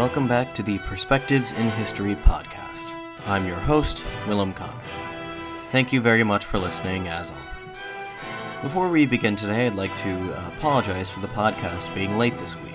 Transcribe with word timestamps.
Welcome 0.00 0.28
back 0.28 0.54
to 0.54 0.62
the 0.62 0.78
Perspectives 0.78 1.52
in 1.52 1.68
History 1.72 2.14
podcast. 2.14 2.90
I'm 3.26 3.46
your 3.46 3.58
host, 3.58 4.06
Willem 4.26 4.54
Connor. 4.54 4.72
Thank 5.72 5.92
you 5.92 6.00
very 6.00 6.24
much 6.24 6.46
for 6.46 6.56
listening, 6.56 7.06
as 7.06 7.30
always. 7.30 7.84
Before 8.62 8.88
we 8.88 9.04
begin 9.04 9.36
today, 9.36 9.66
I'd 9.66 9.74
like 9.74 9.94
to 9.98 10.32
apologize 10.56 11.10
for 11.10 11.20
the 11.20 11.28
podcast 11.28 11.94
being 11.94 12.16
late 12.16 12.38
this 12.38 12.56
week. 12.62 12.72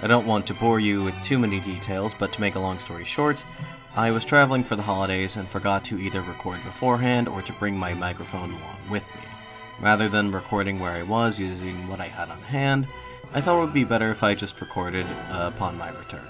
I 0.00 0.06
don't 0.06 0.26
want 0.26 0.46
to 0.46 0.54
bore 0.54 0.80
you 0.80 1.04
with 1.04 1.14
too 1.22 1.38
many 1.38 1.60
details, 1.60 2.14
but 2.14 2.32
to 2.32 2.40
make 2.40 2.54
a 2.54 2.60
long 2.60 2.78
story 2.78 3.04
short, 3.04 3.44
I 3.94 4.10
was 4.10 4.24
traveling 4.24 4.64
for 4.64 4.76
the 4.76 4.82
holidays 4.82 5.36
and 5.36 5.46
forgot 5.46 5.84
to 5.84 5.98
either 5.98 6.22
record 6.22 6.64
beforehand 6.64 7.28
or 7.28 7.42
to 7.42 7.52
bring 7.52 7.76
my 7.76 7.92
microphone 7.92 8.48
along 8.48 8.78
with 8.90 9.04
me. 9.14 9.28
Rather 9.78 10.08
than 10.08 10.32
recording 10.32 10.80
where 10.80 10.92
I 10.92 11.02
was 11.02 11.38
using 11.38 11.86
what 11.86 12.00
I 12.00 12.06
had 12.06 12.30
on 12.30 12.40
hand, 12.40 12.88
I 13.34 13.42
thought 13.42 13.58
it 13.58 13.60
would 13.60 13.74
be 13.74 13.84
better 13.84 14.10
if 14.10 14.22
I 14.22 14.34
just 14.34 14.58
recorded 14.62 15.04
uh, 15.30 15.50
upon 15.54 15.76
my 15.76 15.90
return. 15.90 16.26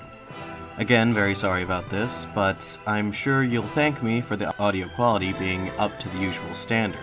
Again, 0.79 1.15
very 1.15 1.35
sorry 1.35 1.63
about 1.63 1.89
this, 1.89 2.27
but 2.35 2.79
I'm 2.87 3.11
sure 3.11 3.43
you'll 3.43 3.63
thank 3.63 4.03
me 4.03 4.21
for 4.21 4.37
the 4.37 4.55
audio 4.59 4.89
quality 4.89 5.33
being 5.33 5.71
up 5.79 5.99
to 6.01 6.09
the 6.11 6.19
usual 6.19 6.53
standard. 6.53 7.01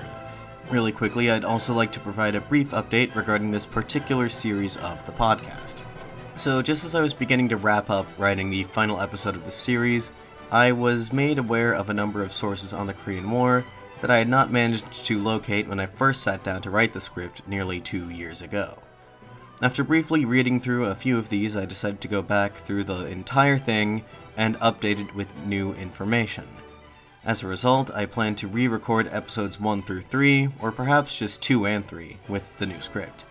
Really 0.70 0.92
quickly, 0.92 1.32
I'd 1.32 1.44
also 1.44 1.74
like 1.74 1.92
to 1.94 2.00
provide 2.00 2.36
a 2.36 2.42
brief 2.42 2.70
update 2.70 3.16
regarding 3.16 3.50
this 3.50 3.66
particular 3.66 4.30
series 4.30 4.78
of 4.78 5.04
the 5.08 5.12
podcast. 5.12 5.82
So, 6.36 6.62
just 6.62 6.86
as 6.86 6.94
I 6.94 7.02
was 7.02 7.16
beginning 7.16 7.50
to 7.50 7.58
wrap 7.58 7.90
up 7.90 8.06
writing 8.20 8.52
the 8.52 8.64
final 8.64 9.02
episode 9.02 9.36
of 9.36 9.44
the 9.44 9.52
series, 9.52 10.12
I 10.52 10.72
was 10.72 11.12
made 11.12 11.40
aware 11.40 11.74
of 11.74 11.90
a 11.90 11.96
number 11.96 12.22
of 12.22 12.32
sources 12.32 12.74
on 12.74 12.86
the 12.86 12.94
Korean 12.94 13.32
War 13.32 13.66
that 14.02 14.12
I 14.12 14.20
had 14.20 14.30
not 14.30 14.52
managed 14.52 15.04
to 15.06 15.18
locate 15.18 15.68
when 15.68 15.80
I 15.80 15.88
first 15.88 16.22
sat 16.22 16.44
down 16.44 16.62
to 16.62 16.70
write 16.70 16.94
the 16.94 17.02
script 17.02 17.42
nearly 17.48 17.82
two 17.82 18.12
years 18.12 18.44
ago. 18.44 18.83
After 19.64 19.82
briefly 19.82 20.26
reading 20.26 20.60
through 20.60 20.88
a 20.88 20.94
few 20.94 21.18
of 21.18 21.30
these, 21.30 21.56
I 21.56 21.64
decided 21.64 22.02
to 22.02 22.10
go 22.10 22.22
back 22.22 22.54
through 22.54 22.84
the 22.84 23.06
entire 23.06 23.58
thing 23.58 24.04
and 24.36 24.60
update 24.60 25.00
it 25.00 25.16
with 25.16 25.34
new 25.46 25.72
information. 25.76 26.46
As 27.24 27.42
a 27.42 27.48
result, 27.48 27.90
I 27.90 28.06
plan 28.06 28.36
to 28.36 28.50
re 28.50 28.68
record 28.68 29.08
episodes 29.08 29.62
1 29.62 29.84
through 29.84 30.02
3, 30.02 30.50
or 30.60 30.74
perhaps 30.74 31.18
just 31.18 31.42
2 31.44 31.66
and 31.66 31.88
3, 31.88 32.18
with 32.28 32.58
the 32.58 32.66
new 32.66 32.82
script. 32.82 33.24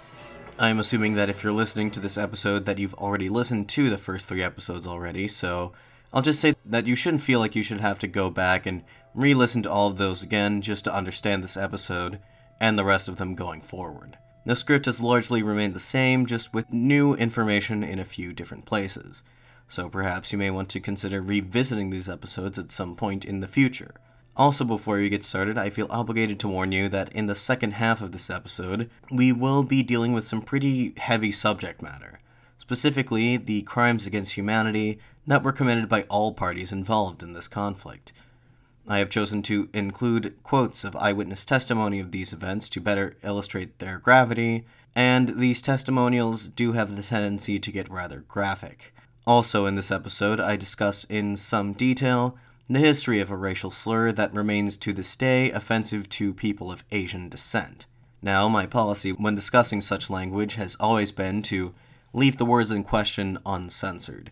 I'm 0.59 0.79
assuming 0.79 1.17
that 1.17 1.29
if 1.29 1.45
you're 1.45 1.53
listening 1.53 1.91
to 1.91 2.01
this 2.01 2.17
episode 2.17 2.65
that 2.65 2.79
you've 2.79 2.95
already 2.95 3.29
listened 3.29 3.69
to 3.69 3.91
the 3.91 3.99
first 3.99 4.27
3 4.27 4.43
episodes 4.43 4.87
already, 4.87 5.29
so 5.29 5.75
I'll 6.15 6.23
just 6.23 6.41
say 6.41 6.55
that 6.65 6.87
you 6.87 6.97
shouldn't 6.97 7.21
feel 7.21 7.41
like 7.41 7.55
you 7.55 7.63
should 7.63 7.83
have 7.83 7.99
to 7.99 8.07
go 8.07 8.31
back 8.31 8.65
and 8.65 8.85
re 9.15 9.35
listen 9.35 9.63
to 9.65 9.71
all 9.71 9.89
of 9.89 9.99
those 9.99 10.23
again 10.23 10.63
just 10.63 10.85
to 10.85 10.97
understand 10.97 11.45
this 11.45 11.59
episode 11.59 12.21
and 12.59 12.79
the 12.79 12.87
rest 12.87 13.07
of 13.07 13.19
them 13.19 13.35
going 13.35 13.61
forward. 13.61 14.17
The 14.45 14.57
script 14.57 14.87
has 14.87 15.01
largely 15.01 15.41
remained 15.41 15.75
the 15.75 15.81
same, 15.81 16.27
just 16.27 16.53
with 16.53 16.73
new 16.73 17.15
information 17.15 17.85
in 17.85 18.01
a 18.01 18.05
few 18.05 18.33
different 18.33 18.65
places, 18.65 19.23
so 19.69 19.89
perhaps 19.89 20.33
you 20.33 20.39
may 20.39 20.51
want 20.51 20.69
to 20.71 20.81
consider 20.81 21.23
revisiting 21.23 21.91
these 21.91 22.09
episodes 22.09 22.59
at 22.59 22.73
some 22.73 22.97
point 22.97 23.25
in 23.25 23.39
the 23.39 23.47
future. 23.47 23.95
Also, 24.37 24.65
before 24.65 24.99
you 24.99 25.09
get 25.09 25.23
started, 25.23 25.57
I 25.57 25.71
feel 25.71 25.87
obligated 25.91 26.41
to 26.41 26.49
warn 26.49 26.73
you 26.73 26.89
that 26.89 27.13
in 27.13 27.27
the 27.27 27.37
second 27.37 27.75
half 27.75 28.01
of 28.01 28.11
this 28.11 28.31
episode, 28.31 28.91
we 29.13 29.31
will 29.31 29.63
be 29.63 29.85
dealing 29.85 30.13
with 30.13 30.27
some 30.27 30.43
pretty 30.43 30.93
heavy 30.97 31.31
subject 31.31 31.81
matter, 31.81 32.19
specifically 32.59 33.37
the 33.37 33.63
crimes 33.63 34.07
against 34.07 34.33
humanity 34.33 34.99
that 35.25 35.45
were 35.45 35.53
committed 35.53 35.89
by 35.89 36.03
all 36.05 36.33
parties 36.33 36.73
involved 36.73 37.23
in 37.23 37.33
this 37.33 37.47
conflict. 37.47 38.13
I 38.89 38.99
have 38.99 39.11
chosen 39.11 39.43
to 39.43 39.69
include 39.73 40.35
quotes 40.43 40.85
of 40.85 40.97
eyewitness 40.97 41.45
testimony 41.45 42.01
of 42.01 42.11
these 42.11 42.33
events 42.33 42.69
to 42.71 42.81
better 42.81 43.17
illustrate 43.23 43.79
their 43.79 43.99
gravity, 43.99 44.67
and 44.95 45.31
these 45.31 45.63
testimonials 45.63 46.49
do 46.49 46.73
have 46.73 46.97
the 46.97 47.03
tendency 47.03 47.59
to 47.59 47.73
get 47.73 47.91
rather 47.91 48.21
graphic. 48.21 48.93
Also, 49.27 49.67
in 49.67 49.77
this 49.77 49.93
episode, 49.93 50.41
I 50.41 50.57
discuss 50.57 51.05
in 51.05 51.37
some 51.37 51.73
detail 51.73 52.37
the 52.69 52.81
history 52.81 53.21
of 53.21 53.31
a 53.31 53.37
racial 53.37 53.71
slur 53.71 54.13
that 54.13 54.35
remains 54.35 54.77
to 54.79 54.93
this 54.93 55.15
day 55.15 55.51
offensive 55.53 56.09
to 56.11 56.35
people 56.35 56.73
of 56.73 56.85
Asian 56.91 57.29
descent. 57.29 57.87
Now, 58.21 58.49
my 58.49 58.67
policy 58.67 59.13
when 59.13 59.35
discussing 59.35 59.81
such 59.81 60.11
language 60.11 60.55
has 60.55 60.77
always 60.81 61.13
been 61.13 61.43
to 61.43 61.73
leave 62.13 62.37
the 62.37 62.45
words 62.45 62.71
in 62.71 62.85
question 62.85 63.39
uncensored. 63.47 64.31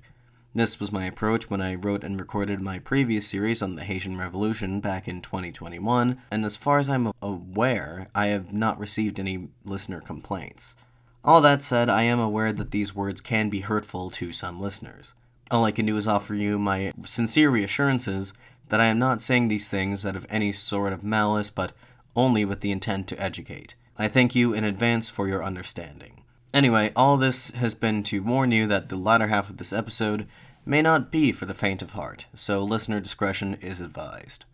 This 0.53 0.81
was 0.81 0.91
my 0.91 1.05
approach 1.05 1.49
when 1.49 1.61
I 1.61 1.77
wrote 1.77 2.03
and 2.03 2.19
recorded 2.19 2.61
my 2.61 2.81
previous 2.81 3.29
series 3.29 3.63
on 3.63 3.77
the 3.77 3.85
Haitian 3.85 4.19
Revolution 4.19 4.81
back 4.81 5.07
in 5.07 5.21
2021, 5.21 6.21
and 6.33 6.45
as 6.45 6.57
far 6.57 6.81
as 6.81 6.89
I'm 6.89 7.13
aware, 7.23 8.09
I 8.17 8.27
have 8.29 8.53
not 8.53 8.77
received 8.81 9.21
any 9.21 9.51
listener 9.65 10.01
complaints. 10.01 10.75
All 11.23 11.41
that 11.43 11.63
said, 11.63 11.89
I 11.89 12.03
am 12.03 12.19
aware 12.19 12.53
that 12.53 12.73
these 12.73 12.97
words 12.97 13.21
can 13.21 13.49
be 13.49 13.61
hurtful 13.61 14.11
to 14.11 14.33
some 14.33 14.61
listeners. 14.61 15.15
All 15.53 15.65
I 15.65 15.71
can 15.71 15.87
do 15.87 15.97
is 15.97 16.09
offer 16.09 16.35
you 16.35 16.59
my 16.59 16.93
sincere 17.05 17.49
reassurances 17.49 18.35
that 18.71 18.81
I 18.81 18.87
am 18.87 18.99
not 18.99 19.23
saying 19.23 19.47
these 19.47 19.69
things 19.69 20.05
out 20.05 20.17
of 20.17 20.27
any 20.29 20.53
sort 20.53 20.93
of 20.93 21.05
malice, 21.05 21.51
but 21.51 21.73
only 22.17 22.45
with 22.45 22.61
the 22.61 22.73
intent 22.73 23.07
to 23.09 23.23
educate. 23.23 23.77
I 23.97 24.09
thank 24.09 24.35
you 24.35 24.53
in 24.53 24.65
advance 24.65 25.11
for 25.11 25.29
your 25.29 25.45
understanding. 25.45 26.20
Anyway, 26.53 26.93
all 26.97 27.17
this 27.17 27.51
has 27.53 27.75
been 27.75 28.03
to 28.03 28.23
warn 28.23 28.51
you 28.51 28.67
that 28.67 28.89
the 28.89 28.97
latter 28.97 29.29
half 29.29 29.49
of 29.49 29.59
this 29.59 29.73
episode 29.73 30.27
may 30.67 30.83
not 30.83 31.13
be 31.13 31.31
for 31.31 31.47
the 31.47 31.55
faint 31.55 31.81
of 31.81 31.93
heart, 31.93 32.27
so 32.35 32.63
listener 32.63 33.01
discretion 33.01 33.55
is 33.61 33.81
advised. 33.81 34.45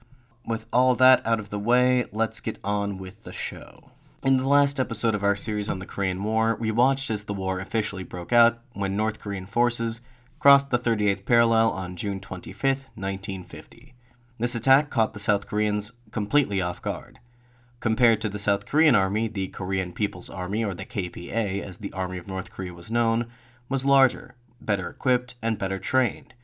With 0.47 0.67
all 0.73 0.95
that 0.97 1.27
out 1.27 1.41
of 1.41 1.51
the 1.51 1.59
way, 1.59 2.05
let's 2.13 2.41
get 2.41 2.59
on 2.63 2.99
with 2.99 3.25
the 3.25 3.33
show. 3.33 3.91
In 4.23 4.37
the 4.37 4.49
last 4.49 4.79
episode 4.79 5.15
of 5.15 5.25
our 5.25 5.37
series 5.37 5.69
on 5.69 5.79
the 5.79 5.87
Korean 5.87 6.23
War, 6.23 6.57
we 6.59 6.71
watched 6.71 7.11
as 7.11 7.25
the 7.25 7.35
war 7.35 7.61
officially 7.61 8.05
broke 8.05 8.33
out 8.33 8.59
when 8.73 8.97
North 8.97 9.19
Korean 9.19 9.47
forces 9.47 10.01
crossed 10.39 10.71
the 10.71 10.79
38th 10.79 11.25
parallel 11.25 11.71
on 11.71 11.97
June 11.97 12.21
25, 12.21 12.87
1950. 12.95 13.95
This 14.39 14.55
attack 14.55 14.91
caught 14.91 15.15
the 15.15 15.21
South 15.21 15.47
Koreans 15.47 15.93
completely 16.11 16.61
off 16.61 16.83
guard. 16.83 17.21
Compared 17.87 18.21
to 18.23 18.29
the 18.29 18.41
South 18.41 18.67
Korean 18.67 18.97
Army, 18.97 19.29
the 19.29 19.47
Korean 19.47 19.93
People's 19.93 20.29
Army, 20.29 20.65
or 20.65 20.75
the 20.75 20.85
KPA 20.85 21.63
as 21.63 21.79
the 21.79 21.93
Army 21.93 22.19
of 22.19 22.27
North 22.27 22.51
Korea 22.51 22.75
was 22.75 22.91
known, 22.91 23.29
was 23.69 23.85
larger, 23.85 24.35
better 24.61 24.89
equipped, 24.89 25.37
and 25.41 25.57
better 25.57 25.79
trained. 25.79 26.35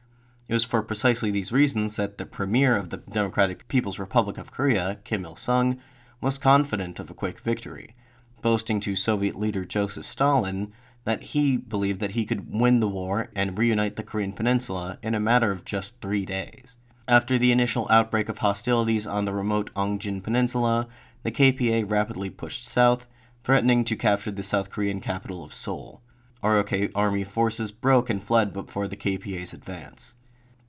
It 0.47 0.55
was 0.55 0.63
for 0.63 0.85
precisely 0.85 1.33
these 1.33 1.51
reasons 1.51 1.97
that 1.97 2.17
the 2.17 2.27
premier 2.27 2.77
of 2.77 2.91
the 2.91 2.99
Democratic 2.99 3.67
People's 3.67 3.99
Republic 3.99 4.39
of 4.39 4.53
Korea, 4.53 5.01
Kim 5.03 5.25
Il 5.25 5.35
sung, 5.35 5.81
was 6.21 6.39
confident 6.39 7.01
of 7.01 7.11
a 7.11 7.15
quick 7.15 7.41
victory, 7.41 7.97
boasting 8.41 8.79
to 8.79 8.95
Soviet 8.95 9.35
leader 9.35 9.65
Joseph 9.65 10.07
Stalin 10.07 10.73
that 11.03 11.23
he 11.35 11.57
believed 11.57 11.99
that 11.99 12.13
he 12.13 12.25
could 12.25 12.55
win 12.55 12.79
the 12.79 12.87
war 12.87 13.31
and 13.35 13.59
reunite 13.59 13.97
the 13.97 14.05
Korean 14.05 14.33
peninsula 14.33 14.97
in 15.03 15.13
a 15.13 15.19
matter 15.19 15.51
of 15.51 15.65
just 15.65 16.01
three 16.01 16.25
days. 16.25 16.77
After 17.09 17.37
the 17.37 17.51
initial 17.51 17.89
outbreak 17.91 18.29
of 18.29 18.39
hostilities 18.39 19.09
on 19.09 19.25
the 19.25 19.35
remote 19.35 19.75
Ongjin 19.75 20.23
Peninsula, 20.23 20.87
the 21.23 21.31
KPA 21.31 21.91
rapidly 21.91 22.31
pushed 22.31 22.67
south, 22.67 23.07
threatening 23.45 23.85
to 23.85 23.97
capture 23.97 24.31
the 24.31 24.43
South 24.43 24.71
Korean 24.71 25.01
capital 25.01 25.45
of 25.45 25.55
Seoul. 25.55 26.01
ROK 26.43 26.73
army 26.95 27.25
forces 27.25 27.71
broke 27.71 28.11
and 28.11 28.23
fled 28.23 28.53
before 28.53 28.89
the 28.89 28.97
KPA's 28.97 29.53
advance. 29.53 30.17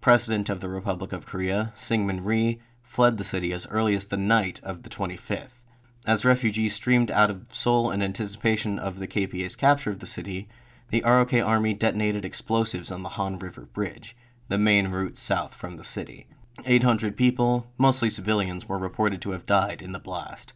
President 0.02 0.50
of 0.50 0.59
the 0.59 0.69
Republic 0.69 1.12
of 1.14 1.26
Korea, 1.26 1.72
Syngman 1.76 2.23
Rhee, 2.23 2.59
fled 2.84 3.17
the 3.17 3.23
city 3.23 3.52
as 3.53 3.67
early 3.67 3.96
as 3.96 4.08
the 4.08 4.17
night 4.17 4.59
of 4.64 4.84
the 4.84 4.90
25th. 4.90 5.64
As 6.05 6.26
refugees 6.26 6.76
streamed 6.76 7.09
out 7.09 7.32
of 7.32 7.47
Seoul 7.52 7.90
in 7.90 8.02
anticipation 8.02 8.78
of 8.78 8.99
the 8.99 9.08
KPA's 9.08 9.56
capture 9.56 9.90
of 9.90 9.99
the 9.99 10.06
city, 10.06 10.47
the 10.90 11.02
ROK 11.02 11.34
army 11.34 11.73
detonated 11.73 12.26
explosives 12.26 12.91
on 12.91 13.02
the 13.02 13.09
Han 13.09 13.40
River 13.40 13.61
Bridge, 13.61 14.16
the 14.49 14.58
main 14.58 14.90
route 14.90 15.17
south 15.17 15.56
from 15.56 15.78
the 15.78 15.84
city. 15.84 16.28
800 16.66 17.17
people, 17.17 17.67
mostly 17.78 18.09
civilians, 18.09 18.67
were 18.67 18.78
reported 18.78 19.22
to 19.22 19.32
have 19.32 19.46
died 19.46 19.82
in 19.82 19.91
the 19.91 20.00
blast. 20.00 20.53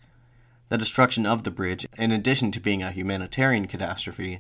The 0.70 0.78
destruction 0.78 1.26
of 1.26 1.44
the 1.44 1.52
bridge, 1.52 1.88
in 1.98 2.12
addition 2.12 2.52
to 2.52 2.60
being 2.60 2.84
a 2.84 2.92
humanitarian 2.92 3.68
catastrophe, 3.68 4.40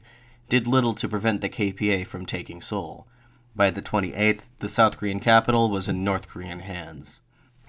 did 0.49 0.67
little 0.67 0.93
to 0.93 1.09
prevent 1.09 1.41
the 1.41 1.49
KPA 1.49 2.05
from 2.05 2.25
taking 2.25 2.61
Seoul. 2.61 3.07
By 3.55 3.71
the 3.71 3.81
28th, 3.81 4.43
the 4.59 4.69
South 4.69 4.97
Korean 4.97 5.19
capital 5.19 5.69
was 5.69 5.89
in 5.89 6.03
North 6.03 6.27
Korean 6.27 6.59
hands. 6.59 7.21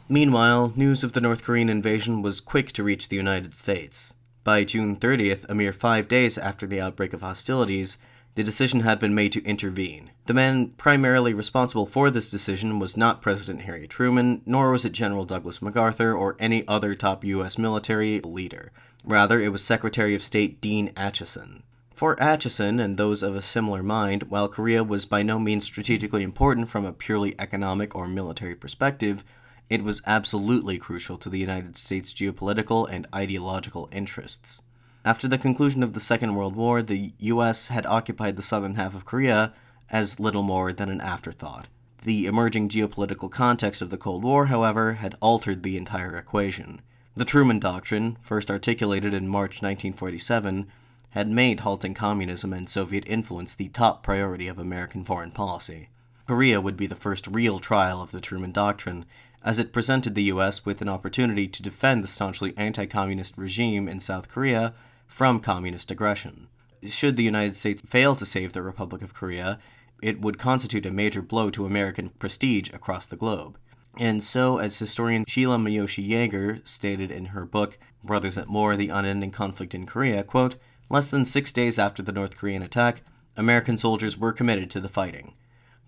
Meanwhile, 0.08 0.73
news 0.76 1.02
of 1.02 1.12
the 1.12 1.20
North 1.20 1.43
Korean 1.43 1.69
invasion 1.69 2.23
was 2.23 2.41
quick 2.41 2.73
to 2.73 2.82
reach 2.82 3.08
the 3.08 3.17
United 3.17 3.55
States. 3.55 4.14
By 4.44 4.64
June 4.64 4.96
30th, 4.96 5.49
a 5.49 5.55
mere 5.55 5.73
five 5.73 6.08
days 6.08 6.38
after 6.38 6.67
the 6.67 6.81
outbreak 6.81 7.12
of 7.12 7.20
hostilities, 7.20 7.99
the 8.38 8.44
decision 8.44 8.82
had 8.82 9.00
been 9.00 9.17
made 9.17 9.32
to 9.32 9.44
intervene. 9.44 10.12
The 10.26 10.32
man 10.32 10.69
primarily 10.76 11.35
responsible 11.35 11.87
for 11.87 12.08
this 12.08 12.31
decision 12.31 12.79
was 12.79 12.96
not 12.96 13.20
President 13.20 13.62
Harry 13.62 13.88
Truman, 13.88 14.43
nor 14.46 14.70
was 14.70 14.85
it 14.85 14.93
General 14.93 15.25
Douglas 15.25 15.61
MacArthur 15.61 16.14
or 16.14 16.37
any 16.38 16.62
other 16.69 16.94
top 16.94 17.25
U.S. 17.25 17.58
military 17.58 18.20
leader. 18.20 18.70
Rather, 19.05 19.40
it 19.40 19.50
was 19.50 19.64
Secretary 19.64 20.14
of 20.14 20.23
State 20.23 20.61
Dean 20.61 20.90
Acheson. 20.90 21.62
For 21.93 22.14
Acheson 22.14 22.81
and 22.81 22.96
those 22.96 23.25
of 23.25 23.35
a 23.35 23.43
similar 23.43 23.82
mind, 23.82 24.31
while 24.31 24.49
Korea 24.49 24.84
was 24.84 25.05
by 25.05 25.25
no 25.25 25.41
means 25.41 25.64
strategically 25.64 26.23
important 26.23 26.69
from 26.69 26.84
a 26.84 26.93
purely 26.93 27.34
economic 27.41 27.96
or 27.96 28.06
military 28.06 28.55
perspective, 28.55 29.25
it 29.69 29.82
was 29.82 30.00
absolutely 30.06 30.79
crucial 30.79 31.19
to 31.19 31.29
the 31.29 31.41
United 31.41 31.76
States' 31.76 32.14
geopolitical 32.14 32.88
and 32.88 33.08
ideological 33.12 33.88
interests. 33.91 34.62
After 35.08 35.26
the 35.26 35.38
conclusion 35.38 35.82
of 35.82 35.94
the 35.94 36.00
Second 36.00 36.34
World 36.34 36.55
War, 36.55 36.82
the 36.82 37.14
US 37.20 37.69
had 37.69 37.87
occupied 37.87 38.37
the 38.37 38.43
southern 38.43 38.75
half 38.75 38.94
of 38.94 39.06
Korea 39.06 39.55
as 39.88 40.20
little 40.20 40.43
more 40.43 40.70
than 40.70 40.90
an 40.90 41.00
afterthought. 41.00 41.66
The 42.02 42.26
emerging 42.26 42.69
geopolitical 42.69 43.31
context 43.31 43.81
of 43.81 43.88
the 43.88 43.96
Cold 43.96 44.22
War, 44.22 44.49
however, 44.49 44.93
had 45.00 45.16
altered 45.20 45.62
the 45.62 45.78
entire 45.78 46.14
equation. 46.19 46.82
The 47.14 47.25
Truman 47.25 47.58
Doctrine, 47.58 48.19
first 48.20 48.50
articulated 48.50 49.14
in 49.14 49.28
March 49.28 49.62
1947, 49.62 50.66
had 51.12 51.31
made 51.31 51.60
halting 51.60 51.94
communism 51.94 52.52
and 52.52 52.69
Soviet 52.69 53.05
influence 53.06 53.55
the 53.55 53.69
top 53.69 54.02
priority 54.02 54.46
of 54.46 54.58
American 54.58 55.06
foreign 55.06 55.31
policy. 55.31 55.88
Korea 56.26 56.60
would 56.60 56.76
be 56.76 56.87
the 56.87 56.94
first 56.94 57.26
real 57.28 57.60
trial 57.60 58.02
of 58.02 58.10
the 58.10 58.20
Truman 58.20 58.52
Doctrine, 58.52 59.06
as 59.43 59.58
it 59.58 59.72
presented 59.72 60.14
the 60.14 60.25
U.S. 60.25 60.66
with 60.66 60.82
an 60.82 60.88
opportunity 60.90 61.49
to 61.49 61.62
defend 61.62 62.05
the 62.05 62.08
staunchly 62.08 62.52
anti 62.58 62.84
communist 62.84 63.38
regime 63.38 63.88
in 63.88 64.00
South 64.00 64.28
Korea 64.28 64.75
from 65.08 65.40
communist 65.40 65.90
aggression. 65.90 66.46
Should 66.87 67.16
the 67.16 67.25
United 67.25 67.56
States 67.56 67.82
fail 67.82 68.14
to 68.14 68.25
save 68.25 68.52
the 68.52 68.62
Republic 68.62 69.02
of 69.02 69.14
Korea, 69.14 69.58
it 70.00 70.20
would 70.20 70.38
constitute 70.38 70.87
a 70.87 70.93
major 70.93 71.22
blow 71.22 71.50
to 71.50 71.66
American 71.66 72.10
prestige 72.10 72.70
across 72.72 73.06
the 73.06 73.16
globe. 73.16 73.58
And 73.99 74.22
so, 74.22 74.58
as 74.58 74.78
historian 74.78 75.25
Sheila 75.26 75.56
Miyoshi 75.56 76.06
Jager 76.06 76.60
stated 76.62 77.10
in 77.10 77.26
her 77.26 77.44
book, 77.44 77.78
Brothers 78.05 78.38
at 78.38 78.49
War 78.49 78.76
The 78.76 78.90
Unending 78.90 79.32
Conflict 79.32 79.75
in 79.75 79.87
Korea, 79.87 80.22
quote, 80.22 80.55
less 80.88 81.10
than 81.10 81.25
six 81.25 81.52
days 81.52 81.78
after 81.78 82.02
the 82.02 82.12
North 82.12 82.37
Korean 82.37 82.62
attack, 82.62 83.02
American 83.37 83.76
soldiers 83.76 84.16
were 84.16 84.32
committed 84.32 84.70
to 84.70 84.81
the 84.81 84.88
fighting. 84.88 85.34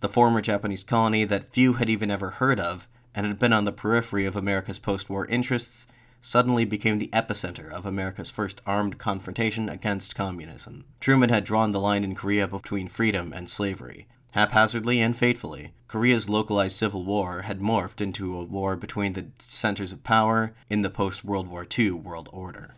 The 0.00 0.08
former 0.08 0.40
Japanese 0.40 0.82
colony 0.82 1.24
that 1.24 1.52
few 1.52 1.74
had 1.74 1.88
even 1.88 2.10
ever 2.10 2.30
heard 2.30 2.58
of, 2.58 2.88
and 3.14 3.26
had 3.26 3.38
been 3.38 3.52
on 3.52 3.64
the 3.64 3.72
periphery 3.72 4.24
of 4.24 4.34
America's 4.34 4.78
post 4.78 5.08
war 5.08 5.26
interests, 5.26 5.86
suddenly 6.20 6.64
became 6.64 6.98
the 6.98 7.10
epicenter 7.12 7.70
of 7.70 7.86
America's 7.86 8.30
first 8.30 8.60
armed 8.66 8.98
confrontation 8.98 9.68
against 9.68 10.14
communism. 10.14 10.84
Truman 11.00 11.30
had 11.30 11.44
drawn 11.44 11.72
the 11.72 11.80
line 11.80 12.04
in 12.04 12.14
Korea 12.14 12.46
between 12.46 12.88
freedom 12.88 13.32
and 13.32 13.48
slavery. 13.48 14.06
Haphazardly 14.32 15.00
and 15.00 15.16
fatefully, 15.16 15.72
Korea's 15.88 16.28
localized 16.28 16.76
civil 16.76 17.04
war 17.04 17.42
had 17.42 17.60
morphed 17.60 18.00
into 18.00 18.36
a 18.36 18.44
war 18.44 18.76
between 18.76 19.14
the 19.14 19.26
centers 19.38 19.92
of 19.92 20.04
power 20.04 20.52
in 20.68 20.82
the 20.82 20.90
post 20.90 21.24
World 21.24 21.48
War 21.48 21.66
II 21.78 21.92
world 21.92 22.28
order. 22.32 22.74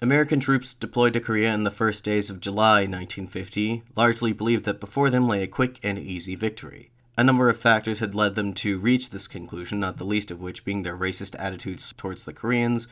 American 0.00 0.40
troops 0.40 0.74
deployed 0.74 1.12
to 1.12 1.20
Korea 1.20 1.54
in 1.54 1.62
the 1.62 1.70
first 1.70 2.02
days 2.04 2.30
of 2.30 2.40
July 2.40 2.80
1950 2.80 3.84
largely 3.94 4.32
believed 4.32 4.64
that 4.64 4.80
before 4.80 5.08
them 5.08 5.28
lay 5.28 5.42
a 5.42 5.46
quick 5.46 5.78
and 5.84 5.98
easy 5.98 6.34
victory. 6.34 6.90
A 7.16 7.22
number 7.22 7.48
of 7.48 7.56
factors 7.56 8.00
had 8.00 8.14
led 8.14 8.34
them 8.34 8.52
to 8.54 8.78
reach 8.80 9.10
this 9.10 9.28
conclusion, 9.28 9.78
not 9.78 9.98
the 9.98 10.04
least 10.04 10.32
of 10.32 10.40
which 10.40 10.64
being 10.64 10.82
their 10.82 10.96
racist 10.96 11.36
attitudes 11.38 11.94
towards 11.96 12.24
the 12.24 12.32
Koreans, 12.32 12.88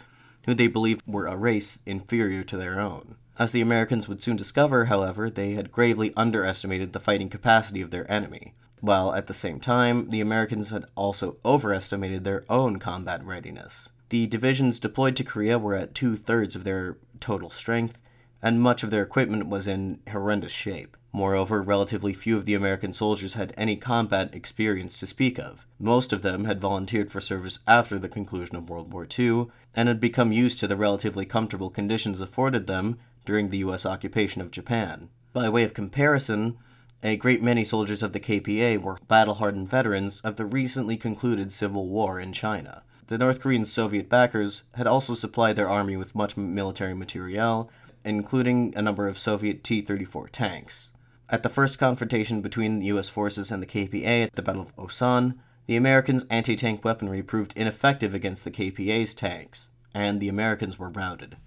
who 0.46 0.54
they 0.54 0.68
believed 0.68 1.02
were 1.06 1.26
a 1.26 1.36
race 1.36 1.80
inferior 1.86 2.44
to 2.44 2.56
their 2.56 2.78
own. 2.78 3.16
As 3.38 3.50
the 3.50 3.60
Americans 3.60 4.08
would 4.08 4.22
soon 4.22 4.36
discover, 4.36 4.84
however, 4.84 5.28
they 5.28 5.54
had 5.54 5.72
gravely 5.72 6.12
underestimated 6.16 6.92
the 6.92 7.00
fighting 7.00 7.30
capacity 7.30 7.80
of 7.80 7.90
their 7.90 8.08
enemy, 8.10 8.54
while 8.80 9.12
at 9.12 9.26
the 9.26 9.34
same 9.34 9.58
time, 9.58 10.10
the 10.10 10.20
Americans 10.20 10.70
had 10.70 10.84
also 10.94 11.38
overestimated 11.44 12.22
their 12.22 12.44
own 12.48 12.78
combat 12.78 13.24
readiness. 13.24 13.90
The 14.10 14.26
divisions 14.26 14.78
deployed 14.78 15.16
to 15.16 15.24
Korea 15.24 15.58
were 15.58 15.74
at 15.74 15.94
two 15.94 16.16
thirds 16.16 16.54
of 16.54 16.62
their 16.62 16.98
total 17.18 17.50
strength, 17.50 17.98
and 18.40 18.60
much 18.60 18.82
of 18.84 18.90
their 18.90 19.02
equipment 19.02 19.48
was 19.48 19.66
in 19.66 20.00
horrendous 20.10 20.52
shape. 20.52 20.96
Moreover, 21.14 21.60
relatively 21.60 22.14
few 22.14 22.38
of 22.38 22.46
the 22.46 22.54
American 22.54 22.94
soldiers 22.94 23.34
had 23.34 23.52
any 23.56 23.76
combat 23.76 24.34
experience 24.34 24.98
to 24.98 25.06
speak 25.06 25.38
of. 25.38 25.66
Most 25.78 26.10
of 26.10 26.22
them 26.22 26.46
had 26.46 26.60
volunteered 26.60 27.10
for 27.10 27.20
service 27.20 27.58
after 27.66 27.98
the 27.98 28.08
conclusion 28.08 28.56
of 28.56 28.70
World 28.70 28.92
War 28.92 29.06
II 29.18 29.48
and 29.74 29.88
had 29.88 30.00
become 30.00 30.32
used 30.32 30.58
to 30.60 30.66
the 30.66 30.76
relatively 30.76 31.26
comfortable 31.26 31.68
conditions 31.68 32.18
afforded 32.18 32.66
them 32.66 32.98
during 33.26 33.50
the 33.50 33.58
U.S. 33.58 33.84
occupation 33.84 34.40
of 34.40 34.50
Japan. 34.50 35.10
By 35.34 35.50
way 35.50 35.64
of 35.64 35.74
comparison, 35.74 36.56
a 37.02 37.16
great 37.16 37.42
many 37.42 37.64
soldiers 37.64 38.02
of 38.02 38.12
the 38.12 38.20
KPA 38.20 38.80
were 38.80 38.98
battle 39.06 39.34
hardened 39.34 39.68
veterans 39.68 40.20
of 40.20 40.36
the 40.36 40.46
recently 40.46 40.96
concluded 40.96 41.52
civil 41.52 41.88
war 41.88 42.18
in 42.20 42.32
China. 42.32 42.84
The 43.08 43.18
North 43.18 43.40
Korean 43.40 43.66
Soviet 43.66 44.08
backers 44.08 44.62
had 44.74 44.86
also 44.86 45.14
supplied 45.14 45.56
their 45.56 45.68
army 45.68 45.96
with 45.96 46.14
much 46.14 46.36
military 46.36 46.94
materiel, 46.94 47.70
including 48.04 48.72
a 48.74 48.82
number 48.82 49.08
of 49.08 49.18
Soviet 49.18 49.62
T 49.62 49.82
34 49.82 50.28
tanks. 50.28 50.91
At 51.32 51.42
the 51.42 51.48
first 51.48 51.78
confrontation 51.78 52.42
between 52.42 52.82
U.S. 52.82 53.08
forces 53.08 53.50
and 53.50 53.62
the 53.62 53.66
KPA 53.66 54.24
at 54.24 54.34
the 54.34 54.42
Battle 54.42 54.60
of 54.60 54.76
Osan, 54.76 55.38
the 55.64 55.76
Americans' 55.76 56.26
anti 56.28 56.54
tank 56.54 56.84
weaponry 56.84 57.22
proved 57.22 57.54
ineffective 57.56 58.12
against 58.12 58.44
the 58.44 58.50
KPA's 58.50 59.14
tanks, 59.14 59.70
and 59.94 60.20
the 60.20 60.28
Americans 60.28 60.78
were 60.78 60.90
routed. 60.90 61.38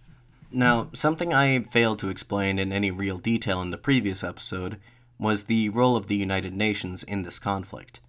Now, 0.51 0.89
something 0.93 1.35
I 1.35 1.59
failed 1.59 1.99
to 1.99 2.09
explain 2.09 2.57
in 2.57 2.73
any 2.73 2.89
real 2.89 3.19
detail 3.19 3.61
in 3.61 3.69
the 3.69 3.77
previous 3.77 4.23
episode 4.23 4.79
was 5.19 5.43
the 5.43 5.69
role 5.69 5.95
of 5.95 6.07
the 6.07 6.15
United 6.15 6.55
Nations 6.55 7.03
in 7.03 7.21
this 7.21 7.37
conflict. 7.37 7.99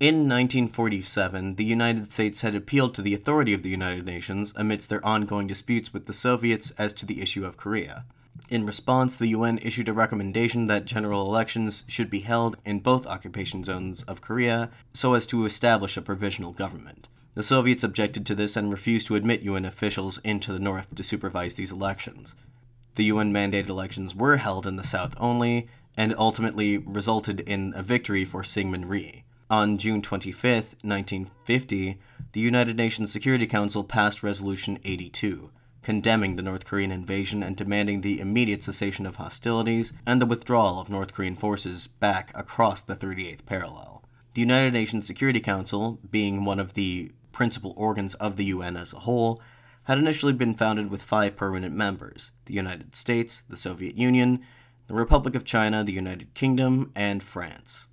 In 0.00 0.28
1947, 0.28 1.56
the 1.56 1.64
United 1.64 2.10
States 2.10 2.40
had 2.40 2.54
appealed 2.54 2.94
to 2.94 3.02
the 3.02 3.12
authority 3.12 3.52
of 3.52 3.62
the 3.62 3.68
United 3.68 4.06
Nations 4.06 4.54
amidst 4.56 4.88
their 4.88 5.04
ongoing 5.04 5.46
disputes 5.46 5.92
with 5.92 6.06
the 6.06 6.14
Soviets 6.14 6.70
as 6.78 6.94
to 6.94 7.04
the 7.04 7.20
issue 7.20 7.44
of 7.44 7.58
Korea. 7.58 8.06
In 8.48 8.64
response, 8.64 9.16
the 9.16 9.28
UN 9.28 9.58
issued 9.58 9.88
a 9.88 9.92
recommendation 9.92 10.66
that 10.66 10.84
general 10.84 11.22
elections 11.22 11.84
should 11.88 12.08
be 12.08 12.20
held 12.20 12.56
in 12.64 12.78
both 12.78 13.06
occupation 13.06 13.64
zones 13.64 14.02
of 14.04 14.20
Korea 14.20 14.70
so 14.94 15.14
as 15.14 15.26
to 15.26 15.44
establish 15.44 15.96
a 15.96 16.02
provisional 16.02 16.52
government. 16.52 17.08
The 17.34 17.42
Soviets 17.42 17.82
objected 17.82 18.24
to 18.26 18.34
this 18.34 18.56
and 18.56 18.70
refused 18.70 19.08
to 19.08 19.16
admit 19.16 19.42
UN 19.42 19.64
officials 19.64 20.18
into 20.18 20.52
the 20.52 20.60
North 20.60 20.94
to 20.94 21.02
supervise 21.02 21.56
these 21.56 21.72
elections. 21.72 22.34
The 22.94 23.04
UN 23.04 23.32
mandated 23.32 23.68
elections 23.68 24.14
were 24.14 24.38
held 24.38 24.66
in 24.66 24.76
the 24.76 24.84
South 24.84 25.14
only, 25.18 25.68
and 25.96 26.14
ultimately 26.16 26.78
resulted 26.78 27.40
in 27.40 27.72
a 27.76 27.82
victory 27.82 28.24
for 28.24 28.42
Syngman 28.42 28.88
Rhee. 28.88 29.24
On 29.50 29.76
June 29.78 30.02
25, 30.02 30.76
1950, 30.82 31.98
the 32.32 32.40
United 32.40 32.76
Nations 32.76 33.12
Security 33.12 33.46
Council 33.46 33.84
passed 33.84 34.22
Resolution 34.22 34.78
82, 34.84 35.50
condemning 35.86 36.34
the 36.34 36.42
North 36.42 36.64
Korean 36.64 36.90
invasion 36.90 37.44
and 37.44 37.54
demanding 37.54 38.00
the 38.00 38.18
immediate 38.18 38.64
cessation 38.64 39.06
of 39.06 39.16
hostilities 39.16 39.92
and 40.04 40.20
the 40.20 40.26
withdrawal 40.26 40.80
of 40.80 40.90
North 40.90 41.12
Korean 41.12 41.36
forces 41.36 41.86
back 41.86 42.32
across 42.34 42.82
the 42.82 42.96
38th 42.96 43.46
parallel. 43.46 44.02
The 44.34 44.40
United 44.40 44.72
Nations 44.72 45.06
Security 45.06 45.38
Council, 45.38 46.00
being 46.10 46.44
one 46.44 46.58
of 46.58 46.74
the 46.74 47.12
principal 47.30 47.72
organs 47.76 48.14
of 48.14 48.34
the 48.34 48.46
UN 48.46 48.76
as 48.76 48.92
a 48.92 48.98
whole, 48.98 49.40
had 49.84 49.96
initially 49.96 50.32
been 50.32 50.54
founded 50.54 50.90
with 50.90 51.04
five 51.04 51.36
permanent 51.36 51.72
members 51.72 52.32
the 52.46 52.54
United 52.54 52.96
States, 52.96 53.44
the 53.48 53.56
Soviet 53.56 53.96
Union, 53.96 54.40
the 54.88 54.94
Republic 54.94 55.36
of 55.36 55.44
China, 55.44 55.84
the 55.84 55.92
United 55.92 56.34
Kingdom, 56.34 56.90
and 56.96 57.22
France. 57.22 57.88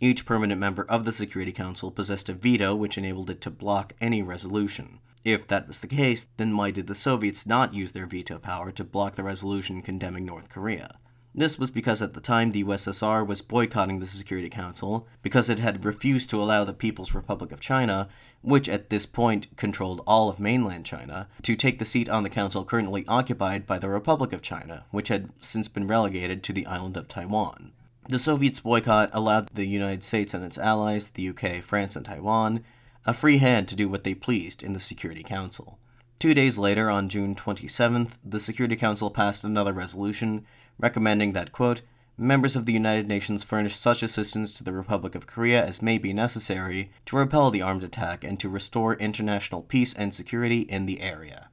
Each 0.00 0.24
permanent 0.24 0.60
member 0.60 0.84
of 0.84 1.04
the 1.04 1.10
Security 1.10 1.50
Council 1.50 1.90
possessed 1.90 2.28
a 2.28 2.32
veto 2.32 2.76
which 2.76 2.96
enabled 2.96 3.28
it 3.28 3.40
to 3.40 3.50
block 3.50 3.92
any 4.00 4.22
resolution. 4.22 5.00
If 5.24 5.46
that 5.48 5.66
was 5.66 5.80
the 5.80 5.86
case, 5.86 6.26
then 6.36 6.54
why 6.54 6.70
did 6.70 6.86
the 6.86 6.94
Soviets 6.94 7.46
not 7.46 7.72
use 7.72 7.92
their 7.92 8.04
veto 8.04 8.38
power 8.38 8.70
to 8.72 8.84
block 8.84 9.14
the 9.14 9.22
resolution 9.22 9.80
condemning 9.80 10.26
North 10.26 10.50
Korea? 10.50 10.98
This 11.34 11.58
was 11.58 11.70
because 11.70 12.00
at 12.00 12.12
the 12.12 12.20
time 12.20 12.50
the 12.50 12.62
USSR 12.62 13.26
was 13.26 13.40
boycotting 13.40 13.98
the 13.98 14.06
Security 14.06 14.50
Council 14.50 15.08
because 15.22 15.48
it 15.48 15.58
had 15.58 15.84
refused 15.84 16.30
to 16.30 16.40
allow 16.40 16.62
the 16.62 16.74
People's 16.74 17.14
Republic 17.14 17.50
of 17.50 17.58
China, 17.58 18.08
which 18.42 18.68
at 18.68 18.90
this 18.90 19.06
point 19.06 19.48
controlled 19.56 20.02
all 20.06 20.28
of 20.28 20.38
mainland 20.38 20.84
China, 20.84 21.26
to 21.42 21.56
take 21.56 21.80
the 21.80 21.84
seat 21.84 22.08
on 22.08 22.22
the 22.22 22.28
council 22.28 22.64
currently 22.64 23.04
occupied 23.08 23.66
by 23.66 23.78
the 23.78 23.88
Republic 23.88 24.32
of 24.32 24.42
China, 24.42 24.84
which 24.90 25.08
had 25.08 25.30
since 25.40 25.66
been 25.66 25.88
relegated 25.88 26.44
to 26.44 26.52
the 26.52 26.66
island 26.66 26.96
of 26.96 27.08
Taiwan. 27.08 27.72
The 28.08 28.18
Soviets' 28.18 28.60
boycott 28.60 29.10
allowed 29.12 29.48
the 29.48 29.66
United 29.66 30.04
States 30.04 30.34
and 30.34 30.44
its 30.44 30.58
allies, 30.58 31.08
the 31.08 31.30
UK, 31.30 31.62
France, 31.62 31.96
and 31.96 32.04
Taiwan, 32.04 32.62
a 33.06 33.12
free 33.12 33.38
hand 33.38 33.68
to 33.68 33.76
do 33.76 33.88
what 33.88 34.04
they 34.04 34.14
pleased 34.14 34.62
in 34.62 34.72
the 34.72 34.80
Security 34.80 35.22
Council. 35.22 35.78
Two 36.18 36.32
days 36.32 36.58
later, 36.58 36.88
on 36.88 37.08
June 37.08 37.34
27th, 37.34 38.12
the 38.24 38.40
Security 38.40 38.76
Council 38.76 39.10
passed 39.10 39.44
another 39.44 39.72
resolution 39.72 40.46
recommending 40.78 41.32
that, 41.32 41.52
quote, 41.52 41.82
members 42.16 42.56
of 42.56 42.64
the 42.64 42.72
United 42.72 43.08
Nations 43.08 43.44
furnish 43.44 43.76
such 43.76 44.02
assistance 44.02 44.54
to 44.54 44.64
the 44.64 44.72
Republic 44.72 45.14
of 45.14 45.26
Korea 45.26 45.64
as 45.64 45.82
may 45.82 45.98
be 45.98 46.12
necessary 46.12 46.90
to 47.06 47.16
repel 47.16 47.50
the 47.50 47.60
armed 47.60 47.82
attack 47.82 48.24
and 48.24 48.38
to 48.40 48.48
restore 48.48 48.94
international 48.94 49.62
peace 49.62 49.92
and 49.92 50.14
security 50.14 50.60
in 50.60 50.86
the 50.86 51.00
area. 51.00 51.48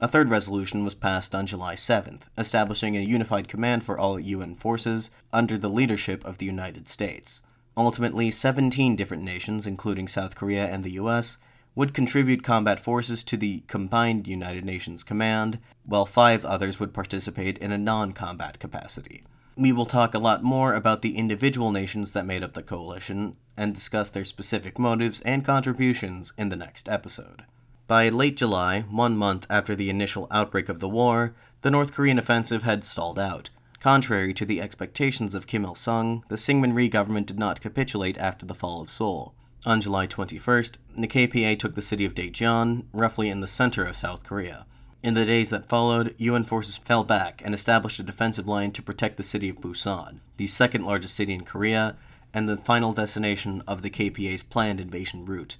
A 0.00 0.08
third 0.08 0.30
resolution 0.30 0.84
was 0.84 0.94
passed 0.94 1.34
on 1.34 1.46
July 1.46 1.74
7th, 1.74 2.22
establishing 2.36 2.96
a 2.96 3.00
unified 3.00 3.48
command 3.48 3.84
for 3.84 3.98
all 3.98 4.20
UN 4.20 4.54
forces 4.54 5.10
under 5.32 5.56
the 5.56 5.70
leadership 5.70 6.24
of 6.24 6.38
the 6.38 6.46
United 6.46 6.88
States. 6.88 7.42
Ultimately, 7.76 8.30
17 8.30 8.96
different 8.96 9.22
nations, 9.22 9.66
including 9.66 10.08
South 10.08 10.34
Korea 10.34 10.66
and 10.66 10.84
the 10.84 10.92
US, 10.92 11.38
would 11.74 11.94
contribute 11.94 12.42
combat 12.42 12.78
forces 12.78 13.24
to 13.24 13.36
the 13.36 13.62
combined 13.66 14.26
United 14.26 14.64
Nations 14.64 15.02
command, 15.02 15.58
while 15.84 16.04
five 16.04 16.44
others 16.44 16.78
would 16.78 16.92
participate 16.92 17.56
in 17.58 17.72
a 17.72 17.78
non 17.78 18.12
combat 18.12 18.58
capacity. 18.58 19.22
We 19.56 19.72
will 19.72 19.86
talk 19.86 20.14
a 20.14 20.18
lot 20.18 20.42
more 20.42 20.74
about 20.74 21.02
the 21.02 21.16
individual 21.16 21.72
nations 21.72 22.12
that 22.12 22.26
made 22.26 22.42
up 22.42 22.54
the 22.54 22.62
coalition 22.62 23.36
and 23.56 23.74
discuss 23.74 24.08
their 24.08 24.24
specific 24.24 24.78
motives 24.78 25.20
and 25.22 25.44
contributions 25.44 26.32
in 26.38 26.48
the 26.48 26.56
next 26.56 26.88
episode. 26.88 27.44
By 27.86 28.08
late 28.08 28.36
July, 28.36 28.80
one 28.82 29.16
month 29.16 29.46
after 29.50 29.74
the 29.74 29.90
initial 29.90 30.26
outbreak 30.30 30.68
of 30.68 30.80
the 30.80 30.88
war, 30.88 31.34
the 31.60 31.70
North 31.70 31.92
Korean 31.92 32.18
offensive 32.18 32.62
had 32.62 32.84
stalled 32.84 33.18
out, 33.18 33.50
Contrary 33.82 34.32
to 34.32 34.46
the 34.46 34.60
expectations 34.60 35.34
of 35.34 35.48
Kim 35.48 35.64
Il 35.64 35.74
sung, 35.74 36.24
the 36.28 36.36
Syngman 36.36 36.72
Rhee 36.72 36.88
government 36.88 37.26
did 37.26 37.36
not 37.36 37.60
capitulate 37.60 38.16
after 38.16 38.46
the 38.46 38.54
fall 38.54 38.80
of 38.80 38.88
Seoul. 38.88 39.34
On 39.66 39.80
July 39.80 40.06
21st, 40.06 40.76
the 40.96 41.08
KPA 41.08 41.58
took 41.58 41.74
the 41.74 41.82
city 41.82 42.04
of 42.04 42.14
Daejeon, 42.14 42.84
roughly 42.92 43.28
in 43.28 43.40
the 43.40 43.48
center 43.48 43.84
of 43.84 43.96
South 43.96 44.22
Korea. 44.22 44.66
In 45.02 45.14
the 45.14 45.24
days 45.24 45.50
that 45.50 45.66
followed, 45.66 46.14
UN 46.18 46.44
forces 46.44 46.76
fell 46.76 47.02
back 47.02 47.42
and 47.44 47.52
established 47.52 47.98
a 47.98 48.04
defensive 48.04 48.46
line 48.46 48.70
to 48.70 48.82
protect 48.82 49.16
the 49.16 49.24
city 49.24 49.48
of 49.48 49.60
Busan, 49.60 50.20
the 50.36 50.46
second 50.46 50.84
largest 50.84 51.16
city 51.16 51.32
in 51.34 51.40
Korea, 51.40 51.96
and 52.32 52.48
the 52.48 52.58
final 52.58 52.92
destination 52.92 53.64
of 53.66 53.82
the 53.82 53.90
KPA's 53.90 54.44
planned 54.44 54.80
invasion 54.80 55.26
route. 55.26 55.56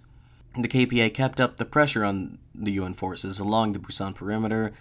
The 0.54 0.68
KPA 0.68 1.12
kept 1.12 1.40
up 1.40 1.56
the 1.56 1.64
pressure 1.64 2.04
on 2.04 2.38
the 2.54 2.70
UN 2.72 2.94
forces 2.94 3.40
along 3.40 3.72
the 3.72 3.80
Busan 3.80 4.14
perimeter, 4.14 4.72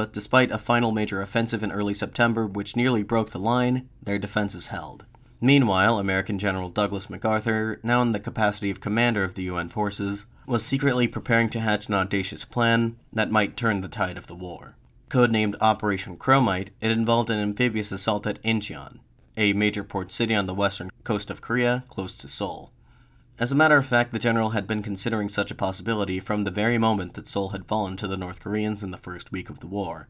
but 0.00 0.14
despite 0.14 0.50
a 0.50 0.56
final 0.56 0.92
major 0.92 1.20
offensive 1.20 1.62
in 1.62 1.70
early 1.70 1.92
September 1.92 2.46
which 2.46 2.74
nearly 2.74 3.02
broke 3.02 3.32
the 3.32 3.38
line, 3.38 3.86
their 4.02 4.18
defenses 4.18 4.68
held. 4.68 5.04
Meanwhile, 5.42 5.98
American 5.98 6.38
General 6.38 6.70
Douglas 6.70 7.10
MacArthur, 7.10 7.78
now 7.82 8.00
in 8.00 8.12
the 8.12 8.18
capacity 8.18 8.70
of 8.70 8.80
commander 8.80 9.24
of 9.24 9.34
the 9.34 9.42
UN 9.42 9.68
forces, 9.68 10.24
was 10.46 10.64
secretly 10.64 11.06
preparing 11.06 11.50
to 11.50 11.60
hatch 11.60 11.88
an 11.88 11.92
audacious 11.92 12.46
plan 12.46 12.96
that 13.12 13.30
might 13.30 13.58
turn 13.58 13.82
the 13.82 13.88
tide 13.88 14.16
of 14.16 14.26
the 14.26 14.34
war. 14.34 14.78
Codenamed 15.10 15.56
Operation 15.60 16.16
Chromite, 16.16 16.70
it 16.80 16.90
involved 16.90 17.28
an 17.28 17.38
amphibious 17.38 17.92
assault 17.92 18.26
at 18.26 18.42
Incheon, 18.42 19.00
a 19.36 19.52
major 19.52 19.84
port 19.84 20.12
city 20.12 20.34
on 20.34 20.46
the 20.46 20.54
western 20.54 20.88
coast 21.04 21.28
of 21.28 21.42
Korea, 21.42 21.84
close 21.90 22.16
to 22.16 22.26
Seoul. 22.26 22.72
As 23.40 23.50
a 23.50 23.56
matter 23.56 23.78
of 23.78 23.86
fact, 23.86 24.12
the 24.12 24.18
general 24.18 24.50
had 24.50 24.66
been 24.66 24.82
considering 24.82 25.30
such 25.30 25.50
a 25.50 25.54
possibility 25.54 26.20
from 26.20 26.44
the 26.44 26.50
very 26.50 26.76
moment 26.76 27.14
that 27.14 27.26
Seoul 27.26 27.48
had 27.48 27.64
fallen 27.64 27.96
to 27.96 28.06
the 28.06 28.18
North 28.18 28.38
Koreans 28.38 28.82
in 28.82 28.90
the 28.90 28.98
first 28.98 29.32
week 29.32 29.48
of 29.48 29.60
the 29.60 29.66
war. 29.66 30.08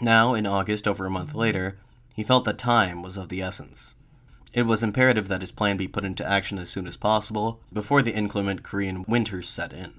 Now, 0.00 0.32
in 0.34 0.46
August, 0.46 0.86
over 0.86 1.04
a 1.04 1.10
month 1.10 1.34
later, 1.34 1.76
he 2.14 2.22
felt 2.22 2.44
that 2.44 2.56
time 2.56 3.02
was 3.02 3.16
of 3.16 3.30
the 3.30 3.42
essence. 3.42 3.96
It 4.52 4.62
was 4.62 4.84
imperative 4.84 5.26
that 5.26 5.40
his 5.40 5.50
plan 5.50 5.76
be 5.76 5.88
put 5.88 6.04
into 6.04 6.24
action 6.24 6.56
as 6.56 6.70
soon 6.70 6.86
as 6.86 6.96
possible, 6.96 7.60
before 7.72 8.00
the 8.00 8.14
inclement 8.14 8.62
Korean 8.62 9.04
winters 9.08 9.48
set 9.48 9.72
in. 9.72 9.94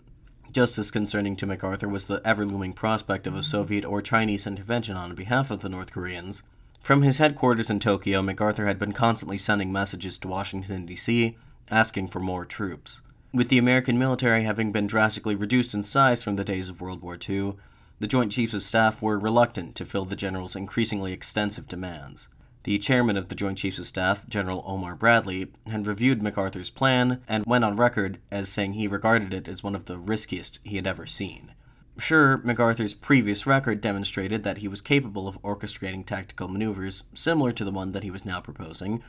Just 0.54 0.78
as 0.78 0.90
concerning 0.90 1.36
to 1.36 1.46
MacArthur 1.46 1.90
was 1.90 2.06
the 2.06 2.22
ever 2.24 2.46
looming 2.46 2.72
prospect 2.72 3.28
of 3.28 3.36
a 3.36 3.44
Soviet 3.44 3.84
or 3.84 4.02
Chinese 4.02 4.48
intervention 4.48 4.96
on 4.96 5.16
behalf 5.16 5.52
of 5.52 5.60
the 5.60 5.70
North 5.70 5.92
Koreans. 5.92 6.44
From 6.80 7.02
his 7.02 7.18
headquarters 7.18 7.70
in 7.70 7.80
Tokyo, 7.80 8.22
MacArthur 8.22 8.68
had 8.68 8.80
been 8.80 8.94
constantly 8.94 9.38
sending 9.38 9.70
messages 9.70 10.18
to 10.20 10.30
Washington, 10.30 10.86
D.C., 10.86 11.36
asking 11.72 12.08
for 12.08 12.20
more 12.20 12.46
troops. 12.46 13.02
With 13.34 13.50
the 13.50 13.58
American 13.58 14.00
military 14.00 14.44
having 14.44 14.72
been 14.72 14.88
drastically 14.88 15.36
reduced 15.36 15.74
in 15.74 15.84
size 15.84 16.24
from 16.24 16.36
the 16.36 16.44
days 16.44 16.70
of 16.70 16.82
World 16.82 17.02
War 17.02 17.18
II, 17.30 17.54
the 18.00 18.08
Joint 18.08 18.32
Chiefs 18.32 18.54
of 18.54 18.64
Staff 18.64 19.02
were 19.02 19.20
reluctant 19.20 19.76
to 19.76 19.86
fill 19.86 20.06
the 20.06 20.16
general's 20.16 20.56
increasingly 20.56 21.14
extensive 21.14 21.68
demands. 21.68 22.30
The 22.64 22.78
chairman 22.80 23.18
of 23.18 23.30
the 23.30 23.36
Joint 23.36 23.58
Chiefs 23.58 23.80
of 23.80 23.88
Staff, 23.88 24.28
General 24.28 24.64
Omar 24.66 24.96
Bradley, 24.96 25.52
had 25.68 25.88
reviewed 25.88 26.22
MacArthur's 26.22 26.70
plan 26.70 27.22
and 27.28 27.46
went 27.46 27.64
on 27.64 27.76
record 27.76 28.20
as 28.32 28.50
saying 28.50 28.74
he 28.74 28.88
regarded 28.88 29.34
it 29.34 29.48
as 29.48 29.64
one 29.64 29.76
of 29.76 29.86
the 29.86 29.98
riskiest 29.98 30.60
he 30.64 30.76
had 30.76 30.88
ever 30.88 31.06
seen. 31.06 31.54
Sure, 31.98 32.38
MacArthur's 32.38 32.94
previous 32.94 33.46
record 33.46 33.82
demonstrated 33.82 34.44
that 34.44 34.60
he 34.60 34.68
was 34.68 34.82
capable 34.82 35.28
of 35.28 35.42
orchestrating 35.42 36.06
tactical 36.06 36.48
maneuvers 36.48 37.04
similar 37.14 37.52
to 37.52 37.66
the 37.66 37.72
one 37.72 37.92
that 37.92 38.04
he 38.04 38.12
was 38.12 38.26
now 38.26 38.40
proposing, 38.40 39.04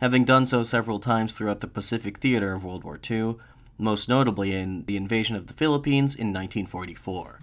having 0.00 0.24
done 0.24 0.46
so 0.46 0.62
several 0.62 0.98
times 0.98 1.32
throughout 1.32 1.60
the 1.60 1.66
Pacific 1.66 2.18
theater 2.18 2.52
of 2.52 2.64
World 2.64 2.84
War 2.84 2.98
II, 3.10 3.36
most 3.78 4.08
notably 4.08 4.54
in 4.54 4.84
the 4.86 4.96
invasion 4.96 5.36
of 5.36 5.46
the 5.46 5.54
Philippines 5.54 6.14
in 6.14 6.28
1944. 6.28 7.40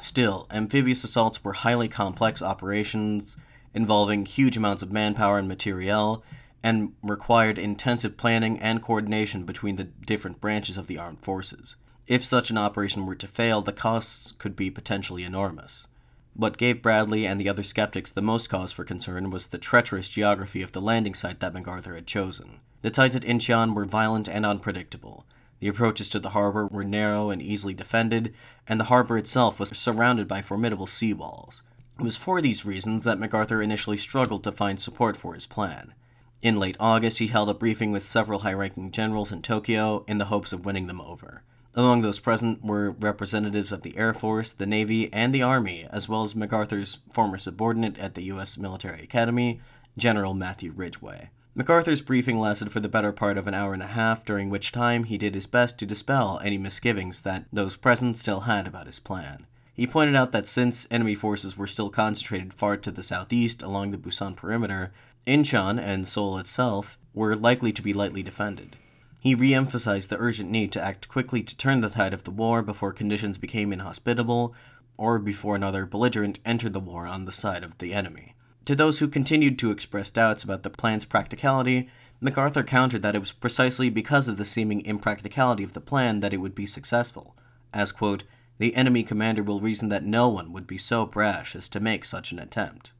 Still, 0.00 0.46
amphibious 0.50 1.04
assaults 1.04 1.44
were 1.44 1.52
highly 1.52 1.88
complex 1.88 2.42
operations 2.42 3.36
involving 3.74 4.26
huge 4.26 4.56
amounts 4.56 4.82
of 4.82 4.92
manpower 4.92 5.38
and 5.38 5.48
materiel, 5.48 6.24
and 6.62 6.92
required 7.02 7.58
intensive 7.58 8.16
planning 8.16 8.58
and 8.60 8.82
coordination 8.82 9.44
between 9.44 9.76
the 9.76 9.84
different 9.84 10.40
branches 10.40 10.76
of 10.76 10.86
the 10.86 10.98
armed 10.98 11.22
forces. 11.22 11.76
If 12.06 12.24
such 12.24 12.50
an 12.50 12.58
operation 12.58 13.06
were 13.06 13.14
to 13.14 13.28
fail, 13.28 13.62
the 13.62 13.72
costs 13.72 14.32
could 14.32 14.56
be 14.56 14.70
potentially 14.70 15.22
enormous. 15.24 15.86
What 16.34 16.56
gave 16.56 16.82
Bradley 16.82 17.26
and 17.26 17.40
the 17.40 17.48
other 17.48 17.62
skeptics 17.62 18.10
the 18.10 18.22
most 18.22 18.48
cause 18.48 18.72
for 18.72 18.84
concern 18.84 19.30
was 19.30 19.48
the 19.48 19.58
treacherous 19.58 20.08
geography 20.08 20.62
of 20.62 20.72
the 20.72 20.80
landing 20.80 21.14
site 21.14 21.40
that 21.40 21.52
MacArthur 21.52 21.94
had 21.94 22.06
chosen. 22.06 22.60
The 22.82 22.90
tides 22.90 23.14
at 23.14 23.24
Incheon 23.24 23.74
were 23.74 23.84
violent 23.84 24.28
and 24.28 24.46
unpredictable. 24.46 25.26
The 25.58 25.68
approaches 25.68 26.08
to 26.10 26.18
the 26.18 26.30
harbor 26.30 26.66
were 26.66 26.84
narrow 26.84 27.28
and 27.28 27.42
easily 27.42 27.74
defended, 27.74 28.32
and 28.66 28.80
the 28.80 28.84
harbor 28.84 29.18
itself 29.18 29.60
was 29.60 29.68
surrounded 29.70 30.26
by 30.26 30.40
formidable 30.40 30.86
sea 30.86 31.12
walls. 31.12 31.62
It 31.98 32.04
was 32.04 32.16
for 32.16 32.40
these 32.40 32.64
reasons 32.64 33.04
that 33.04 33.18
MacArthur 33.18 33.60
initially 33.60 33.98
struggled 33.98 34.42
to 34.44 34.52
find 34.52 34.80
support 34.80 35.18
for 35.18 35.34
his 35.34 35.46
plan. 35.46 35.92
In 36.40 36.56
late 36.56 36.76
August, 36.80 37.18
he 37.18 37.26
held 37.26 37.50
a 37.50 37.54
briefing 37.54 37.92
with 37.92 38.02
several 38.02 38.38
high 38.38 38.54
ranking 38.54 38.90
generals 38.90 39.30
in 39.30 39.42
Tokyo 39.42 40.04
in 40.08 40.16
the 40.16 40.26
hopes 40.26 40.54
of 40.54 40.64
winning 40.64 40.86
them 40.86 41.02
over. 41.02 41.42
Among 41.74 42.00
those 42.00 42.18
present 42.18 42.64
were 42.64 42.90
representatives 42.90 43.70
of 43.70 43.82
the 43.82 43.96
Air 43.96 44.12
Force, 44.12 44.50
the 44.50 44.66
Navy, 44.66 45.12
and 45.12 45.32
the 45.32 45.42
Army, 45.42 45.86
as 45.90 46.08
well 46.08 46.24
as 46.24 46.34
MacArthur's 46.34 46.98
former 47.12 47.38
subordinate 47.38 47.96
at 47.98 48.14
the 48.14 48.24
U.S. 48.24 48.58
Military 48.58 49.02
Academy, 49.02 49.60
General 49.96 50.34
Matthew 50.34 50.72
Ridgway. 50.74 51.30
MacArthur's 51.54 52.00
briefing 52.00 52.38
lasted 52.40 52.72
for 52.72 52.80
the 52.80 52.88
better 52.88 53.12
part 53.12 53.38
of 53.38 53.46
an 53.46 53.54
hour 53.54 53.72
and 53.72 53.82
a 53.82 53.88
half, 53.88 54.24
during 54.24 54.50
which 54.50 54.72
time 54.72 55.04
he 55.04 55.16
did 55.16 55.34
his 55.34 55.46
best 55.46 55.78
to 55.78 55.86
dispel 55.86 56.40
any 56.42 56.58
misgivings 56.58 57.20
that 57.20 57.44
those 57.52 57.76
present 57.76 58.18
still 58.18 58.40
had 58.40 58.66
about 58.66 58.86
his 58.86 58.98
plan. 58.98 59.46
He 59.72 59.86
pointed 59.86 60.16
out 60.16 60.32
that 60.32 60.48
since 60.48 60.86
enemy 60.90 61.14
forces 61.14 61.56
were 61.56 61.66
still 61.68 61.90
concentrated 61.90 62.52
far 62.52 62.76
to 62.78 62.90
the 62.90 63.02
southeast 63.02 63.62
along 63.62 63.90
the 63.90 63.98
Busan 63.98 64.36
perimeter, 64.36 64.92
Incheon 65.26 65.78
and 65.78 66.06
Seoul 66.06 66.38
itself 66.38 66.98
were 67.14 67.36
likely 67.36 67.72
to 67.72 67.82
be 67.82 67.92
lightly 67.92 68.22
defended. 68.22 68.76
He 69.20 69.34
re 69.34 69.52
emphasized 69.54 70.08
the 70.08 70.18
urgent 70.18 70.50
need 70.50 70.72
to 70.72 70.82
act 70.82 71.08
quickly 71.08 71.42
to 71.42 71.56
turn 71.56 71.82
the 71.82 71.90
tide 71.90 72.14
of 72.14 72.24
the 72.24 72.30
war 72.30 72.62
before 72.62 72.92
conditions 72.92 73.36
became 73.36 73.70
inhospitable 73.70 74.54
or 74.96 75.18
before 75.18 75.54
another 75.54 75.84
belligerent 75.84 76.38
entered 76.44 76.72
the 76.72 76.80
war 76.80 77.06
on 77.06 77.26
the 77.26 77.32
side 77.32 77.62
of 77.62 77.76
the 77.78 77.92
enemy. 77.92 78.34
To 78.64 78.74
those 78.74 78.98
who 78.98 79.08
continued 79.08 79.58
to 79.58 79.70
express 79.70 80.10
doubts 80.10 80.42
about 80.42 80.62
the 80.62 80.70
plan's 80.70 81.04
practicality, 81.04 81.90
MacArthur 82.20 82.62
countered 82.62 83.02
that 83.02 83.14
it 83.14 83.20
was 83.20 83.32
precisely 83.32 83.90
because 83.90 84.26
of 84.26 84.38
the 84.38 84.44
seeming 84.44 84.84
impracticality 84.84 85.64
of 85.64 85.74
the 85.74 85.80
plan 85.80 86.20
that 86.20 86.32
it 86.32 86.38
would 86.38 86.54
be 86.54 86.66
successful, 86.66 87.36
as, 87.72 87.92
quote, 87.92 88.24
the 88.58 88.74
enemy 88.74 89.02
commander 89.02 89.42
will 89.42 89.60
reason 89.60 89.88
that 89.88 90.04
no 90.04 90.28
one 90.28 90.52
would 90.52 90.66
be 90.66 90.76
so 90.76 91.06
brash 91.06 91.56
as 91.56 91.68
to 91.70 91.80
make 91.80 92.04
such 92.04 92.32
an 92.32 92.38
attempt. 92.38 92.92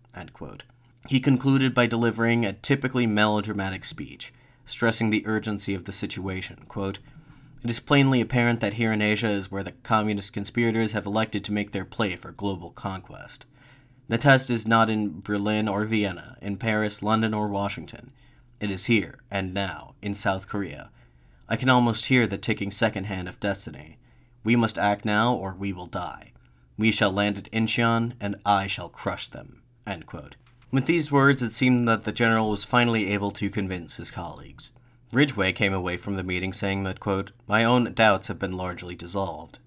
He 1.06 1.20
concluded 1.20 1.74
by 1.74 1.86
delivering 1.86 2.44
a 2.44 2.54
typically 2.54 3.06
melodramatic 3.06 3.84
speech, 3.84 4.32
stressing 4.70 5.10
the 5.10 5.26
urgency 5.26 5.74
of 5.74 5.84
the 5.84 5.92
situation. 5.92 6.64
Quote, 6.68 6.98
it 7.62 7.70
is 7.70 7.80
plainly 7.80 8.22
apparent 8.22 8.60
that 8.60 8.74
here 8.74 8.90
in 8.90 9.02
Asia 9.02 9.28
is 9.28 9.50
where 9.50 9.62
the 9.62 9.72
communist 9.72 10.32
conspirators 10.32 10.92
have 10.92 11.04
elected 11.04 11.44
to 11.44 11.52
make 11.52 11.72
their 11.72 11.84
play 11.84 12.16
for 12.16 12.32
global 12.32 12.70
conquest. 12.70 13.44
The 14.08 14.16
test 14.16 14.48
is 14.48 14.66
not 14.66 14.88
in 14.88 15.20
Berlin 15.20 15.68
or 15.68 15.84
Vienna, 15.84 16.38
in 16.40 16.56
Paris, 16.56 17.02
London, 17.02 17.34
or 17.34 17.48
Washington. 17.48 18.12
It 18.60 18.70
is 18.70 18.86
here, 18.86 19.20
and 19.30 19.52
now, 19.52 19.94
in 20.00 20.14
South 20.14 20.48
Korea. 20.48 20.90
I 21.48 21.56
can 21.56 21.68
almost 21.68 22.06
hear 22.06 22.26
the 22.26 22.38
ticking 22.38 22.70
second 22.70 23.04
hand 23.04 23.28
of 23.28 23.40
destiny. 23.40 23.98
We 24.42 24.56
must 24.56 24.78
act 24.78 25.04
now, 25.04 25.34
or 25.34 25.52
we 25.52 25.72
will 25.72 25.86
die. 25.86 26.32
We 26.78 26.92
shall 26.92 27.12
land 27.12 27.36
at 27.36 27.52
Incheon, 27.52 28.14
and 28.20 28.36
I 28.46 28.68
shall 28.68 28.88
crush 28.88 29.28
them. 29.28 29.60
With 30.72 30.86
these 30.86 31.10
words, 31.10 31.42
it 31.42 31.50
seemed 31.50 31.88
that 31.88 32.04
the 32.04 32.12
general 32.12 32.50
was 32.50 32.62
finally 32.64 33.10
able 33.12 33.32
to 33.32 33.50
convince 33.50 33.96
his 33.96 34.12
colleagues. 34.12 34.70
Ridgway 35.12 35.52
came 35.52 35.72
away 35.72 35.96
from 35.96 36.14
the 36.14 36.22
meeting 36.22 36.52
saying 36.52 36.84
that, 36.84 37.00
quote, 37.00 37.32
My 37.48 37.64
own 37.64 37.92
doubts 37.92 38.28
have 38.28 38.38
been 38.38 38.56
largely 38.56 38.94
dissolved. 38.94 39.58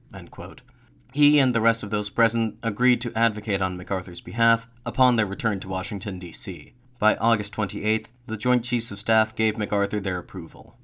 He 1.11 1.39
and 1.39 1.53
the 1.53 1.61
rest 1.61 1.83
of 1.83 1.91
those 1.91 2.09
present 2.09 2.57
agreed 2.63 3.01
to 3.01 3.17
advocate 3.17 3.61
on 3.61 3.75
MacArthur's 3.75 4.21
behalf 4.21 4.69
upon 4.85 5.17
their 5.17 5.25
return 5.25 5.59
to 5.59 5.67
Washington, 5.67 6.19
D.C. 6.19 6.73
By 6.99 7.17
August 7.17 7.53
28th, 7.53 8.07
the 8.25 8.37
Joint 8.37 8.63
Chiefs 8.63 8.89
of 8.91 8.99
Staff 8.99 9.35
gave 9.35 9.57
MacArthur 9.57 9.99
their 9.99 10.19
approval. 10.19 10.77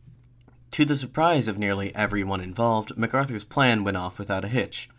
To 0.71 0.83
the 0.83 0.97
surprise 0.97 1.47
of 1.47 1.57
nearly 1.57 1.95
everyone 1.95 2.41
involved, 2.41 2.97
MacArthur's 2.97 3.45
plan 3.45 3.85
went 3.85 3.97
off 3.97 4.19
without 4.19 4.43
a 4.43 4.49
hitch. 4.49 4.89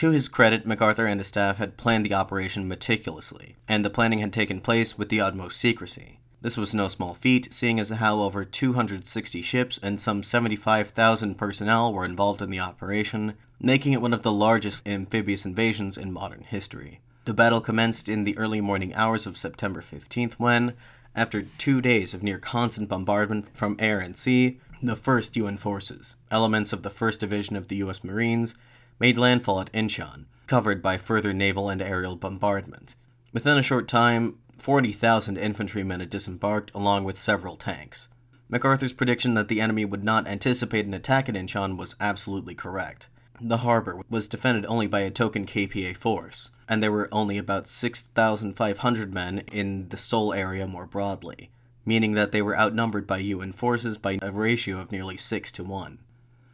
To 0.00 0.12
his 0.12 0.30
credit, 0.30 0.64
MacArthur 0.64 1.04
and 1.04 1.20
his 1.20 1.26
staff 1.26 1.58
had 1.58 1.76
planned 1.76 2.06
the 2.06 2.14
operation 2.14 2.66
meticulously, 2.66 3.56
and 3.68 3.84
the 3.84 3.90
planning 3.90 4.20
had 4.20 4.32
taken 4.32 4.62
place 4.62 4.96
with 4.96 5.10
the 5.10 5.20
utmost 5.20 5.60
secrecy. 5.60 6.20
This 6.40 6.56
was 6.56 6.72
no 6.72 6.88
small 6.88 7.12
feat, 7.12 7.52
seeing 7.52 7.78
as 7.78 7.90
how 7.90 8.20
over 8.20 8.46
260 8.46 9.42
ships 9.42 9.78
and 9.82 10.00
some 10.00 10.22
75,000 10.22 11.34
personnel 11.34 11.92
were 11.92 12.06
involved 12.06 12.40
in 12.40 12.48
the 12.48 12.60
operation, 12.60 13.34
making 13.60 13.92
it 13.92 14.00
one 14.00 14.14
of 14.14 14.22
the 14.22 14.32
largest 14.32 14.88
amphibious 14.88 15.44
invasions 15.44 15.98
in 15.98 16.14
modern 16.14 16.44
history. 16.44 17.00
The 17.26 17.34
battle 17.34 17.60
commenced 17.60 18.08
in 18.08 18.24
the 18.24 18.38
early 18.38 18.62
morning 18.62 18.94
hours 18.94 19.26
of 19.26 19.36
September 19.36 19.82
15th 19.82 20.32
when, 20.38 20.72
after 21.14 21.42
two 21.42 21.82
days 21.82 22.14
of 22.14 22.22
near 22.22 22.38
constant 22.38 22.88
bombardment 22.88 23.54
from 23.54 23.76
air 23.78 23.98
and 23.98 24.16
sea, 24.16 24.60
the 24.82 24.96
1st 24.96 25.36
UN 25.36 25.58
forces, 25.58 26.14
elements 26.30 26.72
of 26.72 26.84
the 26.84 26.88
1st 26.88 27.18
Division 27.18 27.54
of 27.54 27.68
the 27.68 27.76
U.S. 27.76 28.02
Marines, 28.02 28.54
made 29.00 29.18
landfall 29.18 29.60
at 29.60 29.72
Incheon, 29.72 30.26
covered 30.46 30.82
by 30.82 30.98
further 30.98 31.32
naval 31.32 31.68
and 31.68 31.82
aerial 31.82 32.14
bombardment. 32.14 32.94
Within 33.32 33.58
a 33.58 33.62
short 33.62 33.88
time, 33.88 34.38
40,000 34.58 35.38
infantrymen 35.38 36.00
had 36.00 36.10
disembarked, 36.10 36.70
along 36.74 37.04
with 37.04 37.18
several 37.18 37.56
tanks. 37.56 38.10
MacArthur's 38.48 38.92
prediction 38.92 39.34
that 39.34 39.48
the 39.48 39.60
enemy 39.60 39.84
would 39.84 40.04
not 40.04 40.26
anticipate 40.26 40.84
an 40.84 40.92
attack 40.92 41.28
at 41.28 41.34
Incheon 41.34 41.76
was 41.76 41.96
absolutely 42.00 42.54
correct. 42.54 43.08
The 43.40 43.58
harbor 43.58 44.02
was 44.10 44.28
defended 44.28 44.66
only 44.66 44.86
by 44.86 45.00
a 45.00 45.10
token 45.10 45.46
KPA 45.46 45.96
force, 45.96 46.50
and 46.68 46.82
there 46.82 46.92
were 46.92 47.08
only 47.10 47.38
about 47.38 47.68
6,500 47.68 49.14
men 49.14 49.38
in 49.50 49.88
the 49.88 49.96
Seoul 49.96 50.34
area 50.34 50.66
more 50.66 50.84
broadly, 50.84 51.50
meaning 51.86 52.12
that 52.12 52.32
they 52.32 52.42
were 52.42 52.58
outnumbered 52.58 53.06
by 53.06 53.18
UN 53.18 53.52
forces 53.52 53.96
by 53.96 54.18
a 54.20 54.30
ratio 54.30 54.78
of 54.78 54.92
nearly 54.92 55.16
6 55.16 55.52
to 55.52 55.64
1. 55.64 55.98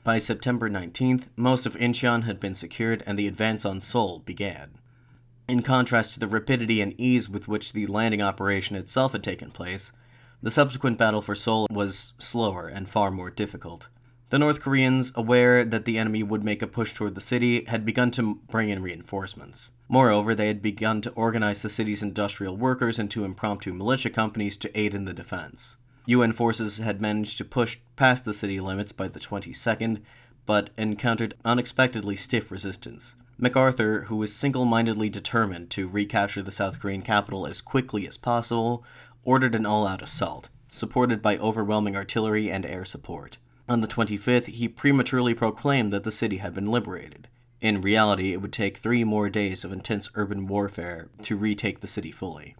By 0.06 0.20
September 0.20 0.70
19th, 0.70 1.24
most 1.34 1.66
of 1.66 1.74
Incheon 1.74 2.22
had 2.22 2.38
been 2.38 2.54
secured 2.54 3.02
and 3.08 3.18
the 3.18 3.26
advance 3.26 3.64
on 3.64 3.80
Seoul 3.80 4.20
began. 4.20 4.78
In 5.48 5.62
contrast 5.62 6.14
to 6.14 6.20
the 6.20 6.28
rapidity 6.28 6.80
and 6.80 6.94
ease 6.96 7.28
with 7.28 7.48
which 7.48 7.72
the 7.72 7.88
landing 7.88 8.22
operation 8.22 8.76
itself 8.76 9.10
had 9.10 9.24
taken 9.24 9.50
place, 9.50 9.90
the 10.40 10.52
subsequent 10.52 10.96
battle 10.96 11.22
for 11.22 11.34
Seoul 11.34 11.66
was 11.72 12.12
slower 12.18 12.68
and 12.68 12.88
far 12.88 13.10
more 13.10 13.30
difficult. 13.30 13.88
The 14.30 14.38
North 14.38 14.60
Koreans, 14.60 15.10
aware 15.16 15.64
that 15.64 15.86
the 15.86 15.98
enemy 15.98 16.22
would 16.22 16.44
make 16.44 16.62
a 16.62 16.68
push 16.68 16.94
toward 16.94 17.16
the 17.16 17.20
city, 17.20 17.64
had 17.64 17.84
begun 17.84 18.12
to 18.12 18.36
bring 18.48 18.68
in 18.68 18.82
reinforcements. 18.82 19.72
Moreover, 19.88 20.36
they 20.36 20.46
had 20.46 20.62
begun 20.62 21.00
to 21.00 21.10
organize 21.14 21.62
the 21.62 21.68
city's 21.68 22.04
industrial 22.04 22.56
workers 22.56 23.00
into 23.00 23.24
impromptu 23.24 23.72
militia 23.74 24.10
companies 24.10 24.56
to 24.58 24.78
aid 24.78 24.94
in 24.94 25.04
the 25.04 25.12
defense. 25.12 25.78
UN 26.06 26.32
forces 26.32 26.78
had 26.78 27.00
managed 27.00 27.36
to 27.38 27.44
push 27.44 27.78
past 27.96 28.24
the 28.24 28.34
city 28.34 28.60
limits 28.60 28.92
by 28.92 29.08
the 29.08 29.20
22nd, 29.20 30.00
but 30.46 30.70
encountered 30.76 31.34
unexpectedly 31.44 32.16
stiff 32.16 32.50
resistance. 32.50 33.16
MacArthur, 33.38 34.02
who 34.02 34.16
was 34.16 34.34
single 34.34 34.64
mindedly 34.64 35.10
determined 35.10 35.68
to 35.70 35.88
recapture 35.88 36.42
the 36.42 36.52
South 36.52 36.78
Korean 36.78 37.02
capital 37.02 37.46
as 37.46 37.60
quickly 37.60 38.06
as 38.06 38.16
possible, 38.16 38.82
ordered 39.24 39.54
an 39.54 39.66
all 39.66 39.86
out 39.86 40.00
assault, 40.00 40.48
supported 40.68 41.20
by 41.20 41.36
overwhelming 41.36 41.96
artillery 41.96 42.50
and 42.50 42.64
air 42.64 42.84
support. 42.84 43.38
On 43.68 43.80
the 43.80 43.88
25th, 43.88 44.46
he 44.46 44.68
prematurely 44.68 45.34
proclaimed 45.34 45.92
that 45.92 46.04
the 46.04 46.12
city 46.12 46.36
had 46.36 46.54
been 46.54 46.70
liberated. 46.70 47.28
In 47.60 47.80
reality, 47.80 48.32
it 48.32 48.40
would 48.40 48.52
take 48.52 48.76
three 48.76 49.02
more 49.02 49.28
days 49.28 49.64
of 49.64 49.72
intense 49.72 50.08
urban 50.14 50.46
warfare 50.46 51.08
to 51.22 51.36
retake 51.36 51.80
the 51.80 51.86
city 51.86 52.12
fully. 52.12 52.54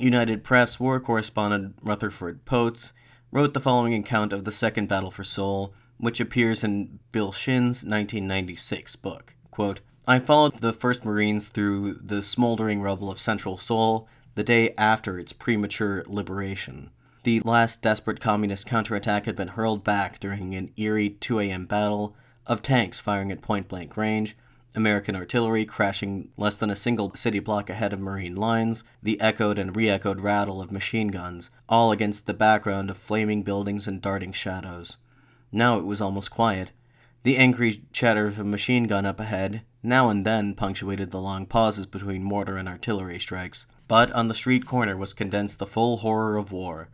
United 0.00 0.44
Press 0.44 0.80
war 0.80 0.98
correspondent 1.00 1.76
Rutherford 1.82 2.44
Poats 2.44 2.92
wrote 3.30 3.54
the 3.54 3.60
following 3.60 3.94
account 3.94 4.32
of 4.32 4.44
the 4.44 4.52
Second 4.52 4.88
Battle 4.88 5.10
for 5.10 5.24
Seoul, 5.24 5.74
which 5.98 6.20
appears 6.20 6.64
in 6.64 6.98
Bill 7.12 7.32
Shinn's 7.32 7.84
1996 7.84 8.96
book. 8.96 9.34
Quote, 9.50 9.80
I 10.06 10.18
followed 10.18 10.54
the 10.54 10.72
1st 10.72 11.04
Marines 11.04 11.48
through 11.48 11.94
the 11.94 12.22
smoldering 12.22 12.80
rubble 12.80 13.10
of 13.10 13.20
central 13.20 13.58
Seoul 13.58 14.08
the 14.34 14.42
day 14.42 14.74
after 14.78 15.18
its 15.18 15.32
premature 15.32 16.02
liberation. 16.06 16.90
The 17.24 17.40
last 17.40 17.82
desperate 17.82 18.20
communist 18.20 18.66
counterattack 18.66 19.26
had 19.26 19.36
been 19.36 19.48
hurled 19.48 19.84
back 19.84 20.18
during 20.18 20.54
an 20.54 20.72
eerie 20.76 21.10
2 21.10 21.40
a.m. 21.40 21.66
battle 21.66 22.16
of 22.46 22.62
tanks 22.62 22.98
firing 22.98 23.30
at 23.30 23.42
point 23.42 23.68
blank 23.68 23.96
range, 23.96 24.36
American 24.74 25.16
artillery 25.16 25.64
crashing 25.64 26.30
less 26.36 26.56
than 26.56 26.70
a 26.70 26.76
single 26.76 27.14
city 27.14 27.38
block 27.38 27.68
ahead 27.68 27.92
of 27.92 28.00
Marine 28.00 28.36
lines, 28.36 28.84
the 29.02 29.20
echoed 29.20 29.58
and 29.58 29.74
re 29.74 29.88
echoed 29.88 30.20
rattle 30.20 30.60
of 30.60 30.70
machine 30.70 31.08
guns, 31.08 31.50
all 31.68 31.92
against 31.92 32.26
the 32.26 32.34
background 32.34 32.90
of 32.90 32.96
flaming 32.96 33.42
buildings 33.42 33.88
and 33.88 34.00
darting 34.00 34.32
shadows. 34.32 34.96
Now 35.50 35.76
it 35.78 35.84
was 35.84 36.00
almost 36.00 36.30
quiet. 36.30 36.72
The 37.22 37.36
angry 37.36 37.82
chatter 37.92 38.26
of 38.26 38.38
a 38.38 38.44
machine 38.44 38.84
gun 38.84 39.04
up 39.04 39.20
ahead, 39.20 39.62
now 39.82 40.08
and 40.08 40.24
then 40.24 40.54
punctuated 40.54 41.10
the 41.10 41.20
long 41.20 41.46
pauses 41.46 41.86
between 41.86 42.22
mortar 42.22 42.56
and 42.56 42.68
artillery 42.68 43.18
strikes. 43.18 43.66
But 43.88 44.12
on 44.12 44.28
the 44.28 44.34
street 44.34 44.66
corner 44.66 44.96
was 44.96 45.12
condensed 45.12 45.58
the 45.58 45.66
full 45.66 45.98
horror 45.98 46.36
of 46.36 46.52
war 46.52 46.88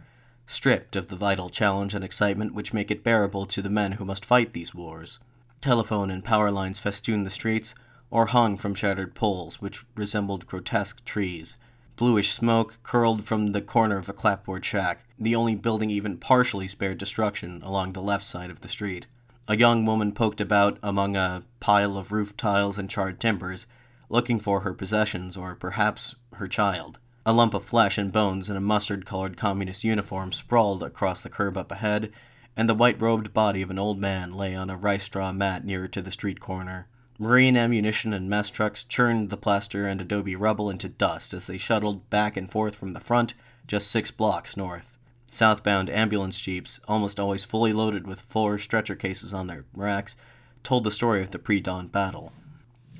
stripped 0.47 0.95
of 0.95 1.09
the 1.09 1.17
vital 1.17 1.51
challenge 1.51 1.95
and 1.95 2.05
excitement 2.05 2.55
which 2.55 2.73
make 2.73 2.91
it 2.91 3.03
bearable 3.03 3.47
to 3.47 3.61
the 3.61 3.71
men 3.71 3.93
who 3.93 4.05
must 4.05 4.25
fight 4.25 4.53
these 4.53 4.75
wars. 4.75 5.19
Telephone 5.67 6.13
and 6.13 6.23
power 6.23 6.53
lines 6.53 6.79
festooned 6.79 7.27
the 7.27 7.29
streets, 7.29 7.75
or 8.09 8.27
hung 8.27 8.57
from 8.57 8.73
shattered 8.73 9.17
poles 9.17 9.61
which 9.61 9.85
resembled 9.97 10.47
grotesque 10.47 11.05
trees. 11.05 11.57
Bluish 11.97 12.31
smoke 12.31 12.79
curled 12.85 13.25
from 13.25 13.51
the 13.51 13.61
corner 13.61 13.99
of 13.99 14.09
a 14.09 14.13
clapboard 14.13 14.65
shack, 14.65 15.03
the 15.19 15.35
only 15.35 15.57
building 15.57 15.91
even 15.91 16.19
partially 16.19 16.69
spared 16.69 16.99
destruction 16.99 17.61
along 17.65 17.95
the 17.95 18.01
left 18.01 18.23
side 18.23 18.49
of 18.49 18.61
the 18.61 18.69
street. 18.69 19.09
A 19.49 19.57
young 19.57 19.85
woman 19.85 20.13
poked 20.13 20.41
about 20.41 20.79
among 20.85 21.17
a 21.17 21.43
pile 21.59 21.99
of 21.99 22.13
roof 22.13 22.37
tiles 22.37 22.79
and 22.79 22.89
charred 22.89 23.19
timbers, 23.19 23.67
looking 24.09 24.39
for 24.39 24.61
her 24.61 24.73
possessions 24.73 25.37
or 25.37 25.57
perhaps 25.57 26.15
her 26.35 26.47
child. 26.47 27.01
A 27.27 27.33
lump 27.33 27.55
of 27.55 27.65
flesh 27.65 27.99
and 27.99 28.13
bones 28.13 28.49
in 28.49 28.57
a 28.57 28.61
mustard 28.61 29.05
colored 29.05 29.37
communist 29.37 29.83
uniform 29.83 30.31
sprawled 30.31 30.85
across 30.85 31.23
the 31.23 31.29
curb 31.29 31.57
up 31.57 31.73
ahead, 31.73 32.13
and 32.57 32.69
the 32.69 32.75
white 32.75 33.01
robed 33.01 33.35
body 33.35 33.61
of 33.61 33.71
an 33.71 33.79
old 33.79 34.01
man 34.01 34.33
lay 34.33 34.55
on 34.55 34.71
a 34.71 34.77
rice 34.77 35.05
straw 35.05 35.33
mat 35.33 35.65
nearer 35.65 35.87
to 35.87 36.01
the 36.01 36.11
street 36.11 36.41
corner. 36.41 36.87
Marine 37.19 37.57
ammunition 37.57 38.13
and 38.13 38.29
mess 38.29 38.51
trucks 38.51 38.85
churned 38.85 39.31
the 39.31 39.37
plaster 39.37 39.87
and 39.87 40.01
adobe 40.01 40.37
rubble 40.37 40.71
into 40.71 40.89
dust 40.89 41.35
as 41.35 41.47
they 41.47 41.59
shuttled 41.59 42.09
back 42.11 42.37
and 42.37 42.51
forth 42.51 42.75
from 42.75 42.93
the 42.93 43.01
front, 43.01 43.35
just 43.67 43.91
six 43.91 44.11
blocks 44.11 44.57
north. 44.57 44.97
Southbound 45.27 45.91
ambulance 45.91 46.41
jeeps, 46.41 46.81
almost 46.89 47.19
always 47.19 47.45
fully 47.45 47.73
loaded 47.73 48.07
with 48.07 48.21
four 48.23 48.59
stretcher 48.59 48.95
cases 48.95 49.35
on 49.35 49.47
their 49.47 49.65
racks, 49.75 50.17
told 50.63 50.85
the 50.85 50.91
story 50.91 51.23
of 51.23 51.31
the 51.31 51.39
pre 51.39 51.61
dawn 51.61 51.89
battle. 51.89 52.33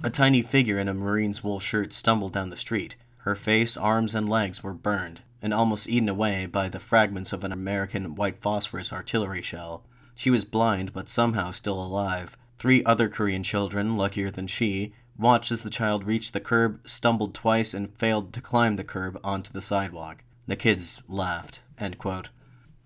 A 0.03 0.11
tiny 0.11 0.43
figure 0.43 0.79
in 0.79 0.89
a 0.89 0.95
Marine's 0.95 1.43
wool 1.43 1.61
shirt 1.61 1.93
stumbled 1.93 2.33
down 2.33 2.51
the 2.51 2.57
street. 2.57 2.97
Her 3.19 3.35
face, 3.35 3.77
arms, 3.77 4.15
and 4.15 4.29
legs 4.29 4.63
were 4.63 4.75
burned 4.75 5.21
and 5.43 5.53
almost 5.53 5.89
eaten 5.89 6.09
away 6.09 6.47
by 6.47 6.69
the 6.69 6.81
fragments 6.81 7.33
of 7.33 7.45
an 7.45 7.53
American 7.53 8.15
white 8.15 8.41
phosphorus 8.41 8.93
artillery 8.93 9.43
shell. 9.43 9.85
She 10.15 10.31
was 10.31 10.45
blind, 10.45 10.93
but 10.93 11.09
somehow 11.09 11.51
still 11.51 11.83
alive. 11.83 12.37
Three 12.59 12.83
other 12.85 13.09
Korean 13.09 13.43
children, 13.43 13.97
luckier 13.97 14.31
than 14.31 14.47
she, 14.47 14.93
watched 15.19 15.53
as 15.53 15.63
the 15.63 15.71
child 15.71 16.05
reached 16.05 16.33
the 16.33 16.41
curb, 16.41 16.87
stumbled 16.89 17.35
twice, 17.35 17.75
and 17.75 17.97
failed 17.97 18.33
to 18.33 18.41
climb 18.41 18.77
the 18.77 18.85
curb 18.85 19.21
onto 19.23 19.53
the 19.53 19.63
sidewalk. 19.63 20.25
The 20.47 20.57
kids 20.57 21.03
laughed. 21.09 21.61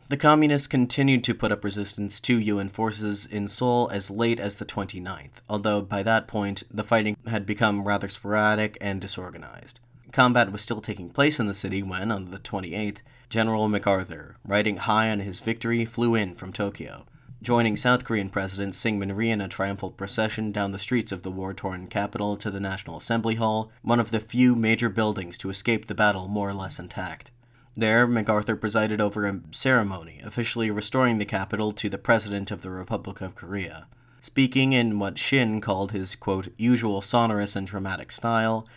The 0.09 0.17
communists 0.17 0.67
continued 0.67 1.23
to 1.25 1.35
put 1.35 1.53
up 1.53 1.63
resistance 1.63 2.19
to 2.23 2.41
UN 2.41 2.69
forces 2.69 3.27
in 3.27 3.47
Seoul 3.47 3.89
as 3.93 4.11
late 4.11 4.41
as 4.41 4.59
the 4.59 4.65
29th, 4.65 5.39
although 5.49 5.83
by 5.83 6.03
that 6.03 6.27
point 6.27 6.65
the 6.69 6.83
fighting 6.83 7.17
had 7.29 7.47
become 7.47 7.85
rather 7.85 8.09
sporadic 8.09 8.77
and 8.81 9.01
disorganized. 9.01 9.79
Combat 10.21 10.53
was 10.53 10.61
still 10.61 10.83
taking 10.83 11.09
place 11.09 11.41
in 11.41 11.47
the 11.47 11.55
city 11.55 11.83
when, 11.83 12.13
on 12.13 12.31
the 12.31 12.39
28th, 12.39 12.99
General 13.31 13.69
MacArthur, 13.69 14.37
riding 14.45 14.77
high 14.77 15.09
on 15.09 15.21
his 15.21 15.41
victory, 15.41 15.87
flew 15.87 16.15
in 16.15 16.35
from 16.35 16.53
Tokyo, 16.53 17.07
joining 17.41 17.75
South 17.75 18.05
Korean 18.05 18.29
President 18.29 18.75
Syngman 18.75 19.17
Rhee 19.17 19.31
in 19.31 19.41
a 19.41 19.49
triumphal 19.49 19.91
procession 19.91 20.53
down 20.53 20.73
the 20.73 20.79
streets 20.79 21.11
of 21.11 21.23
the 21.23 21.31
war 21.31 21.55
torn 21.55 21.87
capital 21.87 22.37
to 22.37 22.51
the 22.51 22.61
National 22.61 22.99
Assembly 22.99 23.37
Hall, 23.37 23.73
one 23.81 23.99
of 23.99 24.11
the 24.11 24.21
few 24.21 24.55
major 24.55 24.91
buildings 24.91 25.39
to 25.39 25.49
escape 25.49 25.87
the 25.87 25.95
battle 25.95 26.29
more 26.29 26.51
or 26.51 26.55
less 26.55 26.79
intact. 26.79 27.31
There, 27.73 28.07
MacArthur 28.07 28.57
presided 28.57 29.01
over 29.01 29.27
a 29.27 29.41
ceremony 29.53 30.21
officially 30.23 30.71
restoring 30.71 31.17
the 31.17 31.25
capital 31.25 31.73
to 31.73 31.89
the 31.89 31.97
President 31.97 32.51
of 32.51 32.61
the 32.61 32.69
Republic 32.69 33.23
of 33.23 33.35
Korea. 33.35 33.87
Speaking 34.21 34.75
in 34.75 34.99
what 34.99 35.19
Shinn 35.19 35.63
called 35.63 35.93
his, 35.93 36.15
quote, 36.15 36.49
usual 36.59 37.01
sonorous 37.01 37.57
and 37.57 37.67
dramatic 37.67 38.13
style, 38.13 38.69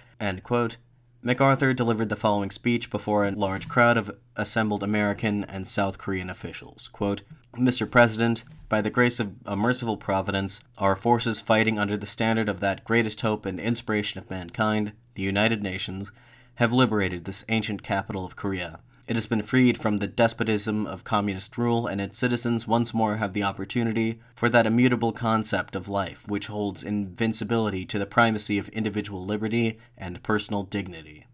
quote, 0.41 0.77
MacArthur 1.25 1.73
delivered 1.73 2.09
the 2.09 2.17
following 2.17 2.51
speech 2.51 2.89
before 2.89 3.25
a 3.25 3.31
large 3.31 3.69
crowd 3.69 3.97
of 3.97 4.11
assembled 4.35 4.83
American 4.83 5.45
and 5.45 5.65
South 5.65 5.97
Korean 5.97 6.29
officials. 6.29 6.89
Quote, 6.89 7.21
Mr. 7.55 7.89
President, 7.89 8.43
by 8.67 8.81
the 8.81 8.89
grace 8.89 9.21
of 9.21 9.35
a 9.45 9.55
merciful 9.55 9.95
providence, 9.95 10.59
our 10.77 10.97
forces 10.97 11.39
fighting 11.39 11.79
under 11.79 11.95
the 11.95 12.05
standard 12.05 12.49
of 12.49 12.59
that 12.59 12.83
greatest 12.83 13.21
hope 13.21 13.45
and 13.45 13.57
inspiration 13.57 14.19
of 14.19 14.29
mankind, 14.29 14.91
the 15.15 15.23
United 15.23 15.63
Nations, 15.63 16.11
have 16.55 16.73
liberated 16.73 17.23
this 17.23 17.45
ancient 17.47 17.83
capital 17.83 18.25
of 18.25 18.35
Korea 18.35 18.81
it 19.05 19.15
has 19.15 19.27
been 19.27 19.41
freed 19.41 19.77
from 19.77 19.97
the 19.97 20.07
despotism 20.07 20.87
of 20.87 21.03
communist 21.03 21.57
rule, 21.57 21.87
and 21.87 21.99
its 21.99 22.17
citizens 22.17 22.67
once 22.67 22.93
more 22.93 23.17
have 23.17 23.33
the 23.33 23.43
opportunity 23.43 24.19
for 24.33 24.47
that 24.47 24.65
immutable 24.65 25.11
concept 25.11 25.75
of 25.75 25.89
life 25.89 26.27
which 26.27 26.47
holds 26.47 26.83
invincibility 26.83 27.85
to 27.85 27.99
the 27.99 28.05
primacy 28.05 28.57
of 28.57 28.69
individual 28.69 29.25
liberty 29.25 29.77
and 29.97 30.23
personal 30.23 30.63
dignity. 30.63 31.27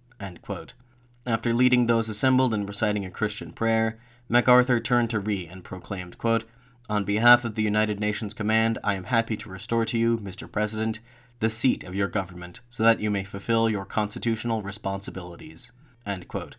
After 1.28 1.54
leading 1.54 1.86
those 1.86 2.10
assembled 2.10 2.56
in 2.56 2.66
reciting 2.66 3.06
a 3.06 3.12
Christian 3.12 3.52
prayer, 3.52 4.00
MacArthur 4.28 4.80
turned 4.80 5.12
to 5.12 5.20
Rhee 5.20 5.48
and 5.48 5.64
proclaimed, 5.64 6.18
quote, 6.18 6.46
On 6.90 7.04
behalf 7.04 7.46
of 7.46 7.54
the 7.54 7.64
United 7.64 8.00
Nations 8.00 8.34
Command, 8.34 8.80
I 8.84 8.96
am 8.96 9.06
happy 9.06 9.38
to 9.38 9.50
restore 9.50 9.86
to 9.86 9.98
you, 9.98 10.18
Mr. 10.18 10.52
President, 10.52 11.02
the 11.40 11.52
seat 11.52 11.84
of 11.84 11.96
your 11.96 12.08
government, 12.08 12.62
so 12.70 12.82
that 12.82 13.00
you 13.00 13.12
may 13.12 13.24
fulfill 13.24 13.70
your 13.70 13.86
constitutional 13.86 14.64
responsibilities. 14.64 15.72
End 16.06 16.28
quote. 16.28 16.58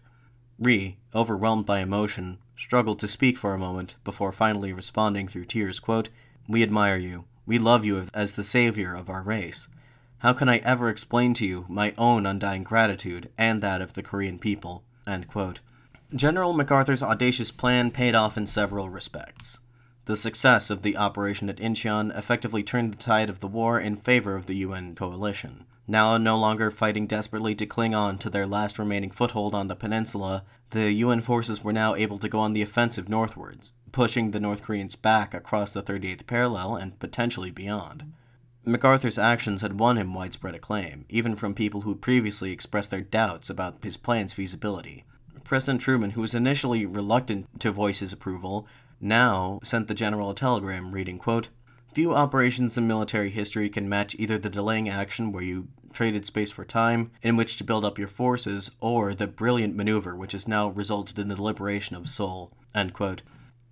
Rhee, 0.61 0.99
overwhelmed 1.15 1.65
by 1.65 1.79
emotion, 1.81 2.37
struggled 2.55 3.01
to 3.01 3.09
speak 3.09 3.39
for 3.39 3.55
a 3.55 3.59
moment 3.59 3.97
before 4.05 4.31
finally 4.31 4.75
responding 4.75 5.27
through 5.27 5.47
tears, 5.47 5.81
quote, 5.81 6.11
We 6.47 6.63
admire 6.63 6.99
you. 6.99 7.25
We 7.47 7.59
love 7.59 7.85
you 7.85 8.05
as 8.13 8.35
the 8.35 8.45
savior 8.45 8.95
of 8.95 9.09
our 9.09 9.23
race. 9.23 9.69
How 10.19 10.35
can 10.35 10.51
I 10.51 10.59
ever 10.59 10.91
explain 10.91 11.33
to 11.35 11.47
you 11.47 11.65
my 11.67 11.95
own 11.97 12.27
undying 12.27 12.63
gratitude 12.63 13.31
and 13.39 13.63
that 13.63 13.81
of 13.81 13.95
the 13.95 14.03
Korean 14.03 14.39
people? 14.39 14.85
End 15.07 15.29
quote. 15.29 15.61
General 16.15 16.53
MacArthur's 16.53 17.03
audacious 17.03 17.51
plan 17.51 17.91
paid 17.91 18.15
off 18.15 18.37
in 18.37 18.47
several 18.47 18.91
respects. 18.91 19.61
The 20.05 20.17
success 20.17 20.69
of 20.69 20.83
the 20.83 20.97
operation 20.97 21.49
at 21.49 21.57
Incheon 21.57 22.15
effectively 22.17 22.63
turned 22.63 22.93
the 22.93 22.99
tide 22.99 23.31
of 23.31 23.41
the 23.41 23.47
war 23.47 23.81
in 23.81 23.97
favor 23.97 24.37
of 24.37 24.45
the 24.45 24.57
UN 24.57 24.95
coalition. 24.95 25.65
Now 25.87 26.17
no 26.17 26.39
longer 26.39 26.71
fighting 26.71 27.07
desperately 27.07 27.55
to 27.57 27.67
cling 27.67 27.95
on 27.95 28.19
to 28.19 28.31
their 28.31 28.47
last 28.47 28.79
remaining 28.79 29.11
foothold 29.11 29.55
on 29.55 29.69
the 29.69 29.75
peninsula, 29.77 30.45
the 30.71 30.93
UN 30.93 31.21
forces 31.21 31.65
were 31.65 31.73
now 31.73 31.95
able 31.95 32.19
to 32.19 32.29
go 32.29 32.39
on 32.39 32.53
the 32.53 32.63
offensive 32.63 33.09
northwards, 33.09 33.75
pushing 33.91 34.31
the 34.31 34.41
North 34.41 34.63
Koreans 34.63 34.95
back 34.95 35.35
across 35.35 35.73
the 35.73 35.83
38th 35.83 36.27
parallel 36.27 36.77
and 36.77 36.99
potentially 36.99 37.51
beyond. 37.51 38.13
MacArthur's 38.65 39.19
actions 39.19 39.63
had 39.63 39.81
won 39.81 39.97
him 39.97 40.15
widespread 40.15 40.55
acclaim, 40.55 41.07
even 41.09 41.35
from 41.35 41.55
people 41.55 41.81
who 41.81 41.95
previously 41.95 42.53
expressed 42.53 42.91
their 42.91 43.01
doubts 43.01 43.49
about 43.49 43.83
his 43.83 43.97
plan's 43.97 44.33
feasibility. 44.33 45.05
President 45.45 45.81
Truman, 45.81 46.11
who 46.11 46.21
was 46.21 46.35
initially 46.35 46.87
reluctant 46.87 47.61
to 47.61 47.73
voice 47.73 48.01
his 48.01 48.13
approval, 48.13 48.67
now 49.01 49.59
sent 49.63 49.89
the 49.89 49.95
general 49.95 50.31
a 50.31 50.35
telegram 50.35 50.93
reading, 50.93 51.19
quote, 51.19 51.49
Few 51.93 52.15
operations 52.15 52.79
in 52.79 52.87
military 52.87 53.31
history 53.31 53.69
can 53.69 53.89
match 53.89 54.15
either 54.17 54.39
the 54.39 54.49
delaying 54.49 54.89
action 54.89 55.33
where 55.33 55.43
you 55.43 55.69
traded 55.93 56.25
space 56.25 56.53
for 56.53 56.65
time 56.65 57.11
in 57.21 57.37
which 57.37 57.57
to 57.57 57.65
build 57.65 57.85
up 57.85 57.99
your 57.99 58.07
forces, 58.07 58.71
or 58.81 59.13
the 59.13 59.27
brilliant 59.27 59.75
maneuver 59.75 60.15
which 60.15 60.31
has 60.31 60.47
now 60.47 60.69
resulted 60.69 61.19
in 61.19 61.27
the 61.27 61.43
liberation 61.43 61.97
of 61.97 62.09
Seoul. 62.09 62.53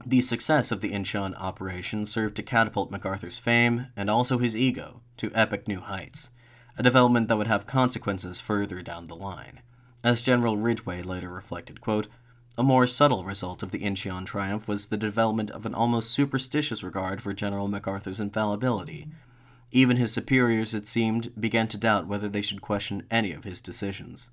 The 0.05 0.21
success 0.21 0.73
of 0.73 0.81
the 0.81 0.91
Incheon 0.93 1.35
operation 1.37 2.07
served 2.07 2.35
to 2.37 2.43
catapult 2.43 2.91
MacArthur's 2.91 3.39
fame 3.39 3.87
and 3.97 4.11
also 4.11 4.39
his 4.39 4.57
ego 4.57 5.03
to 5.19 5.31
epic 5.33 5.69
new 5.69 5.81
heights, 5.81 6.31
a 6.77 6.83
development 6.83 7.29
that 7.29 7.37
would 7.37 7.47
have 7.47 7.67
consequences 7.67 8.41
further 8.41 8.83
down 8.83 9.07
the 9.07 9.17
line. 9.17 9.61
As 10.03 10.23
General 10.23 10.57
Ridgway 10.57 11.03
later 11.03 11.29
reflected, 11.29 11.81
quote, 11.81 12.09
a 12.59 12.63
more 12.65 12.89
subtle 12.89 13.23
result 13.23 13.63
of 13.63 13.71
the 13.71 13.79
Incheon 13.79 14.27
triumph 14.27 14.67
was 14.67 14.87
the 14.87 14.97
development 14.97 15.51
of 15.53 15.65
an 15.65 15.75
almost 15.75 16.11
superstitious 16.11 16.83
regard 16.83 17.23
for 17.23 17.33
General 17.33 17.69
MacArthur's 17.69 18.19
infallibility. 18.19 19.07
Even 19.71 19.97
his 19.97 20.13
superiors, 20.13 20.75
it 20.75 20.89
seemed, 20.89 21.31
began 21.41 21.69
to 21.69 21.79
doubt 21.79 22.09
whether 22.09 22.29
they 22.29 22.43
should 22.43 22.61
question 22.61 23.07
any 23.13 23.33
of 23.33 23.45
his 23.45 23.61
decisions. 23.61 24.31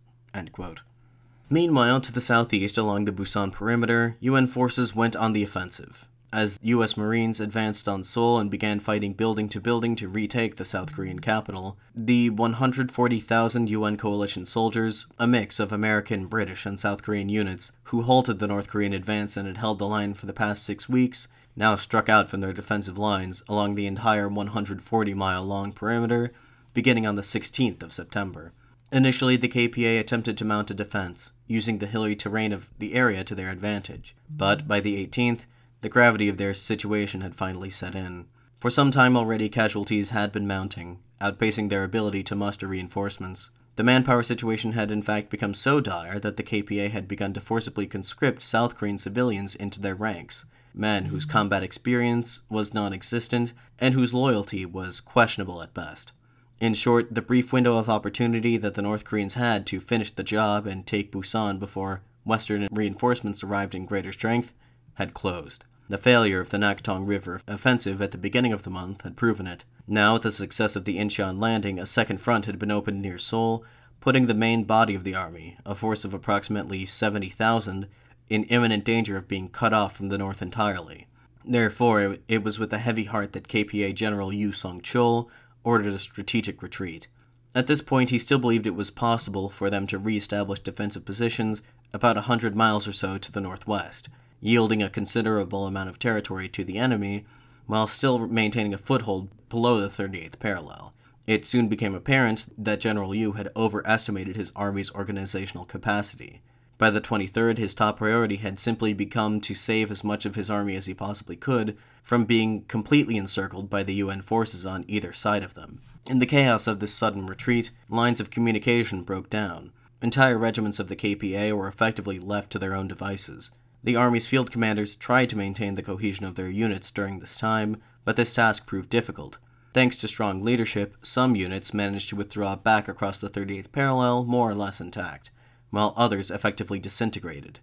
Meanwhile, 1.52 2.02
to 2.02 2.12
the 2.12 2.20
southeast 2.20 2.80
along 2.80 3.06
the 3.06 3.12
Busan 3.12 3.52
perimeter, 3.52 4.18
UN 4.20 4.48
forces 4.48 4.96
went 4.96 5.16
on 5.16 5.34
the 5.34 5.44
offensive 5.44 6.08
as 6.36 6.60
U.S. 6.64 6.98
Marines 6.98 7.40
advanced 7.40 7.88
on 7.88 8.04
Seoul 8.04 8.40
and 8.40 8.52
began 8.52 8.82
fighting 8.82 9.14
building 9.14 9.48
to 9.48 9.62
building 9.62 9.96
to 9.96 10.10
retake 10.10 10.58
the 10.58 10.66
South 10.66 10.94
Korean 10.94 11.20
capital, 11.20 11.78
the 11.96 12.30
140,000 12.30 13.70
UN 13.70 13.96
coalition 13.96 14.46
soldiers, 14.46 15.08
a 15.18 15.28
mix 15.28 15.62
of 15.62 15.72
American, 15.72 16.26
British, 16.26 16.66
and 16.66 16.78
South 16.78 17.04
Korean 17.04 17.30
units, 17.30 17.72
who 17.84 18.02
halted 18.02 18.40
the 18.40 18.48
North 18.48 18.68
Korean 18.68 18.92
advance 18.92 19.38
and 19.38 19.48
had 19.48 19.58
held 19.58 19.80
the 19.80 19.88
line 19.88 20.14
for 20.14 20.26
the 20.26 20.34
past 20.34 20.66
six 20.66 20.90
weeks, 20.90 21.30
now 21.56 21.78
struck 21.78 22.10
out 22.10 22.28
from 22.28 22.42
their 22.42 22.52
defensive 22.52 22.98
lines 22.98 23.42
along 23.48 23.76
the 23.76 23.88
entire 23.88 24.28
140 24.28 25.14
mile 25.14 25.44
long 25.44 25.72
perimeter, 25.72 26.34
beginning 26.74 27.08
on 27.08 27.16
the 27.16 27.22
16th 27.22 27.82
of 27.82 27.94
September. 27.94 28.52
Initially, 28.92 29.38
the 29.38 29.48
KPA 29.48 30.02
attempted 30.02 30.38
to 30.38 30.44
mount 30.44 30.70
a 30.70 30.74
defense, 30.74 31.32
using 31.48 31.78
the 31.78 31.88
hilly 31.88 32.14
terrain 32.14 32.52
of 32.52 32.70
the 32.78 32.94
area 32.94 33.24
to 33.24 33.36
their 33.36 33.52
advantage, 33.52 34.14
but 34.30 34.68
by 34.68 34.82
the 34.82 35.08
18th, 35.08 35.46
the 35.86 35.90
gravity 35.90 36.28
of 36.28 36.38
their 36.38 36.56
situation 36.56 37.22
had 37.22 37.36
finally 37.36 37.70
set 37.70 37.94
in. 37.94 38.26
For 38.60 38.72
some 38.72 38.90
time 38.90 39.16
already, 39.16 39.50
casualties 39.50 40.10
had 40.10 40.32
been 40.32 40.48
mounting, 40.48 40.98
outpacing 41.22 41.70
their 41.70 41.84
ability 41.84 42.24
to 42.24 42.36
muster 42.36 42.68
reinforcements. 42.68 43.52
The 43.76 43.84
manpower 43.84 44.24
situation 44.24 44.72
had 44.72 44.90
in 44.90 45.04
fact 45.04 45.30
become 45.30 45.54
so 45.54 45.80
dire 45.80 46.18
that 46.18 46.38
the 46.38 46.44
KPA 46.44 46.90
had 46.90 47.08
begun 47.08 47.34
to 47.34 47.40
forcibly 47.40 47.86
conscript 47.86 48.42
South 48.42 48.76
Korean 48.76 48.98
civilians 48.98 49.54
into 49.54 49.80
their 49.80 49.94
ranks, 49.94 50.46
men 50.74 51.06
whose 51.06 51.24
combat 51.24 51.62
experience 51.62 52.42
was 52.50 52.74
non 52.74 52.92
existent 52.92 53.54
and 53.78 53.94
whose 53.94 54.12
loyalty 54.12 54.66
was 54.66 55.00
questionable 55.00 55.62
at 55.62 55.76
best. 55.76 56.14
In 56.60 56.74
short, 56.74 57.14
the 57.14 57.22
brief 57.22 57.54
window 57.54 57.78
of 57.78 57.90
opportunity 57.90 58.58
that 58.58 58.74
the 58.74 58.82
North 58.82 59.06
Koreans 59.06 59.36
had 59.36 59.68
to 59.68 59.80
finish 59.80 60.10
the 60.10 60.24
job 60.24 60.66
and 60.66 60.84
take 60.88 61.12
Busan 61.12 61.60
before 61.60 62.02
Western 62.24 62.68
reinforcements 62.72 63.44
arrived 63.44 63.76
in 63.76 63.86
greater 63.86 64.12
strength 64.12 64.52
had 64.96 65.14
closed. 65.14 65.64
The 65.88 66.00
failure 66.00 66.40
of 66.40 66.50
the 66.50 66.58
Naktong 66.58 67.08
River 67.08 67.40
offensive 67.48 68.02
at 68.02 68.10
the 68.10 68.18
beginning 68.18 68.52
of 68.52 68.64
the 68.64 68.72
month 68.72 69.02
had 69.02 69.16
proven 69.16 69.46
it. 69.46 69.66
Now, 69.88 70.14
with 70.14 70.24
the 70.24 70.32
success 70.32 70.76
of 70.76 70.84
the 70.84 70.98
Incheon 70.98 71.40
landing, 71.40 71.78
a 71.78 71.86
second 71.86 72.20
front 72.20 72.48
had 72.48 72.58
been 72.58 72.72
opened 72.72 73.04
near 73.04 73.20
Seoul, 73.20 73.64
putting 74.00 74.26
the 74.26 74.34
main 74.34 74.64
body 74.64 74.96
of 74.96 75.04
the 75.04 75.14
army, 75.14 75.58
a 75.64 75.76
force 75.76 76.04
of 76.04 76.12
approximately 76.12 76.88
70,000, 76.88 77.88
in 78.32 78.44
imminent 78.46 78.84
danger 78.84 79.16
of 79.16 79.28
being 79.28 79.48
cut 79.48 79.74
off 79.74 79.96
from 79.96 80.10
the 80.10 80.18
north 80.18 80.42
entirely. 80.42 81.06
Therefore, 81.44 82.18
it 82.28 82.44
was 82.44 82.58
with 82.58 82.74
a 82.74 82.80
heavy 82.80 83.04
heart 83.04 83.34
that 83.34 83.48
KPA 83.48 83.94
General 83.94 84.34
Yu 84.34 84.54
Song 84.54 84.82
Chul 84.82 85.30
ordered 85.64 85.94
a 85.94 86.00
strategic 86.00 86.64
retreat. 86.64 87.08
At 87.54 87.68
this 87.68 87.84
point, 87.84 88.10
he 88.10 88.18
still 88.18 88.40
believed 88.40 88.66
it 88.66 88.72
was 88.72 88.90
possible 88.90 89.50
for 89.50 89.70
them 89.70 89.86
to 89.88 90.00
re 90.00 90.18
establish 90.18 90.62
defensive 90.62 91.06
positions 91.06 91.62
about 91.94 92.18
a 92.18 92.22
hundred 92.22 92.56
miles 92.56 92.88
or 92.88 92.94
so 92.94 93.20
to 93.20 93.32
the 93.32 93.40
northwest 93.40 94.10
yielding 94.46 94.84
a 94.84 94.90
considerable 94.90 95.66
amount 95.66 95.90
of 95.90 95.98
territory 95.98 96.48
to 96.48 96.64
the 96.64 96.78
enemy, 96.78 97.26
while 97.66 97.88
still 97.88 98.28
maintaining 98.28 98.74
a 98.74 98.78
foothold 98.78 99.28
below 99.50 99.82
the 99.82 99.90
38th 99.90 100.38
parallel. 100.38 100.94
It 101.26 101.48
soon 101.48 101.68
became 101.68 101.96
apparent 101.96 102.46
that 102.64 102.80
General 102.80 103.16
Yu 103.16 103.32
had 103.32 103.52
overestimated 103.56 104.36
his 104.36 104.52
army's 104.56 104.92
organizational 104.92 105.66
capacity. 105.66 106.42
By 106.78 106.92
the 106.92 107.02
23rd, 107.02 107.58
his 107.58 107.74
top 107.74 107.98
priority 107.98 108.36
had 108.36 108.60
simply 108.60 108.94
become 108.94 109.42
to 109.42 109.56
save 109.56 109.90
as 109.90 110.04
much 110.04 110.26
of 110.26 110.36
his 110.36 110.52
army 110.52 110.76
as 110.76 110.86
he 110.86 110.94
possibly 110.94 111.36
could 111.36 111.76
from 112.04 112.26
being 112.26 112.66
completely 112.66 113.18
encircled 113.18 113.70
by 113.70 113.82
the 113.82 113.96
UN 113.96 114.22
forces 114.22 114.64
on 114.66 114.86
either 114.88 115.12
side 115.12 115.42
of 115.42 115.56
them. 115.56 115.82
In 116.06 116.20
the 116.20 116.28
chaos 116.28 116.68
of 116.68 116.80
this 116.80 116.94
sudden 116.94 117.26
retreat, 117.26 117.72
lines 117.90 118.20
of 118.20 118.30
communication 118.30 119.02
broke 119.02 119.32
down. 119.32 119.72
Entire 120.04 120.38
regiments 120.38 120.78
of 120.78 120.88
the 120.88 120.96
KPA 120.96 121.54
were 121.54 121.68
effectively 121.68 122.20
left 122.20 122.52
to 122.52 122.60
their 122.60 122.76
own 122.76 122.88
devices. 122.88 123.50
The 123.86 123.96
Army's 123.96 124.26
field 124.26 124.52
commanders 124.52 124.96
tried 124.96 125.30
to 125.30 125.38
maintain 125.38 125.76
the 125.76 125.84
cohesion 125.84 126.26
of 126.26 126.34
their 126.34 126.50
units 126.50 126.90
during 126.90 127.20
this 127.20 127.38
time, 127.38 127.78
but 128.04 128.16
this 128.16 128.34
task 128.34 128.66
proved 128.66 128.90
difficult. 128.90 129.38
Thanks 129.76 129.96
to 129.98 130.08
strong 130.08 130.42
leadership, 130.42 130.96
some 131.04 131.36
units 131.36 131.72
managed 131.72 132.10
to 132.10 132.16
withdraw 132.16 132.56
back 132.56 132.88
across 132.88 133.20
the 133.20 133.30
38th 133.30 133.72
parallel 133.72 134.24
more 134.24 134.50
or 134.50 134.56
less 134.56 134.82
intact, 134.82 135.30
while 135.70 135.94
others 135.96 136.32
effectively 136.32 136.80
disintegrated. 136.80 137.60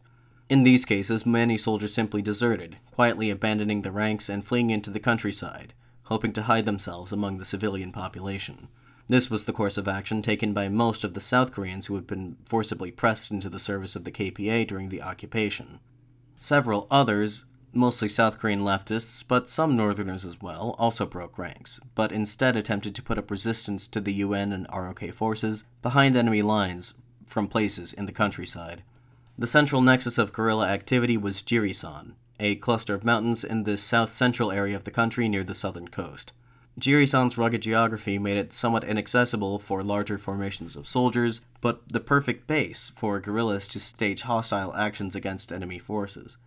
In 0.49 0.63
these 0.63 0.85
cases, 0.85 1.27
many 1.27 1.59
soldiers 1.59 1.93
simply 1.93 2.23
deserted, 2.23 2.77
quietly 2.93 3.29
abandoning 3.29 3.83
the 3.83 3.91
ranks 3.91 4.29
and 4.29 4.45
fleeing 4.45 4.71
into 4.71 4.91
the 4.91 5.01
countryside, 5.01 5.75
hoping 6.05 6.33
to 6.35 6.43
hide 6.43 6.67
themselves 6.67 7.11
among 7.11 7.39
the 7.39 7.45
civilian 7.45 7.91
population. 7.91 8.69
This 9.09 9.29
was 9.29 9.43
the 9.43 9.53
course 9.53 9.77
of 9.77 9.89
action 9.89 10.23
taken 10.23 10.53
by 10.53 10.69
most 10.69 11.03
of 11.03 11.15
the 11.15 11.21
South 11.21 11.51
Koreans 11.51 11.87
who 11.87 11.97
had 11.97 12.07
been 12.07 12.37
forcibly 12.47 12.93
pressed 12.93 13.33
into 13.33 13.51
the 13.51 13.59
service 13.59 13.97
of 13.97 14.05
the 14.05 14.13
KPA 14.13 14.69
during 14.69 14.89
the 14.89 15.03
occupation. 15.03 15.81
Several 16.43 16.89
others, 16.91 17.45
mostly 17.73 18.09
South 18.09 18.41
Korean 18.41 18.63
leftists, 18.63 19.23
but 19.23 19.49
some 19.49 19.77
Northerners 19.77 20.25
as 20.25 20.41
well, 20.41 20.75
also 20.77 21.07
broke 21.07 21.39
ranks, 21.39 21.79
but 21.95 22.11
instead 22.11 22.57
attempted 22.57 22.97
to 22.97 23.03
put 23.03 23.17
up 23.17 23.31
resistance 23.31 23.87
to 23.87 24.01
the 24.01 24.15
UN 24.15 24.51
and 24.51 24.67
ROK 24.75 25.13
forces 25.13 25.65
behind 25.83 26.17
enemy 26.17 26.43
lines 26.43 26.95
from 27.29 27.47
places 27.47 27.93
in 27.93 28.07
the 28.07 28.13
countryside. 28.13 28.83
The 29.39 29.47
central 29.47 29.83
nexus 29.83 30.19
of 30.19 30.33
guerrilla 30.33 30.67
activity 30.67 31.17
was 31.17 31.43
Jirisan, 31.43 32.15
a 32.41 32.57
cluster 32.57 32.97
of 32.97 33.05
mountains 33.05 33.45
in 33.45 33.63
the 33.63 33.77
south 33.77 34.13
central 34.13 34.51
area 34.51 34.75
of 34.75 34.83
the 34.83 34.91
country 34.91 35.29
near 35.29 35.45
the 35.45 35.55
southern 35.55 35.87
coast. 35.87 36.33
Jirisan's 36.79 37.37
rugged 37.37 37.63
geography 37.63 38.19
made 38.19 38.39
it 38.39 38.53
somewhat 38.53 38.85
inaccessible 38.85 39.59
for 39.59 39.83
larger 39.83 40.17
formations 40.17 40.75
of 40.75 40.89
soldiers, 40.89 41.43
but 41.61 41.83
the 41.87 42.01
perfect 42.01 42.47
base 42.47 42.93
for 42.97 43.21
guerrillas 43.21 43.69
to 43.69 43.79
stage 43.79 44.23
hostile 44.23 44.75
actions 44.75 45.15
against 45.15 45.53
enemy 45.53 45.79
forces. 45.79 46.39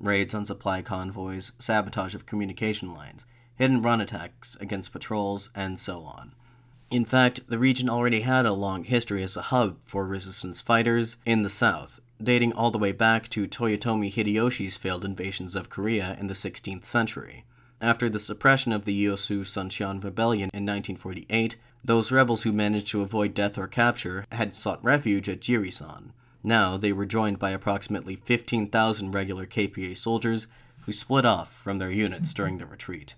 Raids 0.00 0.34
on 0.34 0.46
supply 0.46 0.80
convoys, 0.80 1.52
sabotage 1.58 2.14
of 2.14 2.26
communication 2.26 2.94
lines, 2.94 3.26
hidden 3.56 3.82
run 3.82 4.00
attacks 4.00 4.56
against 4.56 4.92
patrols, 4.92 5.50
and 5.54 5.78
so 5.78 6.02
on. 6.02 6.32
In 6.90 7.04
fact, 7.04 7.46
the 7.48 7.58
region 7.58 7.90
already 7.90 8.20
had 8.20 8.46
a 8.46 8.52
long 8.52 8.84
history 8.84 9.22
as 9.22 9.36
a 9.36 9.42
hub 9.42 9.78
for 9.84 10.06
resistance 10.06 10.60
fighters 10.60 11.16
in 11.26 11.42
the 11.42 11.50
south, 11.50 12.00
dating 12.22 12.52
all 12.52 12.70
the 12.70 12.78
way 12.78 12.92
back 12.92 13.28
to 13.30 13.46
Toyotomi 13.46 14.12
Hideyoshi's 14.12 14.76
failed 14.76 15.04
invasions 15.04 15.54
of 15.54 15.70
Korea 15.70 16.16
in 16.18 16.28
the 16.28 16.34
16th 16.34 16.86
century. 16.86 17.44
After 17.84 18.08
the 18.08 18.18
suppression 18.18 18.72
of 18.72 18.86
the 18.86 19.04
Yosu 19.04 19.44
Suncheon 19.44 20.00
Rebellion 20.02 20.48
in 20.54 20.64
1948, 20.64 21.56
those 21.84 22.10
rebels 22.10 22.42
who 22.42 22.50
managed 22.50 22.86
to 22.88 23.02
avoid 23.02 23.34
death 23.34 23.58
or 23.58 23.68
capture 23.68 24.24
had 24.32 24.54
sought 24.54 24.82
refuge 24.82 25.28
at 25.28 25.40
Jirisan. 25.42 26.12
Now 26.42 26.78
they 26.78 26.94
were 26.94 27.04
joined 27.04 27.38
by 27.38 27.50
approximately 27.50 28.16
15,000 28.16 29.10
regular 29.10 29.44
KPA 29.44 29.98
soldiers 29.98 30.46
who 30.86 30.92
split 30.92 31.26
off 31.26 31.52
from 31.52 31.76
their 31.76 31.90
units 31.90 32.32
during 32.32 32.56
the 32.56 32.64
retreat. 32.64 33.16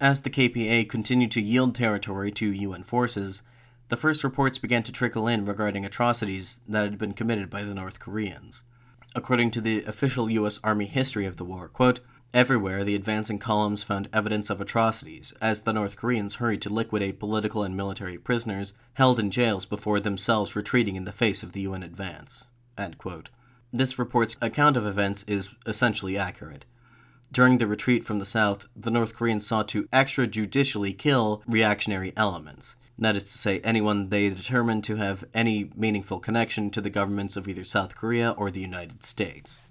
As 0.00 0.22
the 0.22 0.30
KPA 0.30 0.88
continued 0.88 1.30
to 1.30 1.40
yield 1.40 1.76
territory 1.76 2.32
to 2.32 2.52
UN 2.52 2.82
forces, 2.82 3.44
the 3.90 3.96
first 3.96 4.24
reports 4.24 4.58
began 4.58 4.82
to 4.82 4.90
trickle 4.90 5.28
in 5.28 5.46
regarding 5.46 5.86
atrocities 5.86 6.58
that 6.66 6.82
had 6.82 6.98
been 6.98 7.14
committed 7.14 7.48
by 7.48 7.62
the 7.62 7.74
North 7.74 8.00
Koreans. 8.00 8.64
According 9.14 9.52
to 9.52 9.60
the 9.60 9.84
official 9.84 10.28
U.S. 10.30 10.58
Army 10.64 10.86
history 10.86 11.26
of 11.26 11.36
the 11.36 11.44
war, 11.44 11.68
quote, 11.68 12.00
Everywhere, 12.34 12.82
the 12.82 12.96
advancing 12.96 13.38
columns 13.38 13.84
found 13.84 14.08
evidence 14.12 14.50
of 14.50 14.60
atrocities, 14.60 15.32
as 15.40 15.60
the 15.60 15.72
North 15.72 15.94
Koreans 15.94 16.34
hurried 16.34 16.62
to 16.62 16.68
liquidate 16.68 17.20
political 17.20 17.62
and 17.62 17.76
military 17.76 18.18
prisoners 18.18 18.72
held 18.94 19.20
in 19.20 19.30
jails 19.30 19.64
before 19.64 20.00
themselves 20.00 20.56
retreating 20.56 20.96
in 20.96 21.04
the 21.04 21.12
face 21.12 21.44
of 21.44 21.52
the 21.52 21.60
UN 21.60 21.84
advance. 21.84 22.48
This 23.72 24.00
report's 24.00 24.36
account 24.40 24.76
of 24.76 24.84
events 24.84 25.22
is 25.28 25.50
essentially 25.64 26.18
accurate. 26.18 26.64
During 27.30 27.58
the 27.58 27.68
retreat 27.68 28.04
from 28.04 28.18
the 28.18 28.26
south, 28.26 28.66
the 28.74 28.90
North 28.90 29.14
Koreans 29.14 29.46
sought 29.46 29.68
to 29.68 29.84
extrajudicially 29.84 30.98
kill 30.98 31.40
reactionary 31.46 32.12
elements. 32.16 32.74
That 32.98 33.14
is 33.14 33.22
to 33.24 33.38
say, 33.38 33.60
anyone 33.60 34.08
they 34.08 34.28
determined 34.28 34.82
to 34.84 34.96
have 34.96 35.24
any 35.34 35.70
meaningful 35.76 36.18
connection 36.18 36.70
to 36.72 36.80
the 36.80 36.90
governments 36.90 37.36
of 37.36 37.46
either 37.46 37.62
South 37.62 37.94
Korea 37.94 38.32
or 38.32 38.50
the 38.50 38.60
United 38.60 39.04
States. 39.04 39.62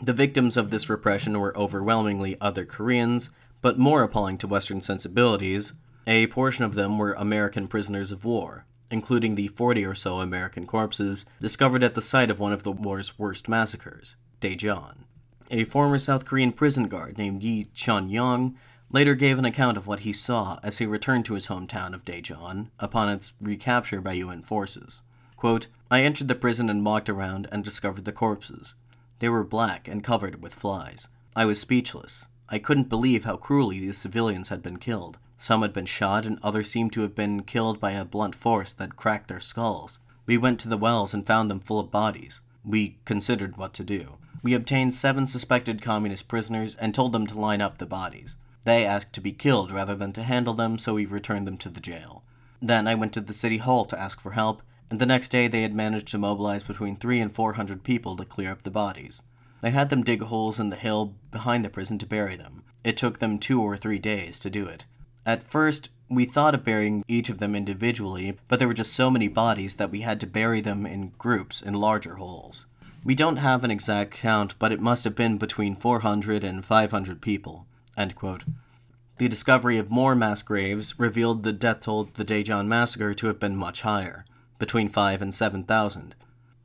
The 0.00 0.12
victims 0.12 0.56
of 0.56 0.70
this 0.70 0.88
repression 0.88 1.38
were 1.38 1.56
overwhelmingly 1.56 2.36
other 2.40 2.64
Koreans, 2.64 3.30
but 3.60 3.78
more 3.78 4.02
appalling 4.02 4.38
to 4.38 4.46
Western 4.46 4.80
sensibilities, 4.80 5.72
a 6.06 6.28
portion 6.28 6.64
of 6.64 6.74
them 6.74 6.98
were 6.98 7.14
American 7.14 7.66
prisoners 7.66 8.12
of 8.12 8.24
war, 8.24 8.64
including 8.90 9.34
the 9.34 9.48
40 9.48 9.84
or 9.84 9.94
so 9.96 10.20
American 10.20 10.66
corpses 10.66 11.26
discovered 11.40 11.82
at 11.82 11.94
the 11.94 12.02
site 12.02 12.30
of 12.30 12.38
one 12.38 12.52
of 12.52 12.62
the 12.62 12.72
war's 12.72 13.18
worst 13.18 13.48
massacres, 13.48 14.16
Daejeon. 14.40 15.04
A 15.50 15.64
former 15.64 15.98
South 15.98 16.24
Korean 16.24 16.52
prison 16.52 16.88
guard 16.88 17.18
named 17.18 17.42
Yi 17.42 17.64
Chun 17.74 18.08
Young 18.08 18.56
later 18.92 19.14
gave 19.14 19.38
an 19.38 19.44
account 19.44 19.76
of 19.76 19.86
what 19.86 20.00
he 20.00 20.12
saw 20.12 20.58
as 20.62 20.78
he 20.78 20.86
returned 20.86 21.24
to 21.24 21.34
his 21.34 21.48
hometown 21.48 21.92
of 21.92 22.04
Daejeon 22.04 22.70
upon 22.78 23.08
its 23.08 23.32
recapture 23.40 24.00
by 24.00 24.12
UN 24.12 24.42
forces. 24.42 25.02
Quote, 25.36 25.66
I 25.90 26.02
entered 26.02 26.28
the 26.28 26.34
prison 26.34 26.70
and 26.70 26.84
walked 26.84 27.08
around 27.08 27.48
and 27.50 27.64
discovered 27.64 28.04
the 28.04 28.12
corpses. 28.12 28.76
They 29.18 29.28
were 29.28 29.44
black 29.44 29.88
and 29.88 30.04
covered 30.04 30.42
with 30.42 30.54
flies. 30.54 31.08
I 31.34 31.44
was 31.44 31.60
speechless. 31.60 32.28
I 32.48 32.58
couldn't 32.58 32.88
believe 32.88 33.24
how 33.24 33.36
cruelly 33.36 33.80
these 33.80 33.98
civilians 33.98 34.48
had 34.48 34.62
been 34.62 34.78
killed. 34.78 35.18
Some 35.36 35.62
had 35.62 35.72
been 35.72 35.86
shot, 35.86 36.26
and 36.26 36.38
others 36.42 36.70
seemed 36.70 36.92
to 36.94 37.02
have 37.02 37.14
been 37.14 37.42
killed 37.42 37.78
by 37.78 37.92
a 37.92 38.04
blunt 38.04 38.34
force 38.34 38.72
that 38.74 38.96
cracked 38.96 39.28
their 39.28 39.40
skulls. 39.40 40.00
We 40.26 40.36
went 40.36 40.58
to 40.60 40.68
the 40.68 40.76
wells 40.76 41.14
and 41.14 41.26
found 41.26 41.50
them 41.50 41.60
full 41.60 41.78
of 41.78 41.90
bodies. 41.90 42.40
We 42.64 42.98
considered 43.04 43.56
what 43.56 43.72
to 43.74 43.84
do. 43.84 44.18
We 44.42 44.54
obtained 44.54 44.94
seven 44.94 45.26
suspected 45.26 45.82
communist 45.82 46.28
prisoners 46.28 46.76
and 46.76 46.94
told 46.94 47.12
them 47.12 47.26
to 47.28 47.38
line 47.38 47.60
up 47.60 47.78
the 47.78 47.86
bodies. 47.86 48.36
They 48.64 48.84
asked 48.84 49.12
to 49.14 49.20
be 49.20 49.32
killed 49.32 49.72
rather 49.72 49.94
than 49.94 50.12
to 50.14 50.22
handle 50.22 50.54
them, 50.54 50.78
so 50.78 50.94
we 50.94 51.06
returned 51.06 51.46
them 51.46 51.58
to 51.58 51.68
the 51.68 51.80
jail. 51.80 52.22
Then 52.60 52.86
I 52.86 52.94
went 52.94 53.12
to 53.14 53.20
the 53.20 53.32
city 53.32 53.58
hall 53.58 53.84
to 53.86 53.98
ask 53.98 54.20
for 54.20 54.32
help, 54.32 54.62
and 54.90 55.00
the 55.00 55.06
next 55.06 55.30
day 55.30 55.48
they 55.48 55.62
had 55.62 55.74
managed 55.74 56.08
to 56.08 56.18
mobilize 56.18 56.62
between 56.62 56.96
three 56.96 57.20
and 57.20 57.34
four 57.34 57.54
hundred 57.54 57.84
people 57.84 58.16
to 58.16 58.24
clear 58.24 58.50
up 58.52 58.62
the 58.62 58.70
bodies. 58.70 59.22
They 59.60 59.70
had 59.70 59.90
them 59.90 60.04
dig 60.04 60.22
holes 60.22 60.60
in 60.60 60.70
the 60.70 60.76
hill 60.76 61.14
behind 61.30 61.64
the 61.64 61.70
prison 61.70 61.98
to 61.98 62.06
bury 62.06 62.36
them. 62.36 62.62
It 62.84 62.96
took 62.96 63.18
them 63.18 63.38
two 63.38 63.60
or 63.60 63.76
three 63.76 63.98
days 63.98 64.38
to 64.40 64.50
do 64.50 64.66
it. 64.66 64.84
At 65.26 65.50
first, 65.50 65.90
we 66.08 66.24
thought 66.24 66.54
of 66.54 66.64
burying 66.64 67.04
each 67.06 67.28
of 67.28 67.38
them 67.38 67.54
individually, 67.54 68.38
but 68.46 68.58
there 68.58 68.68
were 68.68 68.74
just 68.74 68.94
so 68.94 69.10
many 69.10 69.28
bodies 69.28 69.74
that 69.74 69.90
we 69.90 70.00
had 70.00 70.20
to 70.20 70.26
bury 70.26 70.60
them 70.60 70.86
in 70.86 71.12
groups 71.18 71.60
in 71.60 71.74
larger 71.74 72.14
holes. 72.14 72.66
We 73.04 73.14
don't 73.14 73.36
have 73.36 73.64
an 73.64 73.70
exact 73.70 74.12
count, 74.12 74.54
but 74.58 74.72
it 74.72 74.80
must 74.80 75.04
have 75.04 75.14
been 75.14 75.38
between 75.38 75.76
400 75.76 76.44
and 76.44 76.64
500 76.64 77.20
people. 77.20 77.66
The 77.96 79.28
discovery 79.28 79.76
of 79.76 79.90
more 79.90 80.14
mass 80.14 80.42
graves 80.42 80.98
revealed 80.98 81.42
the 81.42 81.52
death 81.52 81.80
toll 81.80 82.02
of 82.02 82.14
the 82.14 82.24
Daejeon 82.24 82.68
massacre 82.68 83.12
to 83.14 83.26
have 83.26 83.40
been 83.40 83.56
much 83.56 83.82
higher 83.82 84.24
between 84.58 84.88
5 84.88 85.22
and 85.22 85.34
7,000. 85.34 86.14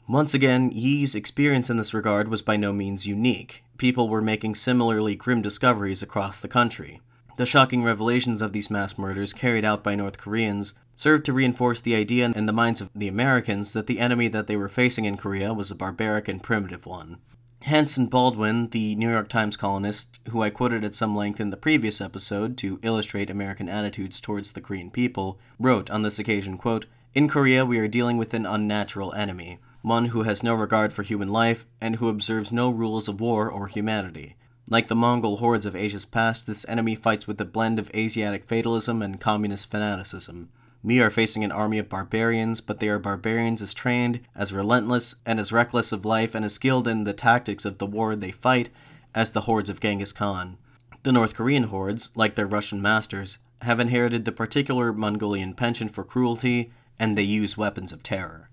Once 0.07 0.33
again, 0.33 0.69
Yi's 0.71 1.15
experience 1.15 1.69
in 1.69 1.77
this 1.77 1.93
regard 1.93 2.27
was 2.27 2.41
by 2.41 2.57
no 2.57 2.73
means 2.73 3.07
unique. 3.07 3.63
People 3.77 4.09
were 4.09 4.21
making 4.21 4.55
similarly 4.55 5.15
grim 5.15 5.41
discoveries 5.41 6.03
across 6.03 6.39
the 6.39 6.47
country. 6.47 6.99
The 7.37 7.45
shocking 7.45 7.83
revelations 7.83 8.41
of 8.41 8.53
these 8.53 8.69
mass 8.69 8.97
murders 8.97 9.33
carried 9.33 9.65
out 9.65 9.83
by 9.83 9.95
North 9.95 10.17
Koreans 10.17 10.73
served 10.95 11.25
to 11.25 11.33
reinforce 11.33 11.81
the 11.81 11.95
idea 11.95 12.31
in 12.35 12.45
the 12.45 12.53
minds 12.53 12.81
of 12.81 12.89
the 12.93 13.07
Americans 13.07 13.73
that 13.73 13.87
the 13.87 13.99
enemy 13.99 14.27
that 14.27 14.47
they 14.47 14.57
were 14.57 14.69
facing 14.69 15.05
in 15.05 15.17
Korea 15.17 15.53
was 15.53 15.71
a 15.71 15.75
barbaric 15.75 16.27
and 16.27 16.43
primitive 16.43 16.85
one. 16.85 17.17
Hanson 17.61 18.07
Baldwin, 18.07 18.67
the 18.69 18.93
New 18.95 19.09
York 19.09 19.29
Times 19.29 19.55
columnist, 19.55 20.19
who 20.31 20.41
I 20.43 20.49
quoted 20.49 20.83
at 20.83 20.95
some 20.95 21.15
length 21.15 21.39
in 21.39 21.49
the 21.49 21.55
previous 21.55 22.01
episode 22.01 22.57
to 22.57 22.77
illustrate 22.83 23.29
American 23.29 23.69
attitudes 23.69 24.19
towards 24.19 24.51
the 24.51 24.61
Korean 24.61 24.91
people, 24.91 25.39
wrote 25.57 25.89
on 25.89 26.01
this 26.01 26.19
occasion, 26.19 26.57
quote, 26.57 26.87
in 27.13 27.27
Korea, 27.27 27.65
we 27.65 27.77
are 27.77 27.87
dealing 27.87 28.17
with 28.17 28.33
an 28.33 28.45
unnatural 28.45 29.13
enemy, 29.13 29.59
one 29.81 30.05
who 30.05 30.23
has 30.23 30.41
no 30.41 30.55
regard 30.55 30.91
for 30.91 31.03
human 31.03 31.27
life 31.27 31.65
and 31.79 31.97
who 31.97 32.09
observes 32.09 32.51
no 32.51 32.69
rules 32.69 33.07
of 33.07 33.21
war 33.21 33.49
or 33.49 33.67
humanity. 33.67 34.35
Like 34.69 34.87
the 34.87 34.95
Mongol 34.95 35.37
hordes 35.37 35.65
of 35.65 35.75
Asia's 35.75 36.05
past, 36.05 36.47
this 36.47 36.65
enemy 36.67 36.95
fights 36.95 37.27
with 37.27 37.39
a 37.39 37.45
blend 37.45 37.77
of 37.77 37.91
Asiatic 37.93 38.45
fatalism 38.45 39.01
and 39.01 39.19
communist 39.19 39.69
fanaticism. 39.69 40.49
We 40.81 41.01
are 41.01 41.11
facing 41.11 41.43
an 41.43 41.51
army 41.51 41.79
of 41.79 41.87
barbarians, 41.87 42.61
but 42.61 42.79
they 42.79 42.89
are 42.89 42.99
barbarians 42.99 43.61
as 43.61 43.73
trained, 43.73 44.21
as 44.35 44.51
relentless, 44.51 45.15
and 45.25 45.39
as 45.39 45.51
reckless 45.51 45.91
of 45.91 46.05
life 46.05 46.33
and 46.33 46.43
as 46.43 46.53
skilled 46.53 46.87
in 46.87 47.03
the 47.03 47.13
tactics 47.13 47.63
of 47.63 47.77
the 47.77 47.85
war 47.85 48.15
they 48.15 48.31
fight 48.31 48.69
as 49.13 49.31
the 49.31 49.41
hordes 49.41 49.69
of 49.69 49.79
Genghis 49.79 50.11
Khan. 50.11 50.57
The 51.03 51.11
North 51.11 51.35
Korean 51.35 51.63
hordes, 51.63 52.09
like 52.15 52.35
their 52.35 52.47
Russian 52.47 52.81
masters, 52.81 53.37
have 53.61 53.79
inherited 53.79 54.25
the 54.25 54.31
particular 54.31 54.91
Mongolian 54.91 55.53
penchant 55.53 55.91
for 55.91 56.03
cruelty, 56.03 56.71
and 56.99 57.17
they 57.17 57.23
use 57.23 57.57
weapons 57.57 57.91
of 57.91 58.03
terror. 58.03 58.49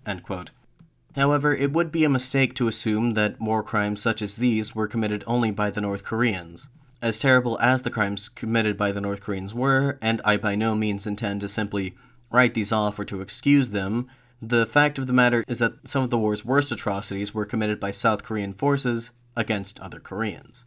However, 1.16 1.54
it 1.54 1.72
would 1.72 1.90
be 1.90 2.04
a 2.04 2.08
mistake 2.08 2.54
to 2.54 2.68
assume 2.68 3.14
that 3.14 3.40
war 3.40 3.62
crimes 3.62 4.00
such 4.00 4.22
as 4.22 4.36
these 4.36 4.74
were 4.74 4.86
committed 4.86 5.24
only 5.26 5.50
by 5.50 5.70
the 5.70 5.80
North 5.80 6.04
Koreans. 6.04 6.68
As 7.02 7.18
terrible 7.18 7.58
as 7.60 7.82
the 7.82 7.90
crimes 7.90 8.28
committed 8.28 8.76
by 8.76 8.92
the 8.92 9.00
North 9.00 9.20
Koreans 9.20 9.54
were, 9.54 9.98
and 10.00 10.20
I 10.24 10.36
by 10.36 10.54
no 10.54 10.74
means 10.74 11.06
intend 11.06 11.40
to 11.40 11.48
simply 11.48 11.96
write 12.30 12.54
these 12.54 12.72
off 12.72 12.98
or 12.98 13.04
to 13.06 13.20
excuse 13.20 13.70
them, 13.70 14.06
the 14.40 14.66
fact 14.66 14.98
of 14.98 15.06
the 15.06 15.12
matter 15.12 15.44
is 15.48 15.58
that 15.58 15.88
some 15.88 16.02
of 16.02 16.10
the 16.10 16.18
war's 16.18 16.44
worst 16.44 16.70
atrocities 16.72 17.34
were 17.34 17.44
committed 17.44 17.80
by 17.80 17.90
South 17.90 18.22
Korean 18.22 18.52
forces 18.52 19.10
against 19.36 19.80
other 19.80 19.98
Koreans. 19.98 20.64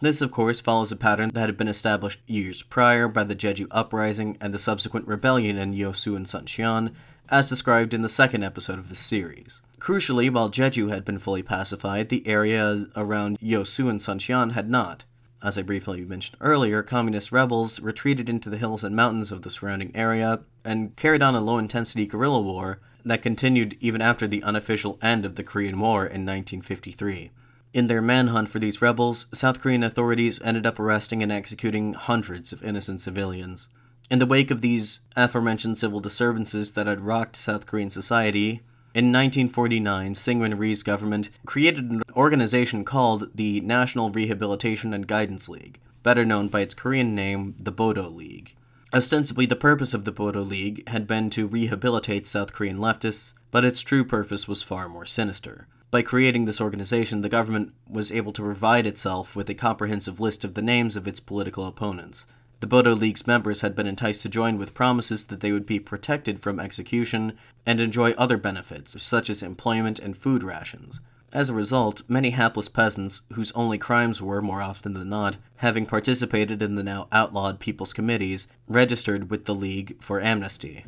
This, 0.00 0.20
of 0.20 0.30
course, 0.30 0.60
follows 0.60 0.92
a 0.92 0.96
pattern 0.96 1.30
that 1.34 1.48
had 1.48 1.56
been 1.56 1.68
established 1.68 2.20
years 2.26 2.62
prior 2.62 3.08
by 3.08 3.24
the 3.24 3.36
Jeju 3.36 3.68
Uprising 3.70 4.36
and 4.40 4.52
the 4.52 4.58
subsequent 4.58 5.06
rebellion 5.06 5.56
in 5.56 5.72
Yosu 5.72 6.16
and 6.16 6.26
Suncheon, 6.26 6.94
as 7.30 7.46
described 7.46 7.94
in 7.94 8.02
the 8.02 8.08
second 8.08 8.42
episode 8.42 8.78
of 8.78 8.88
the 8.88 8.94
series. 8.94 9.62
Crucially, 9.78 10.30
while 10.30 10.50
Jeju 10.50 10.88
had 10.90 11.04
been 11.04 11.18
fully 11.18 11.42
pacified, 11.42 12.08
the 12.08 12.26
area 12.26 12.86
around 12.96 13.38
Yosu 13.38 13.88
and 13.90 14.00
Suncheon 14.00 14.52
had 14.52 14.70
not. 14.70 15.04
As 15.42 15.58
I 15.58 15.62
briefly 15.62 16.04
mentioned 16.06 16.38
earlier, 16.40 16.82
communist 16.82 17.30
rebels 17.30 17.78
retreated 17.80 18.30
into 18.30 18.48
the 18.48 18.56
hills 18.56 18.82
and 18.82 18.96
mountains 18.96 19.30
of 19.30 19.42
the 19.42 19.50
surrounding 19.50 19.94
area 19.94 20.40
and 20.64 20.96
carried 20.96 21.22
on 21.22 21.34
a 21.34 21.40
low 21.40 21.58
intensity 21.58 22.06
guerrilla 22.06 22.40
war 22.40 22.80
that 23.04 23.20
continued 23.20 23.76
even 23.80 24.00
after 24.00 24.26
the 24.26 24.42
unofficial 24.42 24.98
end 25.02 25.26
of 25.26 25.34
the 25.34 25.44
Korean 25.44 25.78
War 25.78 26.00
in 26.02 26.24
1953. 26.24 27.30
In 27.74 27.88
their 27.88 28.00
manhunt 28.00 28.48
for 28.48 28.58
these 28.58 28.80
rebels, 28.80 29.26
South 29.34 29.60
Korean 29.60 29.82
authorities 29.82 30.40
ended 30.42 30.64
up 30.64 30.78
arresting 30.78 31.22
and 31.22 31.30
executing 31.30 31.92
hundreds 31.92 32.52
of 32.52 32.62
innocent 32.62 33.00
civilians. 33.02 33.68
In 34.10 34.18
the 34.18 34.26
wake 34.26 34.50
of 34.50 34.60
these 34.60 35.00
aforementioned 35.16 35.78
civil 35.78 35.98
disturbances 35.98 36.72
that 36.72 36.86
had 36.86 37.00
rocked 37.00 37.36
South 37.36 37.64
Korean 37.66 37.90
society, 37.90 38.60
in 38.94 39.06
1949, 39.06 40.14
Syngman 40.14 40.58
Rhee's 40.58 40.82
government 40.82 41.30
created 41.46 41.90
an 41.90 42.02
organization 42.14 42.84
called 42.84 43.30
the 43.34 43.60
National 43.62 44.10
Rehabilitation 44.10 44.92
and 44.92 45.08
Guidance 45.08 45.48
League, 45.48 45.80
better 46.02 46.24
known 46.24 46.48
by 46.48 46.60
its 46.60 46.74
Korean 46.74 47.14
name, 47.14 47.56
the 47.58 47.72
Bodo 47.72 48.08
League. 48.08 48.54
Ostensibly, 48.92 49.46
the 49.46 49.56
purpose 49.56 49.94
of 49.94 50.04
the 50.04 50.12
Bodo 50.12 50.42
League 50.42 50.88
had 50.88 51.06
been 51.08 51.28
to 51.30 51.48
rehabilitate 51.48 52.26
South 52.26 52.52
Korean 52.52 52.78
leftists, 52.78 53.32
but 53.50 53.64
its 53.64 53.80
true 53.80 54.04
purpose 54.04 54.46
was 54.46 54.62
far 54.62 54.88
more 54.88 55.06
sinister. 55.06 55.66
By 55.90 56.02
creating 56.02 56.44
this 56.44 56.60
organization, 56.60 57.22
the 57.22 57.28
government 57.28 57.72
was 57.90 58.12
able 58.12 58.32
to 58.34 58.42
provide 58.42 58.86
itself 58.86 59.34
with 59.34 59.48
a 59.48 59.54
comprehensive 59.54 60.20
list 60.20 60.44
of 60.44 60.54
the 60.54 60.62
names 60.62 60.94
of 60.94 61.08
its 61.08 61.18
political 61.18 61.66
opponents, 61.66 62.26
the 62.60 62.66
Bodo 62.66 62.94
League's 62.94 63.26
members 63.26 63.60
had 63.60 63.74
been 63.74 63.86
enticed 63.86 64.22
to 64.22 64.28
join 64.28 64.58
with 64.58 64.74
promises 64.74 65.24
that 65.24 65.40
they 65.40 65.52
would 65.52 65.66
be 65.66 65.78
protected 65.78 66.40
from 66.40 66.58
execution 66.58 67.36
and 67.66 67.80
enjoy 67.80 68.12
other 68.12 68.36
benefits, 68.36 69.00
such 69.02 69.28
as 69.28 69.42
employment 69.42 69.98
and 69.98 70.16
food 70.16 70.42
rations. 70.42 71.00
As 71.32 71.48
a 71.48 71.54
result, 71.54 72.02
many 72.06 72.30
hapless 72.30 72.68
peasants, 72.68 73.22
whose 73.32 73.50
only 73.52 73.76
crimes 73.76 74.22
were, 74.22 74.40
more 74.40 74.62
often 74.62 74.94
than 74.94 75.08
not, 75.08 75.36
having 75.56 75.84
participated 75.84 76.62
in 76.62 76.76
the 76.76 76.84
now 76.84 77.08
outlawed 77.10 77.58
People's 77.58 77.92
Committees, 77.92 78.46
registered 78.68 79.30
with 79.30 79.44
the 79.44 79.54
League 79.54 80.00
for 80.00 80.20
amnesty. 80.20 80.84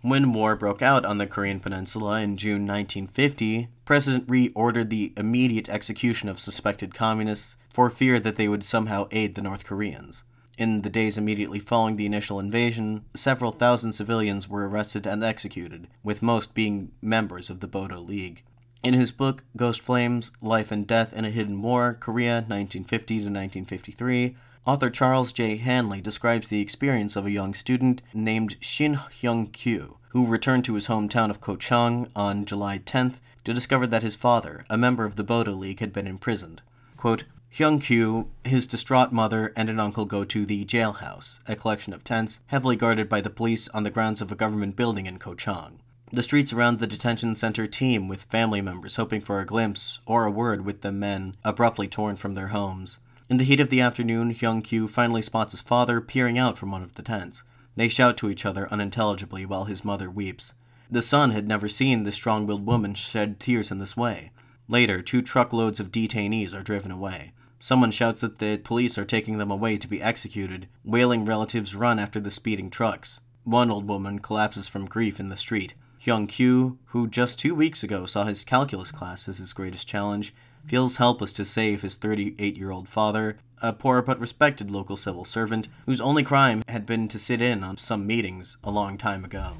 When 0.00 0.32
war 0.32 0.56
broke 0.56 0.82
out 0.82 1.04
on 1.04 1.18
the 1.18 1.26
Korean 1.26 1.60
Peninsula 1.60 2.20
in 2.22 2.36
June 2.38 2.66
1950, 2.66 3.68
President 3.84 4.24
Rhee 4.26 4.50
ordered 4.54 4.90
the 4.90 5.12
immediate 5.16 5.68
execution 5.68 6.28
of 6.28 6.40
suspected 6.40 6.94
communists 6.94 7.56
for 7.68 7.90
fear 7.90 8.18
that 8.18 8.36
they 8.36 8.48
would 8.48 8.64
somehow 8.64 9.06
aid 9.12 9.34
the 9.34 9.42
North 9.42 9.64
Koreans. 9.64 10.24
In 10.62 10.82
the 10.82 10.90
days 10.90 11.18
immediately 11.18 11.58
following 11.58 11.96
the 11.96 12.06
initial 12.06 12.38
invasion, 12.38 13.04
several 13.14 13.50
thousand 13.50 13.94
civilians 13.94 14.48
were 14.48 14.68
arrested 14.68 15.06
and 15.06 15.24
executed, 15.24 15.88
with 16.04 16.22
most 16.22 16.54
being 16.54 16.92
members 17.02 17.50
of 17.50 17.58
the 17.58 17.66
Bodo 17.66 17.98
League. 17.98 18.44
In 18.82 18.94
his 18.94 19.10
book 19.10 19.42
Ghost 19.56 19.82
Flames 19.82 20.30
Life 20.40 20.70
and 20.70 20.86
Death 20.86 21.12
in 21.12 21.24
a 21.24 21.30
Hidden 21.30 21.60
War, 21.62 21.96
Korea 21.98 22.34
1950 22.34 23.14
to 23.14 23.20
1953, 23.22 24.36
author 24.64 24.88
Charles 24.88 25.32
J. 25.32 25.56
Hanley 25.56 26.00
describes 26.00 26.46
the 26.46 26.60
experience 26.60 27.16
of 27.16 27.26
a 27.26 27.32
young 27.32 27.54
student 27.54 28.00
named 28.14 28.56
Shin 28.60 28.94
Hyung 28.94 29.52
Kyu, 29.52 29.96
who 30.10 30.26
returned 30.26 30.64
to 30.66 30.74
his 30.74 30.86
hometown 30.86 31.28
of 31.28 31.40
Kochang 31.40 32.08
on 32.14 32.44
July 32.44 32.78
10th 32.78 33.16
to 33.44 33.52
discover 33.52 33.86
that 33.88 34.04
his 34.04 34.14
father, 34.14 34.64
a 34.70 34.78
member 34.78 35.04
of 35.04 35.16
the 35.16 35.24
Bodo 35.24 35.52
League, 35.52 35.80
had 35.80 35.92
been 35.92 36.06
imprisoned. 36.06 36.62
Quote, 36.96 37.24
Hyung 37.54 37.82
Kyu, 37.82 38.30
his 38.44 38.66
distraught 38.66 39.12
mother, 39.12 39.52
and 39.54 39.68
an 39.68 39.78
uncle 39.78 40.06
go 40.06 40.24
to 40.24 40.46
the 40.46 40.64
jailhouse, 40.64 41.40
a 41.46 41.54
collection 41.54 41.92
of 41.92 42.02
tents 42.02 42.40
heavily 42.46 42.76
guarded 42.76 43.10
by 43.10 43.20
the 43.20 43.28
police 43.28 43.68
on 43.68 43.82
the 43.82 43.90
grounds 43.90 44.22
of 44.22 44.32
a 44.32 44.34
government 44.34 44.74
building 44.74 45.04
in 45.04 45.18
Kochang. 45.18 45.80
The 46.10 46.22
streets 46.22 46.54
around 46.54 46.78
the 46.78 46.86
detention 46.86 47.34
center 47.34 47.66
teem 47.66 48.08
with 48.08 48.22
family 48.22 48.62
members 48.62 48.96
hoping 48.96 49.20
for 49.20 49.38
a 49.38 49.44
glimpse 49.44 50.00
or 50.06 50.24
a 50.24 50.30
word 50.30 50.64
with 50.64 50.80
the 50.80 50.90
men 50.90 51.36
abruptly 51.44 51.88
torn 51.88 52.16
from 52.16 52.32
their 52.32 52.48
homes. 52.48 53.00
In 53.28 53.36
the 53.36 53.44
heat 53.44 53.60
of 53.60 53.68
the 53.68 53.82
afternoon, 53.82 54.34
Hyung 54.34 54.64
Kyu 54.64 54.88
finally 54.88 55.20
spots 55.20 55.52
his 55.52 55.60
father 55.60 56.00
peering 56.00 56.38
out 56.38 56.56
from 56.56 56.70
one 56.70 56.82
of 56.82 56.94
the 56.94 57.02
tents. 57.02 57.42
They 57.76 57.88
shout 57.88 58.16
to 58.18 58.30
each 58.30 58.46
other 58.46 58.66
unintelligibly 58.72 59.44
while 59.44 59.64
his 59.64 59.84
mother 59.84 60.08
weeps. 60.08 60.54
The 60.90 61.02
son 61.02 61.32
had 61.32 61.46
never 61.48 61.68
seen 61.68 62.04
the 62.04 62.12
strong 62.12 62.46
willed 62.46 62.64
woman 62.64 62.94
shed 62.94 63.38
tears 63.38 63.70
in 63.70 63.76
this 63.76 63.94
way. 63.94 64.32
Later, 64.68 65.02
two 65.02 65.20
truckloads 65.20 65.80
of 65.80 65.92
detainees 65.92 66.54
are 66.54 66.62
driven 66.62 66.90
away. 66.90 67.32
Someone 67.62 67.92
shouts 67.92 68.22
that 68.22 68.40
the 68.40 68.58
police 68.58 68.98
are 68.98 69.04
taking 69.04 69.38
them 69.38 69.52
away 69.52 69.78
to 69.78 69.86
be 69.86 70.02
executed. 70.02 70.66
Wailing 70.84 71.24
relatives 71.24 71.76
run 71.76 72.00
after 72.00 72.18
the 72.18 72.32
speeding 72.32 72.70
trucks. 72.70 73.20
One 73.44 73.70
old 73.70 73.86
woman 73.86 74.18
collapses 74.18 74.66
from 74.66 74.86
grief 74.86 75.20
in 75.20 75.28
the 75.28 75.36
street. 75.36 75.74
Hyung 76.04 76.28
Kyu, 76.28 76.78
who 76.86 77.06
just 77.06 77.38
two 77.38 77.54
weeks 77.54 77.84
ago 77.84 78.04
saw 78.04 78.24
his 78.24 78.42
calculus 78.42 78.90
class 78.90 79.28
as 79.28 79.38
his 79.38 79.52
greatest 79.52 79.86
challenge, 79.86 80.34
feels 80.66 80.96
helpless 80.96 81.32
to 81.34 81.44
save 81.44 81.82
his 81.82 81.94
38 81.94 82.56
year 82.56 82.72
old 82.72 82.88
father, 82.88 83.38
a 83.62 83.72
poor 83.72 84.02
but 84.02 84.18
respected 84.18 84.68
local 84.68 84.96
civil 84.96 85.24
servant 85.24 85.68
whose 85.86 86.00
only 86.00 86.24
crime 86.24 86.64
had 86.66 86.84
been 86.84 87.06
to 87.06 87.18
sit 87.20 87.40
in 87.40 87.62
on 87.62 87.76
some 87.76 88.08
meetings 88.08 88.56
a 88.64 88.72
long 88.72 88.98
time 88.98 89.24
ago. 89.24 89.58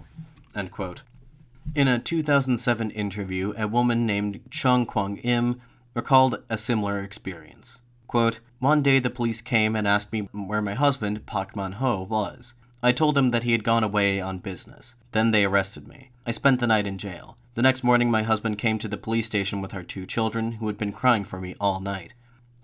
In 1.77 1.87
a 1.87 2.01
2007 2.01 2.91
interview, 2.91 3.55
a 3.57 3.69
woman 3.69 4.05
named 4.05 4.41
Chung 4.51 4.87
Kwang 4.87 5.19
Im 5.19 5.61
recalled 5.95 6.43
a 6.51 6.59
similar 6.59 7.01
experience. 7.01 7.82
Quote, 8.13 8.41
One 8.59 8.83
day 8.83 8.99
the 8.99 9.09
police 9.09 9.41
came 9.41 9.75
and 9.75 9.89
asked 9.89 10.13
me 10.13 10.29
where 10.33 10.61
my 10.61 10.75
husband, 10.75 11.25
Pak 11.25 11.57
Man 11.57 11.73
Ho, 11.73 12.03
was. 12.03 12.55
I 12.83 12.93
told 12.93 13.15
them 13.15 13.31
that 13.31 13.45
he 13.45 13.53
had 13.53 13.65
gone 13.65 13.83
away 13.83 14.21
on 14.21 14.41
business. 14.41 14.97
Then 15.13 15.31
they 15.31 15.47
arrested 15.47 15.89
me. 15.89 16.11
I 16.27 16.33
spent 16.33 16.61
the 16.61 16.67
night 16.67 16.87
in 16.87 16.99
jail. 16.99 17.39
The 17.55 17.63
next 17.63 17.83
morning, 17.83 18.11
my 18.11 18.23
husband 18.23 18.59
came 18.59 18.79
to 18.81 18.87
the 18.87 18.99
police 18.99 19.25
station 19.25 19.63
with 19.63 19.73
our 19.73 19.83
two 19.83 20.05
children, 20.05 20.53
who 20.53 20.67
had 20.67 20.77
been 20.77 20.93
crying 20.93 21.25
for 21.25 21.41
me 21.41 21.55
all 21.59 21.81
night. 21.81 22.13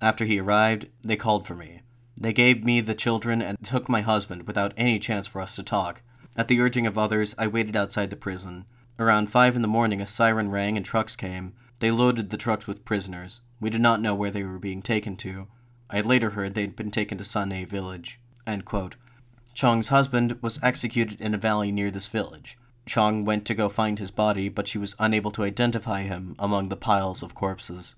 After 0.02 0.26
he 0.26 0.38
arrived, 0.38 0.90
they 1.02 1.16
called 1.16 1.46
for 1.46 1.54
me. 1.54 1.80
They 2.20 2.34
gave 2.34 2.62
me 2.62 2.82
the 2.82 2.94
children 2.94 3.40
and 3.40 3.56
took 3.64 3.88
my 3.88 4.02
husband 4.02 4.46
without 4.46 4.74
any 4.76 4.98
chance 4.98 5.26
for 5.26 5.40
us 5.40 5.56
to 5.56 5.62
talk. 5.62 6.02
At 6.36 6.48
the 6.48 6.60
urging 6.60 6.86
of 6.86 6.98
others, 6.98 7.34
I 7.38 7.46
waited 7.46 7.74
outside 7.74 8.10
the 8.10 8.16
prison. 8.16 8.66
Around 8.98 9.30
five 9.30 9.56
in 9.56 9.62
the 9.62 9.66
morning, 9.66 10.02
a 10.02 10.06
siren 10.06 10.50
rang 10.50 10.76
and 10.76 10.84
trucks 10.84 11.16
came. 11.16 11.54
They 11.80 11.90
loaded 11.90 12.28
the 12.28 12.36
trucks 12.36 12.66
with 12.66 12.84
prisoners. 12.84 13.40
We 13.60 13.70
did 13.70 13.80
not 13.80 14.00
know 14.00 14.14
where 14.14 14.30
they 14.30 14.44
were 14.44 14.58
being 14.58 14.82
taken 14.82 15.16
to. 15.16 15.48
I 15.90 15.96
had 15.96 16.06
later 16.06 16.30
heard 16.30 16.54
they'd 16.54 16.76
been 16.76 16.90
taken 16.90 17.18
to 17.18 17.24
Sane 17.24 17.66
village. 17.66 18.20
Chong's 19.54 19.88
husband 19.88 20.38
was 20.40 20.62
executed 20.62 21.20
in 21.20 21.34
a 21.34 21.38
valley 21.38 21.72
near 21.72 21.90
this 21.90 22.08
village. 22.08 22.56
Chong 22.86 23.24
went 23.24 23.44
to 23.46 23.54
go 23.54 23.68
find 23.68 23.98
his 23.98 24.10
body, 24.10 24.48
but 24.48 24.68
she 24.68 24.78
was 24.78 24.94
unable 24.98 25.30
to 25.32 25.42
identify 25.42 26.02
him 26.02 26.36
among 26.38 26.68
the 26.68 26.76
piles 26.76 27.22
of 27.22 27.34
corpses. 27.34 27.96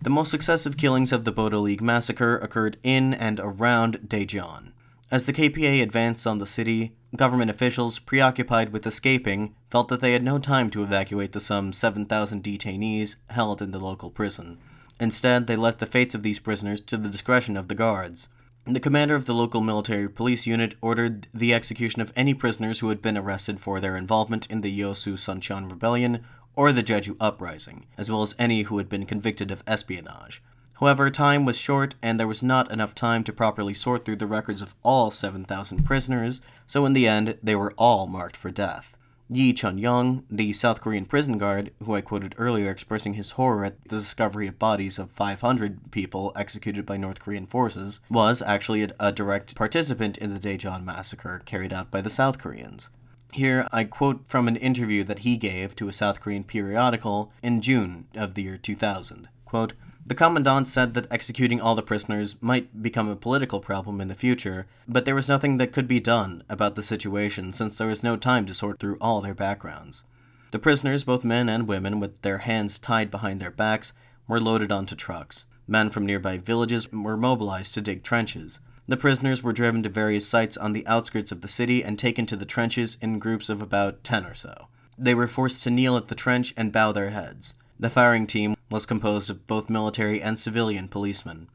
The 0.00 0.10
most 0.10 0.30
successive 0.30 0.76
killings 0.76 1.12
of 1.12 1.24
the 1.24 1.32
Bodo 1.32 1.58
League 1.58 1.82
massacre 1.82 2.38
occurred 2.38 2.78
in 2.82 3.12
and 3.12 3.38
around 3.40 4.08
Daejeon. 4.08 4.72
As 5.10 5.26
the 5.26 5.32
KPA 5.32 5.82
advanced 5.82 6.26
on 6.26 6.38
the 6.38 6.46
city, 6.46 6.94
government 7.16 7.50
officials, 7.50 7.98
preoccupied 7.98 8.72
with 8.72 8.86
escaping, 8.86 9.54
felt 9.70 9.88
that 9.88 10.00
they 10.00 10.12
had 10.12 10.22
no 10.22 10.38
time 10.38 10.70
to 10.70 10.82
evacuate 10.82 11.32
the 11.32 11.40
some 11.40 11.72
7,000 11.72 12.42
detainees 12.42 13.16
held 13.30 13.60
in 13.60 13.72
the 13.72 13.80
local 13.80 14.08
prison. 14.08 14.58
Instead, 15.00 15.46
they 15.46 15.56
left 15.56 15.78
the 15.78 15.86
fates 15.86 16.14
of 16.14 16.22
these 16.22 16.38
prisoners 16.38 16.80
to 16.82 16.98
the 16.98 17.08
discretion 17.08 17.56
of 17.56 17.68
the 17.68 17.74
guards. 17.74 18.28
The 18.66 18.78
commander 18.78 19.14
of 19.14 19.24
the 19.24 19.34
local 19.34 19.62
military 19.62 20.08
police 20.08 20.46
unit 20.46 20.74
ordered 20.82 21.26
the 21.32 21.54
execution 21.54 22.02
of 22.02 22.12
any 22.14 22.34
prisoners 22.34 22.80
who 22.80 22.90
had 22.90 23.00
been 23.00 23.16
arrested 23.16 23.58
for 23.58 23.80
their 23.80 23.96
involvement 23.96 24.46
in 24.48 24.60
the 24.60 24.78
Yosu 24.78 25.16
Suncheon 25.18 25.68
rebellion 25.68 26.20
or 26.54 26.70
the 26.70 26.82
Jeju 26.82 27.16
uprising, 27.18 27.86
as 27.96 28.10
well 28.10 28.20
as 28.20 28.34
any 28.38 28.62
who 28.62 28.76
had 28.76 28.90
been 28.90 29.06
convicted 29.06 29.50
of 29.50 29.62
espionage. 29.66 30.42
However, 30.74 31.10
time 31.10 31.46
was 31.46 31.56
short, 31.56 31.94
and 32.02 32.20
there 32.20 32.26
was 32.26 32.42
not 32.42 32.70
enough 32.70 32.94
time 32.94 33.24
to 33.24 33.32
properly 33.32 33.74
sort 33.74 34.04
through 34.04 34.16
the 34.16 34.26
records 34.26 34.60
of 34.60 34.74
all 34.82 35.10
7,000 35.10 35.84
prisoners, 35.84 36.40
so 36.66 36.84
in 36.84 36.92
the 36.92 37.08
end, 37.08 37.38
they 37.42 37.54
were 37.54 37.72
all 37.78 38.06
marked 38.06 38.36
for 38.36 38.50
death. 38.50 38.96
Yi 39.32 39.52
Chun 39.52 39.78
Young, 39.78 40.24
the 40.28 40.52
South 40.52 40.80
Korean 40.80 41.04
prison 41.04 41.38
guard, 41.38 41.70
who 41.84 41.94
I 41.94 42.00
quoted 42.00 42.34
earlier 42.36 42.68
expressing 42.68 43.14
his 43.14 43.32
horror 43.32 43.64
at 43.64 43.80
the 43.84 43.96
discovery 43.96 44.48
of 44.48 44.58
bodies 44.58 44.98
of 44.98 45.12
500 45.12 45.92
people 45.92 46.32
executed 46.34 46.84
by 46.84 46.96
North 46.96 47.20
Korean 47.20 47.46
forces, 47.46 48.00
was 48.10 48.42
actually 48.42 48.82
a, 48.82 48.90
a 48.98 49.12
direct 49.12 49.54
participant 49.54 50.18
in 50.18 50.34
the 50.34 50.40
Daejeon 50.40 50.84
massacre 50.84 51.42
carried 51.44 51.72
out 51.72 51.92
by 51.92 52.00
the 52.00 52.10
South 52.10 52.38
Koreans. 52.40 52.90
Here, 53.32 53.68
I 53.70 53.84
quote 53.84 54.24
from 54.26 54.48
an 54.48 54.56
interview 54.56 55.04
that 55.04 55.20
he 55.20 55.36
gave 55.36 55.76
to 55.76 55.86
a 55.86 55.92
South 55.92 56.20
Korean 56.20 56.42
periodical 56.42 57.30
in 57.40 57.60
June 57.60 58.08
of 58.16 58.34
the 58.34 58.42
year 58.42 58.56
2000. 58.56 59.28
Quote, 59.44 59.74
the 60.10 60.16
Commandant 60.16 60.66
said 60.66 60.94
that 60.94 61.06
executing 61.08 61.60
all 61.60 61.76
the 61.76 61.84
prisoners 61.84 62.34
might 62.42 62.82
become 62.82 63.08
a 63.08 63.14
political 63.14 63.60
problem 63.60 64.00
in 64.00 64.08
the 64.08 64.14
future, 64.16 64.66
but 64.88 65.04
there 65.04 65.14
was 65.14 65.28
nothing 65.28 65.56
that 65.58 65.70
could 65.70 65.86
be 65.86 66.00
done 66.00 66.42
about 66.48 66.74
the 66.74 66.82
situation 66.82 67.52
since 67.52 67.78
there 67.78 67.86
was 67.86 68.02
no 68.02 68.16
time 68.16 68.44
to 68.44 68.52
sort 68.52 68.80
through 68.80 68.98
all 69.00 69.20
their 69.20 69.34
backgrounds. 69.34 70.02
The 70.50 70.58
prisoners, 70.58 71.04
both 71.04 71.22
men 71.22 71.48
and 71.48 71.68
women, 71.68 72.00
with 72.00 72.22
their 72.22 72.38
hands 72.38 72.80
tied 72.80 73.08
behind 73.08 73.40
their 73.40 73.52
backs, 73.52 73.92
were 74.26 74.40
loaded 74.40 74.72
onto 74.72 74.96
trucks. 74.96 75.46
Men 75.68 75.90
from 75.90 76.06
nearby 76.06 76.38
villages 76.38 76.90
were 76.90 77.16
mobilized 77.16 77.74
to 77.74 77.80
dig 77.80 78.02
trenches. 78.02 78.58
The 78.88 78.96
prisoners 78.96 79.44
were 79.44 79.52
driven 79.52 79.84
to 79.84 79.88
various 79.88 80.26
sites 80.26 80.56
on 80.56 80.72
the 80.72 80.84
outskirts 80.88 81.30
of 81.30 81.40
the 81.40 81.46
city 81.46 81.84
and 81.84 81.96
taken 81.96 82.26
to 82.26 82.36
the 82.36 82.44
trenches 82.44 82.96
in 83.00 83.20
groups 83.20 83.48
of 83.48 83.62
about 83.62 84.02
ten 84.02 84.24
or 84.24 84.34
so. 84.34 84.66
They 84.98 85.14
were 85.14 85.28
forced 85.28 85.62
to 85.62 85.70
kneel 85.70 85.96
at 85.96 86.08
the 86.08 86.16
trench 86.16 86.52
and 86.56 86.72
bow 86.72 86.90
their 86.90 87.10
heads. 87.10 87.54
The 87.78 87.88
firing 87.88 88.26
team 88.26 88.56
was 88.70 88.86
composed 88.86 89.30
of 89.30 89.46
both 89.46 89.70
military 89.70 90.22
and 90.22 90.38
civilian 90.38 90.88
policemen. 90.88 91.48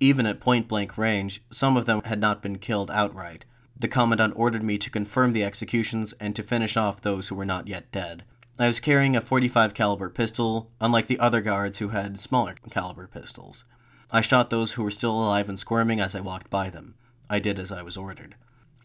Even 0.00 0.26
at 0.26 0.40
point 0.40 0.68
blank 0.68 0.96
range, 0.98 1.42
some 1.50 1.76
of 1.76 1.86
them 1.86 2.02
had 2.04 2.20
not 2.20 2.42
been 2.42 2.58
killed 2.58 2.90
outright. 2.90 3.44
The 3.76 3.88
commandant 3.88 4.34
ordered 4.36 4.62
me 4.62 4.78
to 4.78 4.90
confirm 4.90 5.32
the 5.32 5.44
executions 5.44 6.12
and 6.14 6.34
to 6.36 6.42
finish 6.42 6.76
off 6.76 7.00
those 7.00 7.28
who 7.28 7.34
were 7.34 7.44
not 7.44 7.68
yet 7.68 7.90
dead. 7.92 8.24
I 8.58 8.68
was 8.68 8.80
carrying 8.80 9.16
a 9.16 9.20
45 9.20 9.74
caliber 9.74 10.08
pistol, 10.08 10.70
unlike 10.80 11.08
the 11.08 11.18
other 11.18 11.40
guards 11.40 11.78
who 11.78 11.88
had 11.88 12.20
smaller 12.20 12.54
caliber 12.70 13.08
pistols. 13.08 13.64
I 14.10 14.20
shot 14.20 14.50
those 14.50 14.72
who 14.72 14.84
were 14.84 14.92
still 14.92 15.12
alive 15.12 15.48
and 15.48 15.58
squirming 15.58 16.00
as 16.00 16.14
I 16.14 16.20
walked 16.20 16.50
by 16.50 16.70
them. 16.70 16.94
I 17.28 17.40
did 17.40 17.58
as 17.58 17.72
I 17.72 17.82
was 17.82 17.96
ordered. 17.96 18.36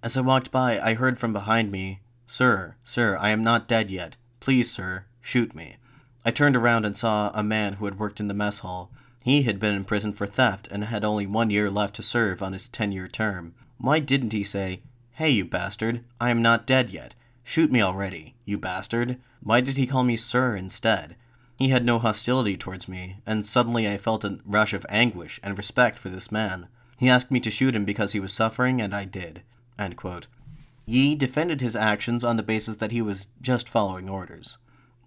As 0.01 0.17
I 0.17 0.21
walked 0.21 0.49
by, 0.49 0.79
I 0.79 0.95
heard 0.95 1.19
from 1.19 1.33
behind 1.33 1.71
me, 1.71 2.01
Sir, 2.25 2.75
sir, 2.83 3.17
I 3.17 3.29
am 3.29 3.43
not 3.43 3.67
dead 3.67 3.91
yet. 3.91 4.15
Please, 4.39 4.71
sir, 4.71 5.05
shoot 5.21 5.53
me. 5.53 5.77
I 6.25 6.31
turned 6.31 6.55
around 6.55 6.85
and 6.85 6.97
saw 6.97 7.31
a 7.33 7.43
man 7.43 7.73
who 7.73 7.85
had 7.85 7.97
worked 7.97 8.19
in 8.19 8.27
the 8.27 8.33
mess 8.33 8.59
hall. 8.59 8.91
He 9.23 9.43
had 9.43 9.59
been 9.59 9.73
in 9.73 9.85
prison 9.85 10.13
for 10.13 10.25
theft 10.25 10.67
and 10.69 10.83
had 10.83 11.05
only 11.05 11.25
one 11.25 11.49
year 11.49 11.69
left 11.69 11.95
to 11.95 12.03
serve 12.03 12.41
on 12.41 12.53
his 12.53 12.67
ten 12.67 12.91
year 12.91 13.07
term. 13.07 13.53
Why 13.77 13.99
didn't 13.99 14.33
he 14.33 14.43
say, 14.43 14.81
Hey, 15.13 15.29
you 15.29 15.45
bastard, 15.45 16.03
I 16.19 16.29
am 16.29 16.41
not 16.41 16.65
dead 16.65 16.89
yet. 16.89 17.15
Shoot 17.43 17.71
me 17.71 17.81
already, 17.81 18.35
you 18.45 18.57
bastard. 18.57 19.17
Why 19.41 19.61
did 19.61 19.77
he 19.77 19.87
call 19.87 20.03
me 20.03 20.17
sir 20.17 20.55
instead? 20.55 21.15
He 21.57 21.69
had 21.69 21.83
no 21.83 21.99
hostility 21.99 22.55
towards 22.55 22.87
me, 22.87 23.17
and 23.25 23.45
suddenly 23.45 23.87
I 23.87 23.97
felt 23.97 24.23
a 24.23 24.39
rush 24.45 24.73
of 24.73 24.85
anguish 24.87 25.39
and 25.43 25.57
respect 25.57 25.97
for 25.97 26.09
this 26.09 26.31
man. 26.31 26.67
He 26.97 27.09
asked 27.09 27.31
me 27.31 27.39
to 27.41 27.51
shoot 27.51 27.75
him 27.75 27.85
because 27.85 28.13
he 28.13 28.19
was 28.19 28.31
suffering, 28.31 28.81
and 28.81 28.95
I 28.95 29.05
did. 29.05 29.41
Yi 30.85 31.15
defended 31.15 31.61
his 31.61 31.75
actions 31.75 32.23
on 32.23 32.37
the 32.37 32.43
basis 32.43 32.75
that 32.77 32.91
he 32.91 33.01
was 33.01 33.27
just 33.41 33.67
following 33.67 34.09
orders. 34.09 34.57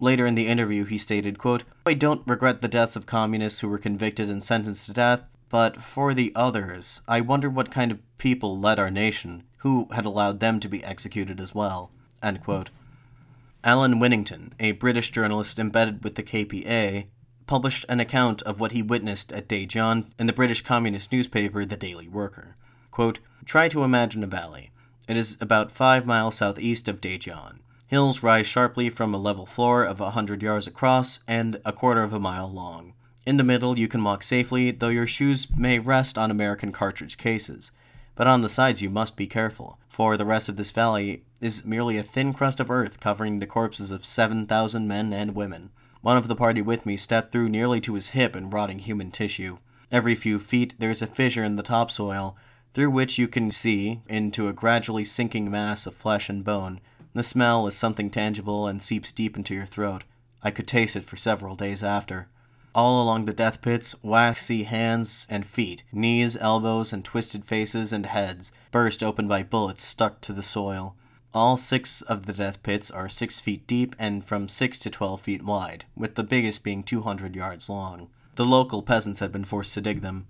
Later 0.03 0.27
in 0.27 0.35
the 0.35 0.49
interview, 0.49 0.85
he 0.85 0.99
stated, 0.99 1.39
quote, 1.39 1.63
I 1.87 1.95
don't 1.95 2.27
regret 2.27 2.61
the 2.61 2.67
deaths 2.67 2.97
of 2.97 3.07
communists 3.07 3.61
who 3.61 3.69
were 3.69 3.79
convicted 3.79 4.29
and 4.29 4.43
sentenced 4.43 4.87
to 4.87 4.93
death, 4.93 5.23
but 5.49 5.81
for 5.81 6.13
the 6.13 6.33
others, 6.35 7.03
I 7.07 7.21
wonder 7.21 7.49
what 7.49 7.71
kind 7.71 7.93
of 7.93 8.01
people 8.19 8.59
led 8.59 8.81
our 8.81 8.91
nation, 8.91 9.45
who 9.59 9.87
had 9.93 10.05
allowed 10.05 10.41
them 10.41 10.59
to 10.59 10.69
be 10.69 10.83
executed 10.83 11.39
as 11.39 11.55
well. 11.55 11.93
Alan 12.21 14.01
Winnington, 14.01 14.51
a 14.59 14.73
British 14.73 15.13
journalist 15.13 15.61
embedded 15.61 16.03
with 16.03 16.17
the 16.17 16.25
KPA, 16.25 17.07
published 17.47 17.87
an 17.89 18.01
account 18.01 18.43
of 18.43 18.59
what 18.59 18.73
he 18.73 18.83
witnessed 18.83 19.33
at 19.33 19.47
Daejeon 19.47 20.07
in 20.19 20.27
the 20.27 20.33
British 20.33 20.63
communist 20.63 21.13
newspaper 21.13 21.65
The 21.65 21.77
Daily 21.77 22.09
Worker. 22.09 22.57
Quote, 22.91 23.21
Try 23.45 23.69
to 23.69 23.85
imagine 23.85 24.25
a 24.25 24.27
valley. 24.27 24.73
It 25.07 25.17
is 25.17 25.37
about 25.41 25.71
five 25.71 26.05
miles 26.07 26.35
southeast 26.35 26.89
of 26.89 27.01
Daejeon. 27.01 27.61
Hills 27.93 28.23
rise 28.23 28.47
sharply 28.47 28.89
from 28.89 29.13
a 29.13 29.19
level 29.19 29.45
floor 29.45 29.85
of 29.85 30.01
a 30.01 30.13
hundred 30.13 30.43
yards 30.43 30.67
across 30.67 31.21
and 31.29 31.61
a 31.63 31.75
quarter 31.75 32.03
of 32.03 32.15
a 32.15 32.19
mile 32.19 32.51
long. 32.51 32.95
In 33.27 33.37
the 33.37 33.45
middle, 33.45 33.79
you 33.79 33.87
can 33.87 34.03
walk 34.03 34.23
safely, 34.23 34.71
though 34.71 34.89
your 34.89 35.07
shoes 35.07 35.47
may 35.55 35.79
rest 35.79 36.17
on 36.17 36.31
American 36.31 36.73
cartridge 36.73 37.19
cases. 37.19 37.71
But 38.15 38.27
on 38.27 38.41
the 38.41 38.49
sides, 38.49 38.81
you 38.81 38.89
must 38.89 39.15
be 39.15 39.27
careful, 39.27 39.79
for 39.91 40.17
the 40.17 40.25
rest 40.25 40.49
of 40.49 40.57
this 40.57 40.71
valley 40.71 41.25
is 41.43 41.67
merely 41.67 41.99
a 41.99 42.03
thin 42.03 42.33
crust 42.33 42.61
of 42.61 42.71
earth 42.71 42.99
covering 42.99 43.41
the 43.41 43.47
corpses 43.47 43.91
of 43.91 44.07
7,000 44.07 44.89
men 44.89 45.13
and 45.13 45.35
women. 45.35 45.69
One 46.01 46.17
of 46.17 46.29
the 46.29 46.35
party 46.35 46.63
with 46.63 46.87
me 46.87 46.97
stepped 46.97 47.31
through 47.31 47.51
nearly 47.51 47.79
to 47.83 47.93
his 47.93 48.09
hip 48.17 48.35
in 48.35 48.49
rotting 48.49 48.79
human 48.79 49.11
tissue. 49.11 49.59
Every 49.91 50.15
few 50.15 50.39
feet, 50.39 50.77
there 50.79 50.91
is 50.91 51.03
a 51.03 51.07
fissure 51.07 51.45
in 51.45 51.57
the 51.57 51.63
topsoil, 51.63 52.39
through 52.73 52.91
which 52.91 53.19
you 53.19 53.29
can 53.29 53.51
see 53.51 54.01
into 54.09 54.49
a 54.49 54.55
gradually 54.55 55.05
sinking 55.05 55.51
mass 55.51 55.87
of 55.87 55.95
flesh 55.95 56.31
and 56.31 56.43
bone. 56.43 56.81
The 57.15 57.23
smell 57.23 57.67
is 57.67 57.77
something 57.77 58.11
tangible 58.11 58.67
and 58.67 58.83
seeps 58.83 59.13
deep 59.13 59.37
into 59.37 59.55
your 59.55 59.67
throat. 59.67 60.05
I 60.43 60.51
could 60.51 60.67
taste 60.67 60.97
it 60.97 61.05
for 61.05 61.17
several 61.17 61.55
days 61.55 61.83
after. 61.83 62.29
All 62.75 63.03
along 63.03 63.27
the 63.27 63.35
death 63.35 63.61
pits, 63.61 63.95
waxy 64.03 64.63
hands 64.63 65.27
and 65.29 65.47
feet, 65.47 65.85
knees, 65.93 66.39
elbows, 66.39 66.93
and 66.93 67.05
twisted 67.05 67.45
faces 67.45 67.93
and 67.93 68.07
heads, 68.07 68.51
burst 68.71 69.03
open 69.03 69.29
by 69.29 69.43
bullets 69.43 69.85
stuck 69.85 70.23
to 70.23 70.33
the 70.33 70.43
soil. 70.43 70.97
All 71.35 71.59
six 71.59 72.01
of 72.01 72.25
the 72.25 72.33
death 72.33 72.63
pits 72.63 72.91
are 72.91 73.11
six 73.11 73.41
feet 73.41 73.67
deep 73.67 73.95
and 73.99 74.25
from 74.25 74.49
six 74.49 74.79
to 74.81 74.91
twelve 74.91 75.21
feet 75.21 75.45
wide, 75.45 75.85
with 75.95 76.15
the 76.15 76.25
biggest 76.25 76.63
being 76.63 76.83
200 76.83 77.37
yards 77.37 77.69
long. 77.69 78.09
The 78.37 78.47
local 78.47 78.83
peasants 78.83 79.21
had 79.21 79.33
been 79.33 79.45
forced 79.45 79.75
to 79.75 79.83
dig 79.83 80.01
them. 80.01 80.27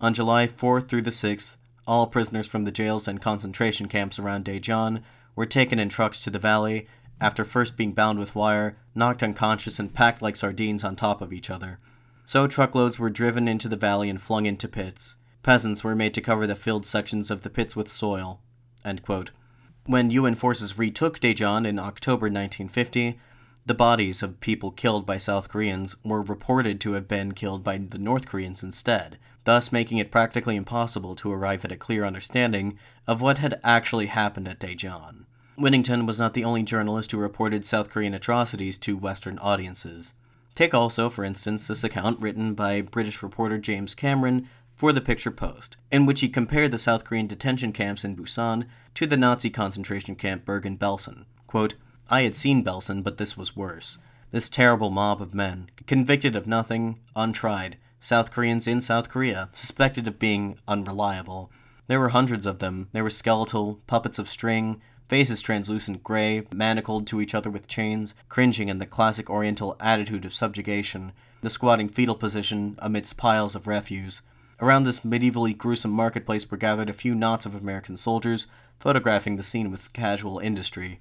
On 0.00 0.12
July 0.12 0.46
4th 0.46 0.88
through 0.88 1.02
the 1.02 1.10
6th, 1.10 1.56
all 1.86 2.06
prisoners 2.06 2.46
from 2.46 2.64
the 2.64 2.70
jails 2.70 3.08
and 3.08 3.20
concentration 3.20 3.88
camps 3.88 4.18
around 4.18 4.44
Daejeon 4.44 5.02
were 5.38 5.46
taken 5.46 5.78
in 5.78 5.88
trucks 5.88 6.18
to 6.18 6.30
the 6.30 6.38
valley 6.40 6.88
after 7.20 7.44
first 7.44 7.76
being 7.76 7.92
bound 7.92 8.18
with 8.18 8.34
wire, 8.34 8.76
knocked 8.92 9.22
unconscious, 9.22 9.78
and 9.78 9.94
packed 9.94 10.20
like 10.20 10.34
sardines 10.34 10.82
on 10.82 10.96
top 10.96 11.22
of 11.22 11.32
each 11.32 11.48
other. 11.48 11.78
So 12.24 12.48
truckloads 12.48 12.98
were 12.98 13.08
driven 13.08 13.46
into 13.46 13.68
the 13.68 13.76
valley 13.76 14.10
and 14.10 14.20
flung 14.20 14.46
into 14.46 14.66
pits. 14.66 15.16
Peasants 15.44 15.84
were 15.84 15.94
made 15.94 16.12
to 16.14 16.20
cover 16.20 16.44
the 16.44 16.56
filled 16.56 16.86
sections 16.86 17.30
of 17.30 17.42
the 17.42 17.50
pits 17.50 17.76
with 17.76 17.88
soil. 17.88 18.40
When 19.86 20.10
UN 20.10 20.34
forces 20.34 20.76
retook 20.76 21.20
Daejeon 21.20 21.64
in 21.68 21.78
October 21.78 22.24
1950, 22.24 23.20
the 23.64 23.74
bodies 23.74 24.24
of 24.24 24.40
people 24.40 24.72
killed 24.72 25.06
by 25.06 25.18
South 25.18 25.48
Koreans 25.48 25.94
were 26.04 26.20
reported 26.20 26.80
to 26.80 26.94
have 26.94 27.06
been 27.06 27.30
killed 27.30 27.62
by 27.62 27.78
the 27.78 27.98
North 27.98 28.26
Koreans 28.26 28.64
instead, 28.64 29.18
thus 29.44 29.70
making 29.70 29.98
it 29.98 30.10
practically 30.10 30.56
impossible 30.56 31.14
to 31.14 31.32
arrive 31.32 31.64
at 31.64 31.70
a 31.70 31.76
clear 31.76 32.04
understanding 32.04 32.76
of 33.06 33.20
what 33.20 33.38
had 33.38 33.60
actually 33.62 34.06
happened 34.06 34.48
at 34.48 34.58
Daejeon. 34.58 35.26
Winnington 35.58 36.06
was 36.06 36.20
not 36.20 36.34
the 36.34 36.44
only 36.44 36.62
journalist 36.62 37.10
who 37.10 37.18
reported 37.18 37.66
South 37.66 37.90
Korean 37.90 38.14
atrocities 38.14 38.78
to 38.78 38.96
Western 38.96 39.38
audiences. 39.40 40.14
Take 40.54 40.72
also, 40.72 41.08
for 41.08 41.24
instance, 41.24 41.66
this 41.66 41.82
account 41.82 42.20
written 42.20 42.54
by 42.54 42.80
British 42.80 43.22
reporter 43.24 43.58
James 43.58 43.94
Cameron 43.94 44.48
for 44.76 44.92
the 44.92 45.00
Picture 45.00 45.32
Post, 45.32 45.76
in 45.90 46.06
which 46.06 46.20
he 46.20 46.28
compared 46.28 46.70
the 46.70 46.78
South 46.78 47.02
Korean 47.02 47.26
detention 47.26 47.72
camps 47.72 48.04
in 48.04 48.14
Busan 48.14 48.66
to 48.94 49.04
the 49.04 49.16
Nazi 49.16 49.50
concentration 49.50 50.14
camp 50.14 50.44
Bergen 50.44 50.78
Belsen. 50.78 51.24
Quote, 51.48 51.74
I 52.08 52.22
had 52.22 52.36
seen 52.36 52.62
Belsen, 52.64 53.02
but 53.02 53.18
this 53.18 53.36
was 53.36 53.56
worse. 53.56 53.98
This 54.30 54.48
terrible 54.48 54.90
mob 54.90 55.20
of 55.20 55.34
men, 55.34 55.70
convicted 55.88 56.36
of 56.36 56.46
nothing, 56.46 57.00
untried, 57.16 57.78
South 57.98 58.30
Koreans 58.30 58.68
in 58.68 58.80
South 58.80 59.08
Korea, 59.08 59.48
suspected 59.52 60.06
of 60.06 60.20
being 60.20 60.56
unreliable. 60.68 61.50
There 61.88 61.98
were 61.98 62.10
hundreds 62.10 62.46
of 62.46 62.60
them. 62.60 62.88
They 62.92 63.02
were 63.02 63.10
skeletal, 63.10 63.80
puppets 63.88 64.20
of 64.20 64.28
string, 64.28 64.80
faces 65.08 65.40
translucent 65.40 66.04
gray, 66.04 66.42
manacled 66.52 67.06
to 67.06 67.20
each 67.20 67.34
other 67.34 67.50
with 67.50 67.66
chains, 67.66 68.14
cringing 68.28 68.68
in 68.68 68.78
the 68.78 68.86
classic 68.86 69.30
Oriental 69.30 69.76
attitude 69.80 70.24
of 70.24 70.34
subjugation, 70.34 71.12
the 71.40 71.50
squatting 71.50 71.88
fetal 71.88 72.14
position 72.14 72.76
amidst 72.78 73.16
piles 73.16 73.54
of 73.54 73.66
refuse. 73.66 74.22
Around 74.60 74.84
this 74.84 75.00
medievally 75.00 75.56
gruesome 75.56 75.92
marketplace 75.92 76.50
were 76.50 76.56
gathered 76.56 76.90
a 76.90 76.92
few 76.92 77.14
knots 77.14 77.46
of 77.46 77.54
American 77.54 77.96
soldiers, 77.96 78.46
photographing 78.78 79.36
the 79.36 79.42
scene 79.42 79.70
with 79.70 79.92
casual 79.92 80.38
industry. 80.38 81.00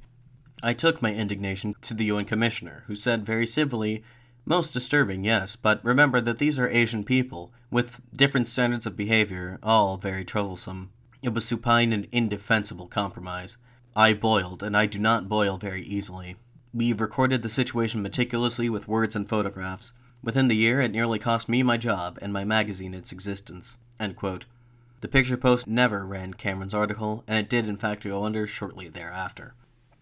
I 0.63 0.73
took 0.73 1.01
my 1.01 1.13
indignation 1.13 1.75
to 1.81 1.93
the 1.93 2.05
UN 2.05 2.25
Commissioner, 2.25 2.83
who 2.87 2.95
said 2.95 3.25
very 3.25 3.45
civilly, 3.45 4.03
Most 4.45 4.73
disturbing, 4.73 5.23
yes, 5.23 5.55
but 5.55 5.83
remember 5.83 6.21
that 6.21 6.37
these 6.37 6.57
are 6.57 6.69
Asian 6.69 7.03
people, 7.03 7.51
with 7.69 8.01
different 8.15 8.47
standards 8.47 8.85
of 8.85 8.95
behavior, 8.95 9.59
all 9.61 9.97
very 9.97 10.23
troublesome. 10.23 10.91
It 11.21 11.33
was 11.33 11.45
supine 11.45 11.91
and 11.91 12.07
indefensible 12.11 12.87
compromise. 12.87 13.57
I 13.97 14.13
boiled, 14.13 14.61
and 14.61 14.77
I 14.77 14.85
do 14.85 14.99
not 14.99 15.27
boil 15.27 15.57
very 15.57 15.81
easily. 15.81 16.35
We've 16.71 17.01
recorded 17.01 17.41
the 17.41 17.49
situation 17.49 18.03
meticulously 18.03 18.69
with 18.69 18.87
words 18.87 19.15
and 19.15 19.27
photographs. 19.27 19.91
Within 20.21 20.49
the 20.49 20.55
year, 20.55 20.79
it 20.79 20.91
nearly 20.91 21.17
cost 21.17 21.49
me 21.49 21.63
my 21.63 21.77
job 21.77 22.19
and 22.21 22.31
my 22.31 22.45
magazine 22.45 22.93
its 22.93 23.11
existence. 23.11 23.79
The 23.97 25.07
Picture 25.09 25.35
Post 25.35 25.65
never 25.65 26.05
ran 26.05 26.35
Cameron's 26.35 26.75
article, 26.75 27.23
and 27.27 27.39
it 27.39 27.49
did 27.49 27.67
in 27.67 27.75
fact 27.75 28.03
go 28.03 28.23
under 28.23 28.45
shortly 28.45 28.87
thereafter. 28.87 29.55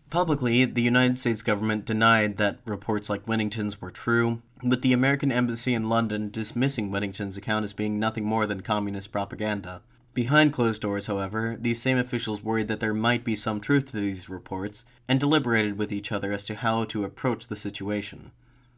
Publicly, 0.10 0.66
the 0.66 0.82
United 0.82 1.18
States 1.18 1.41
government 1.41 1.86
denied 1.86 2.36
that 2.36 2.60
reports 2.66 3.10
like 3.10 3.30
Winnington's 3.30 3.80
were 3.80 3.91
true, 3.91 4.41
with 4.62 4.82
the 4.82 4.91
American 4.91 5.32
Embassy 5.32 5.74
in 5.74 5.88
London 5.88 6.30
dismissing 6.30 6.91
Winnington's 6.91 7.38
account 7.38 7.64
as 7.64 7.72
being 7.72 7.98
nothing 7.98 8.26
more 8.26 8.46
than 8.46 8.60
communist 8.60 9.14
propaganda. 9.14 9.82
Behind 10.16 10.53
closed 10.53 10.82
doors, 10.82 11.07
however, 11.07 11.57
these 11.59 11.82
same 11.82 11.97
officials 11.97 12.41
worried 12.41 12.70
that 12.70 12.80
there 12.80 12.93
might 12.93 13.26
be 13.26 13.36
some 13.36 13.59
truth 13.59 13.91
to 13.91 13.97
these 13.97 14.30
reports 14.30 14.86
and 15.09 15.20
deliberated 15.20 15.78
with 15.78 15.91
each 15.91 16.09
other 16.09 16.32
as 16.32 16.45
to 16.45 16.55
how 16.55 16.86
to 16.86 17.03
approach 17.03 17.49
the 17.49 17.55
situation. 17.57 18.32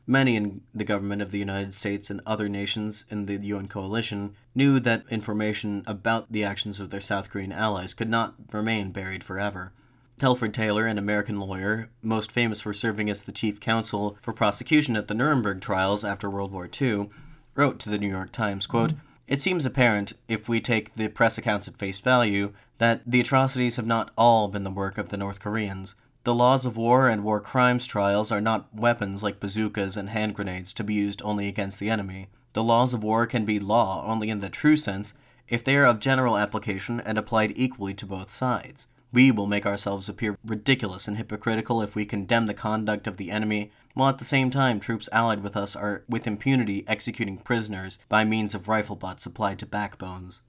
Many 0.07 0.35
in 0.35 0.61
the 0.73 0.83
government 0.83 1.21
of 1.21 1.29
the 1.29 1.37
United 1.37 1.75
States 1.75 2.09
and 2.09 2.21
other 2.25 2.49
nations 2.49 3.05
in 3.11 3.27
the 3.27 3.35
UN 3.35 3.67
coalition 3.67 4.33
knew 4.55 4.79
that 4.79 5.03
information 5.11 5.83
about 5.85 6.31
the 6.31 6.43
actions 6.43 6.79
of 6.79 6.89
their 6.89 7.01
South 7.01 7.29
Korean 7.29 7.51
allies 7.51 7.93
could 7.93 8.09
not 8.09 8.33
remain 8.51 8.89
buried 8.91 9.23
forever. 9.23 9.73
Telford 10.17 10.55
Taylor, 10.55 10.87
an 10.87 10.97
American 10.97 11.39
lawyer, 11.39 11.91
most 12.01 12.31
famous 12.31 12.61
for 12.61 12.73
serving 12.73 13.11
as 13.11 13.21
the 13.21 13.31
chief 13.31 13.59
counsel 13.59 14.17
for 14.23 14.33
prosecution 14.33 14.95
at 14.95 15.07
the 15.07 15.13
Nuremberg 15.13 15.61
trials 15.61 16.03
after 16.03 16.31
World 16.31 16.51
War 16.51 16.67
II, 16.81 17.09
wrote 17.53 17.77
to 17.77 17.91
the 17.91 17.99
New 17.99 18.09
York 18.09 18.31
Times, 18.31 18.65
quote, 18.65 18.93
it 19.27 19.41
seems 19.41 19.65
apparent, 19.65 20.13
if 20.27 20.47
we 20.47 20.61
take 20.61 20.95
the 20.95 21.09
press 21.09 21.37
accounts 21.37 21.67
at 21.67 21.77
face 21.77 21.99
value, 21.99 22.53
that 22.77 23.01
the 23.05 23.19
atrocities 23.19 23.75
have 23.75 23.85
not 23.85 24.11
all 24.17 24.47
been 24.47 24.63
the 24.63 24.71
work 24.71 24.97
of 24.97 25.09
the 25.09 25.17
North 25.17 25.39
Koreans. 25.39 25.95
The 26.23 26.35
laws 26.35 26.65
of 26.65 26.77
war 26.77 27.07
and 27.07 27.23
war 27.23 27.39
crimes 27.39 27.85
trials 27.85 28.31
are 28.31 28.41
not 28.41 28.73
weapons 28.73 29.23
like 29.23 29.39
bazookas 29.39 29.97
and 29.97 30.09
hand 30.09 30.35
grenades 30.35 30.73
to 30.73 30.83
be 30.83 30.93
used 30.93 31.21
only 31.23 31.47
against 31.47 31.79
the 31.79 31.89
enemy. 31.89 32.29
The 32.53 32.63
laws 32.63 32.93
of 32.93 33.03
war 33.03 33.25
can 33.27 33.45
be 33.45 33.59
law 33.59 34.03
only 34.05 34.29
in 34.29 34.39
the 34.39 34.49
true 34.49 34.77
sense 34.77 35.13
if 35.47 35.63
they 35.63 35.75
are 35.75 35.85
of 35.85 35.99
general 35.99 36.37
application 36.37 36.99
and 36.99 37.17
applied 37.17 37.53
equally 37.55 37.93
to 37.95 38.05
both 38.05 38.29
sides. 38.29 38.87
We 39.13 39.31
will 39.31 39.47
make 39.47 39.65
ourselves 39.65 40.09
appear 40.09 40.37
ridiculous 40.45 41.07
and 41.07 41.17
hypocritical 41.17 41.81
if 41.81 41.95
we 41.95 42.05
condemn 42.05 42.47
the 42.47 42.53
conduct 42.53 43.07
of 43.07 43.17
the 43.17 43.31
enemy 43.31 43.71
while 43.97 44.09
at 44.09 44.19
the 44.19 44.25
same 44.25 44.51
time 44.51 44.79
troops 44.79 45.09
allied 45.11 45.43
with 45.43 45.57
us 45.57 45.75
are 45.75 46.03
with 46.07 46.27
impunity 46.27 46.83
executing 46.87 47.37
prisoners 47.37 47.99
by 48.09 48.23
means 48.23 48.53
of 48.53 48.67
rifle 48.67 48.95
butts 48.95 49.23
supplied 49.23 49.59
to 49.59 49.65
backbones. 49.65 50.41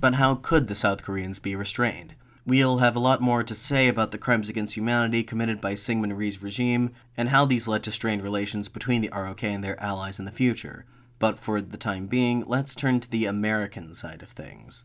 But 0.00 0.14
how 0.14 0.34
could 0.34 0.66
the 0.66 0.74
South 0.74 1.02
Koreans 1.02 1.38
be 1.38 1.56
restrained? 1.56 2.14
We'll 2.44 2.78
have 2.78 2.94
a 2.94 3.00
lot 3.00 3.20
more 3.20 3.42
to 3.42 3.54
say 3.54 3.88
about 3.88 4.12
the 4.12 4.18
crimes 4.18 4.48
against 4.48 4.76
humanity 4.76 5.24
committed 5.24 5.60
by 5.60 5.74
Syngman 5.74 6.16
Rhee's 6.16 6.42
regime 6.42 6.92
and 7.16 7.30
how 7.30 7.44
these 7.44 7.66
led 7.66 7.82
to 7.84 7.92
strained 7.92 8.22
relations 8.22 8.68
between 8.68 9.02
the 9.02 9.10
ROK 9.12 9.42
and 9.42 9.64
their 9.64 9.80
allies 9.82 10.18
in 10.18 10.26
the 10.26 10.30
future. 10.30 10.84
But 11.18 11.38
for 11.38 11.60
the 11.60 11.76
time 11.76 12.06
being, 12.06 12.44
let's 12.46 12.74
turn 12.74 13.00
to 13.00 13.10
the 13.10 13.26
American 13.26 13.94
side 13.94 14.22
of 14.22 14.28
things. 14.28 14.84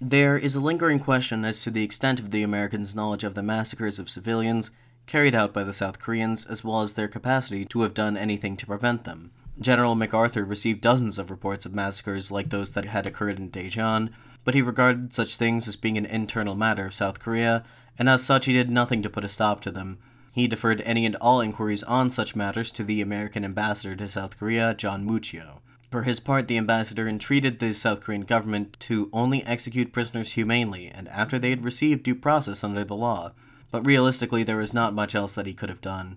There 0.00 0.38
is 0.38 0.54
a 0.54 0.60
lingering 0.60 0.98
question 0.98 1.44
as 1.44 1.62
to 1.62 1.70
the 1.70 1.82
extent 1.82 2.20
of 2.20 2.30
the 2.30 2.42
Americans' 2.42 2.94
knowledge 2.94 3.24
of 3.24 3.34
the 3.34 3.42
massacres 3.42 3.98
of 3.98 4.08
civilians 4.08 4.70
carried 5.06 5.34
out 5.34 5.52
by 5.52 5.64
the 5.64 5.72
South 5.72 5.98
Koreans, 5.98 6.44
as 6.44 6.64
well 6.64 6.80
as 6.80 6.94
their 6.94 7.08
capacity 7.08 7.64
to 7.64 7.82
have 7.82 7.94
done 7.94 8.16
anything 8.16 8.56
to 8.56 8.66
prevent 8.66 9.04
them. 9.04 9.30
General 9.60 9.94
MacArthur 9.94 10.44
received 10.44 10.82
dozens 10.82 11.18
of 11.18 11.30
reports 11.30 11.64
of 11.64 11.74
massacres 11.74 12.30
like 12.30 12.50
those 12.50 12.72
that 12.72 12.84
had 12.84 13.06
occurred 13.06 13.38
in 13.38 13.50
Daejeon, 13.50 14.10
but 14.44 14.54
he 14.54 14.62
regarded 14.62 15.14
such 15.14 15.36
things 15.36 15.66
as 15.66 15.76
being 15.76 15.96
an 15.96 16.04
internal 16.04 16.54
matter 16.54 16.86
of 16.86 16.94
South 16.94 17.20
Korea, 17.20 17.64
and 17.98 18.08
as 18.08 18.22
such 18.22 18.44
he 18.44 18.52
did 18.52 18.68
nothing 18.68 19.02
to 19.02 19.10
put 19.10 19.24
a 19.24 19.28
stop 19.28 19.60
to 19.62 19.70
them. 19.70 19.98
He 20.32 20.46
deferred 20.46 20.82
any 20.82 21.06
and 21.06 21.16
all 21.16 21.40
inquiries 21.40 21.82
on 21.84 22.10
such 22.10 22.36
matters 22.36 22.70
to 22.72 22.84
the 22.84 23.00
American 23.00 23.44
ambassador 23.44 23.96
to 23.96 24.08
South 24.08 24.38
Korea, 24.38 24.74
John 24.74 25.06
Muccio. 25.06 25.60
For 25.90 26.02
his 26.02 26.20
part, 26.20 26.46
the 26.46 26.58
ambassador 26.58 27.08
entreated 27.08 27.58
the 27.58 27.72
South 27.72 28.02
Korean 28.02 28.22
government 28.22 28.76
to 28.80 29.08
only 29.12 29.42
execute 29.46 29.92
prisoners 29.92 30.32
humanely 30.32 30.88
and 30.88 31.08
after 31.08 31.38
they 31.38 31.50
had 31.50 31.64
received 31.64 32.02
due 32.02 32.14
process 32.14 32.62
under 32.62 32.84
the 32.84 32.94
law 32.94 33.32
but 33.70 33.86
realistically, 33.86 34.42
there 34.42 34.56
was 34.56 34.74
not 34.74 34.94
much 34.94 35.14
else 35.14 35.34
that 35.34 35.46
he 35.46 35.54
could 35.54 35.68
have 35.68 35.80
done. 35.80 36.16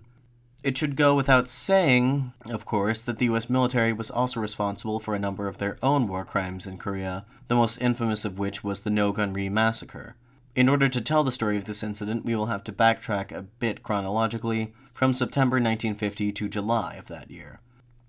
It 0.62 0.76
should 0.76 0.94
go 0.94 1.14
without 1.14 1.48
saying, 1.48 2.32
of 2.50 2.66
course, 2.66 3.02
that 3.02 3.18
the 3.18 3.26
US 3.26 3.48
military 3.48 3.92
was 3.94 4.10
also 4.10 4.40
responsible 4.40 5.00
for 5.00 5.14
a 5.14 5.18
number 5.18 5.48
of 5.48 5.56
their 5.56 5.78
own 5.82 6.06
war 6.06 6.24
crimes 6.24 6.66
in 6.66 6.76
Korea, 6.76 7.24
the 7.48 7.54
most 7.54 7.78
infamous 7.78 8.24
of 8.24 8.38
which 8.38 8.62
was 8.62 8.80
the 8.80 8.90
Nogunri 8.90 9.50
massacre. 9.50 10.16
In 10.54 10.68
order 10.68 10.88
to 10.88 11.00
tell 11.00 11.24
the 11.24 11.32
story 11.32 11.56
of 11.56 11.64
this 11.64 11.82
incident, 11.82 12.24
we 12.24 12.36
will 12.36 12.46
have 12.46 12.64
to 12.64 12.72
backtrack 12.72 13.32
a 13.32 13.42
bit 13.42 13.82
chronologically 13.82 14.74
from 14.92 15.14
September 15.14 15.54
1950 15.54 16.32
to 16.32 16.48
July 16.48 16.94
of 16.96 17.06
that 17.06 17.30
year. 17.30 17.60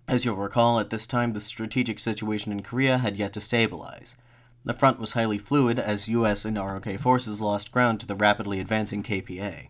As 0.07 0.25
you'll 0.25 0.35
recall, 0.35 0.79
at 0.79 0.89
this 0.89 1.07
time 1.07 1.31
the 1.31 1.39
strategic 1.39 1.99
situation 1.99 2.51
in 2.51 2.63
Korea 2.63 2.97
had 2.97 3.15
yet 3.15 3.31
to 3.33 3.39
stabilize. 3.39 4.17
The 4.64 4.74
front 4.74 4.99
was 4.99 5.14
highly 5.14 5.38
fluid 5.38 5.80
as 5.80 6.07
US 6.07 6.45
and 6.45 6.57
ROK 6.57 6.97
forces 6.99 7.41
lost 7.41 7.72
ground 7.72 7.99
to 7.99 8.07
the 8.07 8.16
rapidly 8.16 8.59
advancing 8.59 9.01
KPA. 9.01 9.70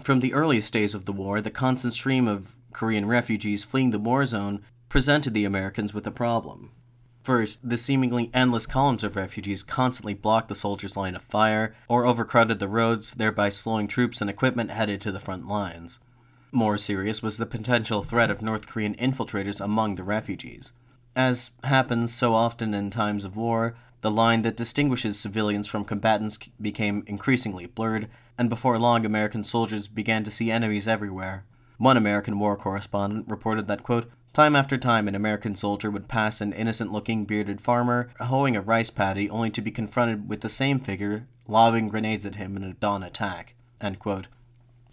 From 0.00 0.20
the 0.20 0.32
earliest 0.32 0.72
days 0.72 0.94
of 0.94 1.04
the 1.04 1.12
war, 1.12 1.40
the 1.40 1.50
constant 1.50 1.94
stream 1.94 2.28
of 2.28 2.54
Korean 2.72 3.06
refugees 3.06 3.64
fleeing 3.64 3.90
the 3.90 3.98
war 3.98 4.24
zone 4.24 4.62
presented 4.88 5.34
the 5.34 5.44
Americans 5.44 5.92
with 5.92 6.06
a 6.06 6.12
problem. 6.12 6.70
First, 7.22 7.68
the 7.68 7.78
seemingly 7.78 8.30
endless 8.34 8.66
columns 8.66 9.04
of 9.04 9.14
refugees 9.14 9.62
constantly 9.62 10.14
blocked 10.14 10.48
the 10.48 10.54
soldiers' 10.54 10.96
line 10.96 11.14
of 11.14 11.22
fire 11.22 11.74
or 11.88 12.04
overcrowded 12.04 12.58
the 12.58 12.68
roads, 12.68 13.14
thereby 13.14 13.48
slowing 13.48 13.86
troops 13.86 14.20
and 14.20 14.28
equipment 14.28 14.70
headed 14.70 15.00
to 15.02 15.12
the 15.12 15.20
front 15.20 15.46
lines. 15.46 16.00
More 16.50 16.76
serious 16.78 17.22
was 17.22 17.36
the 17.36 17.46
potential 17.46 18.02
threat 18.02 18.30
of 18.30 18.42
North 18.42 18.66
Korean 18.66 18.94
infiltrators 18.96 19.60
among 19.60 19.94
the 19.94 20.02
refugees. 20.02 20.72
As 21.14 21.52
happens 21.64 22.12
so 22.12 22.34
often 22.34 22.74
in 22.74 22.90
times 22.90 23.24
of 23.24 23.36
war, 23.36 23.76
the 24.02 24.10
line 24.10 24.42
that 24.42 24.56
distinguishes 24.56 25.18
civilians 25.18 25.66
from 25.66 25.84
combatants 25.84 26.38
became 26.60 27.04
increasingly 27.06 27.66
blurred, 27.66 28.08
and 28.36 28.50
before 28.50 28.78
long 28.78 29.06
American 29.06 29.42
soldiers 29.42 29.88
began 29.88 30.22
to 30.24 30.30
see 30.30 30.50
enemies 30.50 30.86
everywhere. 30.86 31.44
One 31.78 31.96
American 31.96 32.38
war 32.38 32.56
correspondent 32.56 33.28
reported 33.28 33.68
that, 33.68 33.82
quote, 33.82 34.10
Time 34.32 34.56
after 34.56 34.78
time, 34.78 35.08
an 35.08 35.14
American 35.14 35.56
soldier 35.56 35.90
would 35.90 36.08
pass 36.08 36.40
an 36.40 36.52
innocent 36.52 36.92
looking 36.92 37.24
bearded 37.26 37.60
farmer 37.60 38.10
hoeing 38.18 38.56
a 38.56 38.62
rice 38.62 38.90
paddy 38.90 39.28
only 39.28 39.50
to 39.50 39.60
be 39.60 39.70
confronted 39.70 40.28
with 40.28 40.40
the 40.40 40.48
same 40.48 40.78
figure 40.78 41.26
lobbing 41.46 41.88
grenades 41.88 42.24
at 42.24 42.36
him 42.36 42.56
in 42.56 42.64
a 42.64 42.72
dawn 42.72 43.02
attack. 43.02 43.54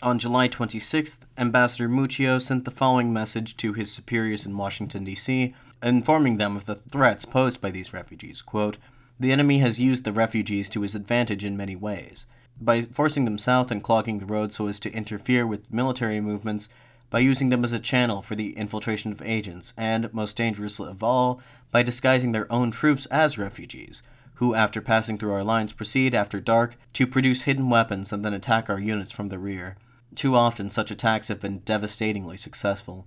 On 0.02 0.20
July 0.20 0.48
26th, 0.48 1.20
Ambassador 1.38 1.90
Muccio 1.90 2.42
sent 2.42 2.66
the 2.66 2.72
following 2.72 3.12
message 3.12 3.58
to 3.58 3.74
his 3.74 3.92
superiors 3.92 4.46
in 4.46 4.58
Washington, 4.58 5.04
D.C., 5.04 5.54
informing 5.84 6.38
them 6.38 6.56
of 6.56 6.66
the 6.66 6.76
threats 6.76 7.26
posed 7.26 7.62
by 7.62 7.70
these 7.72 7.94
refugees. 7.94 8.42
Quote, 8.42 8.78
the 9.20 9.32
enemy 9.32 9.60
has 9.60 9.80
used 9.80 10.04
the 10.06 10.14
refugees 10.14 10.70
to 10.70 10.82
his 10.82 10.96
advantage 10.96 11.44
in 11.44 11.58
many 11.58 11.76
ways. 11.76 12.26
By 12.62 12.82
forcing 12.82 13.26
them 13.26 13.38
south 13.38 13.72
and 13.72 13.84
clogging 13.84 14.20
the 14.20 14.26
road 14.26 14.54
so 14.54 14.68
as 14.68 14.80
to 14.82 14.94
interfere 14.94 15.46
with 15.46 15.72
military 15.72 16.22
movements, 16.22 16.70
by 17.10 17.20
using 17.20 17.50
them 17.50 17.64
as 17.64 17.74
a 17.74 17.80
channel 17.80 18.22
for 18.22 18.36
the 18.36 18.56
infiltration 18.56 19.12
of 19.12 19.22
agents, 19.22 19.74
and, 19.78 20.14
most 20.14 20.38
dangerous 20.38 20.80
of 20.80 21.04
all, 21.04 21.42
by 21.72 21.84
disguising 21.84 22.32
their 22.32 22.52
own 22.52 22.72
troops 22.72 23.06
as 23.08 23.38
refugees, 23.38 24.04
who, 24.36 24.56
after 24.56 24.82
passing 24.82 25.18
through 25.18 25.34
our 25.34 25.44
lines, 25.44 25.74
proceed, 25.74 26.14
after 26.16 26.40
dark, 26.40 26.78
to 26.94 27.08
produce 27.08 27.42
hidden 27.42 27.70
weapons 27.70 28.14
and 28.14 28.24
then 28.24 28.34
attack 28.34 28.70
our 28.70 28.80
units 28.80 29.12
from 29.12 29.30
the 29.30 29.40
rear. 29.40 29.76
Too 30.16 30.36
often, 30.36 30.70
such 30.70 30.92
attacks 30.92 31.28
have 31.28 31.40
been 31.40 31.60
devastatingly 31.60 32.38
successful. 32.38 33.06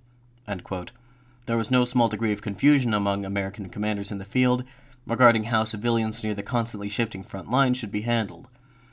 There 1.45 1.57
was 1.57 1.71
no 1.71 1.85
small 1.85 2.07
degree 2.07 2.31
of 2.31 2.41
confusion 2.41 2.93
among 2.93 3.25
American 3.25 3.69
commanders 3.69 4.11
in 4.11 4.17
the 4.17 4.25
field 4.25 4.63
regarding 5.05 5.45
how 5.45 5.63
civilians 5.63 6.23
near 6.23 6.33
the 6.33 6.43
constantly 6.43 6.89
shifting 6.89 7.23
front 7.23 7.49
line 7.49 7.73
should 7.73 7.91
be 7.91 8.01
handled. 8.01 8.47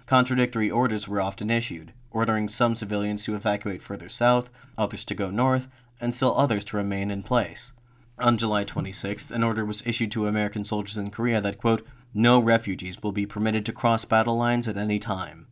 Contradictory 0.07 0.71
orders 0.71 1.07
were 1.07 1.21
often 1.21 1.51
issued, 1.51 1.93
ordering 2.11 2.49
some 2.49 2.75
civilians 2.75 3.25
to 3.25 3.35
evacuate 3.35 3.83
further 3.83 4.09
south, 4.09 4.51
others 4.77 5.05
to 5.05 5.15
go 5.15 5.31
north, 5.31 5.69
and 6.01 6.15
still 6.15 6.37
others 6.37 6.65
to 6.65 6.77
remain 6.77 7.11
in 7.11 7.23
place. 7.23 7.73
On 8.19 8.37
July 8.37 8.65
26th, 8.65 9.31
an 9.31 9.43
order 9.43 9.65
was 9.65 9.87
issued 9.87 10.11
to 10.13 10.27
American 10.27 10.65
soldiers 10.65 10.99
in 10.99 11.11
Korea 11.11 11.41
that, 11.41 11.59
quote, 11.59 11.87
no 12.13 12.41
refugees 12.41 13.03
will 13.03 13.13
be 13.13 13.25
permitted 13.25 13.65
to 13.67 13.73
cross 13.73 14.05
battle 14.05 14.37
lines 14.37 14.67
at 14.67 14.77
any 14.77 14.99
time, 14.99 15.47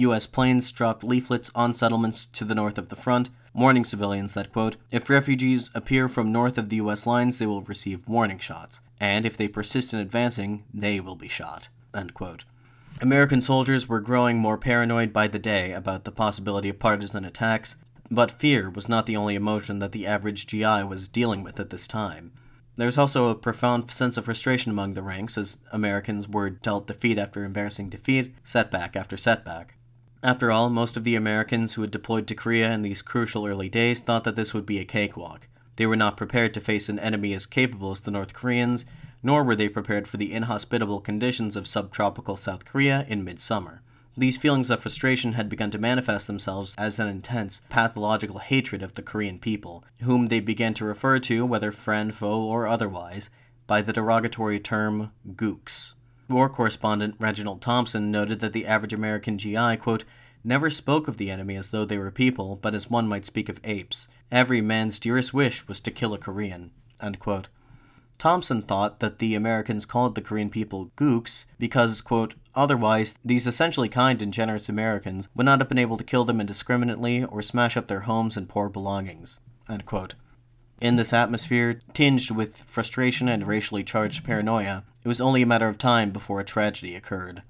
U.S. 0.00 0.26
planes 0.28 0.70
dropped 0.70 1.02
leaflets 1.02 1.50
on 1.56 1.74
settlements 1.74 2.26
to 2.26 2.44
the 2.44 2.54
north 2.54 2.78
of 2.78 2.88
the 2.88 2.96
front, 2.96 3.30
warning 3.52 3.84
civilians 3.84 4.34
that, 4.34 4.52
quote, 4.52 4.76
if 4.92 5.10
refugees 5.10 5.72
appear 5.74 6.08
from 6.08 6.30
north 6.30 6.56
of 6.56 6.68
the 6.68 6.76
U.S. 6.76 7.04
lines, 7.04 7.38
they 7.38 7.46
will 7.46 7.62
receive 7.62 8.08
warning 8.08 8.38
shots, 8.38 8.80
and 9.00 9.24
if 9.24 9.36
they 9.36 9.48
persist 9.48 9.92
in 9.92 10.00
advancing, 10.00 10.64
they 10.72 11.00
will 11.00 11.16
be 11.16 11.28
shot. 11.28 11.68
American 13.00 13.40
soldiers 13.40 13.88
were 13.88 14.00
growing 14.00 14.38
more 14.38 14.58
paranoid 14.58 15.12
by 15.12 15.28
the 15.28 15.38
day 15.38 15.72
about 15.72 16.04
the 16.04 16.10
possibility 16.10 16.68
of 16.68 16.78
partisan 16.78 17.24
attacks, 17.24 17.76
but 18.10 18.30
fear 18.30 18.68
was 18.68 18.88
not 18.88 19.06
the 19.06 19.16
only 19.16 19.34
emotion 19.34 19.78
that 19.78 19.92
the 19.92 20.06
average 20.06 20.46
GI 20.46 20.82
was 20.84 21.08
dealing 21.08 21.42
with 21.44 21.60
at 21.60 21.70
this 21.70 21.86
time. 21.86 22.32
There 22.76 22.86
was 22.86 22.98
also 22.98 23.28
a 23.28 23.34
profound 23.34 23.90
sense 23.90 24.16
of 24.16 24.24
frustration 24.24 24.70
among 24.70 24.94
the 24.94 25.02
ranks 25.02 25.36
as 25.36 25.58
Americans 25.72 26.28
were 26.28 26.50
dealt 26.50 26.86
defeat 26.86 27.18
after 27.18 27.44
embarrassing 27.44 27.90
defeat, 27.90 28.34
setback 28.42 28.96
after 28.96 29.16
setback. 29.16 29.74
After 30.22 30.50
all, 30.50 30.70
most 30.70 30.96
of 30.96 31.04
the 31.04 31.14
Americans 31.14 31.74
who 31.74 31.82
had 31.82 31.90
deployed 31.90 32.26
to 32.28 32.34
Korea 32.34 32.72
in 32.72 32.82
these 32.82 33.02
crucial 33.02 33.46
early 33.46 33.68
days 33.68 34.00
thought 34.00 34.24
that 34.24 34.36
this 34.36 34.54
would 34.54 34.66
be 34.66 34.78
a 34.78 34.84
cakewalk. 34.84 35.48
They 35.78 35.86
were 35.86 35.94
not 35.94 36.16
prepared 36.16 36.54
to 36.54 36.60
face 36.60 36.88
an 36.88 36.98
enemy 36.98 37.32
as 37.34 37.46
capable 37.46 37.92
as 37.92 38.00
the 38.00 38.10
North 38.10 38.34
Koreans, 38.34 38.84
nor 39.22 39.44
were 39.44 39.54
they 39.54 39.68
prepared 39.68 40.08
for 40.08 40.16
the 40.16 40.32
inhospitable 40.32 41.00
conditions 41.00 41.54
of 41.54 41.68
subtropical 41.68 42.36
South 42.36 42.64
Korea 42.64 43.06
in 43.08 43.22
midsummer. 43.22 43.80
These 44.16 44.38
feelings 44.38 44.70
of 44.70 44.80
frustration 44.80 45.34
had 45.34 45.48
begun 45.48 45.70
to 45.70 45.78
manifest 45.78 46.26
themselves 46.26 46.74
as 46.76 46.98
an 46.98 47.06
intense, 47.06 47.60
pathological 47.68 48.40
hatred 48.40 48.82
of 48.82 48.94
the 48.94 49.02
Korean 49.02 49.38
people, 49.38 49.84
whom 50.02 50.26
they 50.26 50.40
began 50.40 50.74
to 50.74 50.84
refer 50.84 51.20
to, 51.20 51.46
whether 51.46 51.70
friend, 51.70 52.12
foe, 52.12 52.42
or 52.42 52.66
otherwise, 52.66 53.30
by 53.68 53.80
the 53.80 53.92
derogatory 53.92 54.58
term 54.58 55.12
gooks. 55.36 55.94
War 56.28 56.48
correspondent 56.48 57.14
Reginald 57.20 57.62
Thompson 57.62 58.10
noted 58.10 58.40
that 58.40 58.52
the 58.52 58.66
average 58.66 58.92
American 58.92 59.38
GI, 59.38 59.76
quote, 59.76 60.02
never 60.44 60.70
spoke 60.70 61.08
of 61.08 61.16
the 61.16 61.30
enemy 61.30 61.56
as 61.56 61.70
though 61.70 61.84
they 61.84 61.98
were 61.98 62.10
people, 62.10 62.56
but 62.56 62.74
as 62.74 62.90
one 62.90 63.08
might 63.08 63.26
speak 63.26 63.48
of 63.48 63.60
apes. 63.64 64.08
Every 64.30 64.60
man's 64.60 64.98
dearest 64.98 65.34
wish 65.34 65.66
was 65.68 65.80
to 65.80 65.90
kill 65.90 66.14
a 66.14 66.18
Korean. 66.18 66.70
Thompson 68.18 68.62
thought 68.62 68.98
that 68.98 69.20
the 69.20 69.36
Americans 69.36 69.86
called 69.86 70.14
the 70.14 70.20
Korean 70.20 70.50
people 70.50 70.90
gooks 70.96 71.44
because, 71.58 72.00
quote, 72.00 72.34
otherwise, 72.54 73.14
these 73.24 73.46
essentially 73.46 73.88
kind 73.88 74.20
and 74.20 74.32
generous 74.32 74.68
Americans 74.68 75.28
would 75.36 75.46
not 75.46 75.60
have 75.60 75.68
been 75.68 75.78
able 75.78 75.96
to 75.96 76.04
kill 76.04 76.24
them 76.24 76.40
indiscriminately 76.40 77.22
or 77.24 77.42
smash 77.42 77.76
up 77.76 77.86
their 77.86 78.00
homes 78.00 78.36
and 78.36 78.48
poor 78.48 78.68
belongings. 78.68 79.38
In 80.80 80.96
this 80.96 81.12
atmosphere, 81.12 81.78
tinged 81.94 82.30
with 82.30 82.56
frustration 82.58 83.28
and 83.28 83.46
racially 83.46 83.84
charged 83.84 84.24
paranoia, 84.24 84.84
it 85.04 85.08
was 85.08 85.20
only 85.20 85.42
a 85.42 85.46
matter 85.46 85.68
of 85.68 85.78
time 85.78 86.10
before 86.10 86.40
a 86.40 86.44
tragedy 86.44 86.96
occurred. 86.96 87.42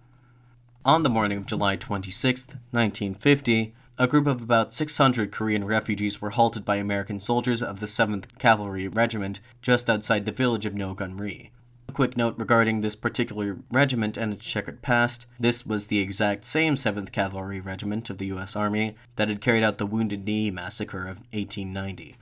On 0.89 1.03
the 1.03 1.11
morning 1.11 1.37
of 1.37 1.45
July 1.45 1.77
26, 1.77 2.47
1950, 2.71 3.75
a 3.99 4.07
group 4.07 4.27
of 4.27 4.41
about 4.41 4.73
600 4.73 5.31
Korean 5.31 5.67
refugees 5.67 6.23
were 6.23 6.31
halted 6.31 6.65
by 6.65 6.77
American 6.77 7.21
soldiers 7.21 7.63
of 7.63 7.81
the 7.81 7.85
7th 7.85 8.25
Cavalry 8.39 8.89
Regiment 8.89 9.41
just 9.61 9.91
outside 9.91 10.25
the 10.25 10.33
village 10.33 10.65
of 10.65 10.73
Nogunri. 10.73 11.51
A 11.91 11.93
quick 11.93 12.17
note 12.17 12.39
regarding 12.39 12.81
this 12.81 12.97
particular 12.97 13.59
regiment 13.71 14.17
and 14.17 14.33
its 14.33 14.47
checkered 14.47 14.81
past 14.81 15.27
this 15.39 15.67
was 15.67 15.89
the 15.89 15.99
exact 15.99 16.47
same 16.47 16.75
7th 16.75 17.13
Cavalry 17.13 17.61
Regiment 17.61 18.09
of 18.09 18.17
the 18.17 18.29
U.S. 18.29 18.57
Army 18.57 18.97
that 19.17 19.29
had 19.29 19.43
carried 19.43 19.65
out 19.65 19.77
the 19.77 19.85
Wounded 19.85 20.25
Knee 20.25 20.51
massacre 20.51 21.03
of 21.03 21.19
1890. 21.33 22.17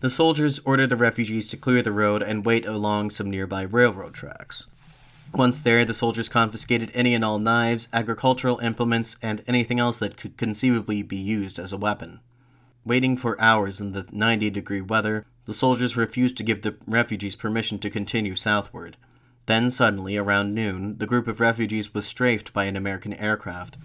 The 0.00 0.08
soldiers 0.08 0.60
ordered 0.64 0.88
the 0.88 0.96
refugees 0.96 1.50
to 1.50 1.58
clear 1.58 1.82
the 1.82 1.92
road 1.92 2.22
and 2.22 2.46
wait 2.46 2.64
along 2.64 3.10
some 3.10 3.30
nearby 3.30 3.60
railroad 3.60 4.14
tracks. 4.14 4.66
Once 5.34 5.60
there, 5.60 5.84
the 5.84 5.92
soldiers 5.92 6.28
confiscated 6.28 6.90
any 6.94 7.12
and 7.12 7.24
all 7.24 7.38
knives, 7.38 7.88
agricultural 7.92 8.58
implements, 8.60 9.16
and 9.20 9.42
anything 9.46 9.78
else 9.78 9.98
that 9.98 10.16
could 10.16 10.36
conceivably 10.36 11.02
be 11.02 11.16
used 11.16 11.58
as 11.58 11.72
a 11.72 11.76
weapon. 11.76 12.20
Waiting 12.84 13.16
for 13.16 13.40
hours 13.40 13.80
in 13.80 13.92
the 13.92 14.06
90 14.12 14.50
degree 14.50 14.80
weather, 14.80 15.26
the 15.44 15.54
soldiers 15.54 15.96
refused 15.96 16.36
to 16.36 16.42
give 16.42 16.62
the 16.62 16.76
refugees 16.86 17.36
permission 17.36 17.78
to 17.80 17.90
continue 17.90 18.34
southward. 18.34 18.96
Then, 19.46 19.70
suddenly, 19.70 20.16
around 20.16 20.54
noon, 20.54 20.98
the 20.98 21.06
group 21.06 21.28
of 21.28 21.40
refugees 21.40 21.92
was 21.92 22.06
strafed 22.06 22.52
by 22.52 22.64
an 22.64 22.76
American 22.76 23.12
aircraft. 23.14 23.76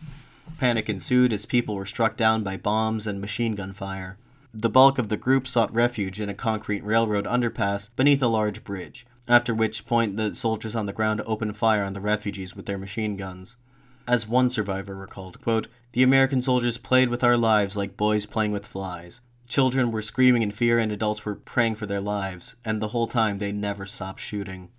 Panic 0.58 0.90
ensued 0.90 1.34
as 1.34 1.46
people 1.46 1.76
were 1.76 1.86
struck 1.86 2.16
down 2.16 2.44
by 2.44 2.58
bombs 2.58 3.06
and 3.08 3.20
machine 3.20 3.56
gun 3.56 3.74
fire. 3.74 4.18
The 4.54 4.70
bulk 4.70 4.98
of 4.98 5.10
the 5.10 5.18
group 5.18 5.48
sought 5.48 5.74
refuge 5.74 6.20
in 6.20 6.30
a 6.30 6.34
concrete 6.34 6.84
railroad 6.84 7.26
underpass 7.26 7.90
beneath 7.96 8.22
a 8.22 8.28
large 8.28 8.64
bridge 8.64 9.06
after 9.28 9.54
which 9.54 9.86
point 9.86 10.18
the 10.18 10.36
soldiers 10.36 10.76
on 10.76 10.86
the 10.86 10.94
ground 10.94 11.22
opened 11.26 11.58
fire 11.58 11.84
on 11.84 11.94
the 11.94 12.02
refugees 12.02 12.56
with 12.56 12.66
their 12.66 12.78
machine 12.78 13.16
guns. 13.16 13.58
As 14.08 14.28
one 14.28 14.50
survivor 14.50 14.96
recalled, 14.96 15.42
quote, 15.42 15.68
The 15.94 16.04
American 16.04 16.42
soldiers 16.42 16.78
played 16.78 17.10
with 17.10 17.24
our 17.24 17.38
lives 17.38 17.78
like 17.78 17.98
boys 17.98 18.26
playing 18.26 18.52
with 18.52 18.66
flies. 18.66 19.22
Children 19.48 19.92
were 19.92 20.02
screaming 20.02 20.42
in 20.42 20.52
fear 20.52 20.80
and 20.80 20.92
adults 20.92 21.26
were 21.26 21.36
praying 21.36 21.76
for 21.76 21.86
their 21.86 22.02
lives, 22.02 22.56
and 22.64 22.82
the 22.82 22.90
whole 22.90 23.08
time 23.08 23.38
they 23.38 23.52
never 23.52 23.86
stopped 23.86 24.20
shooting. 24.22 24.70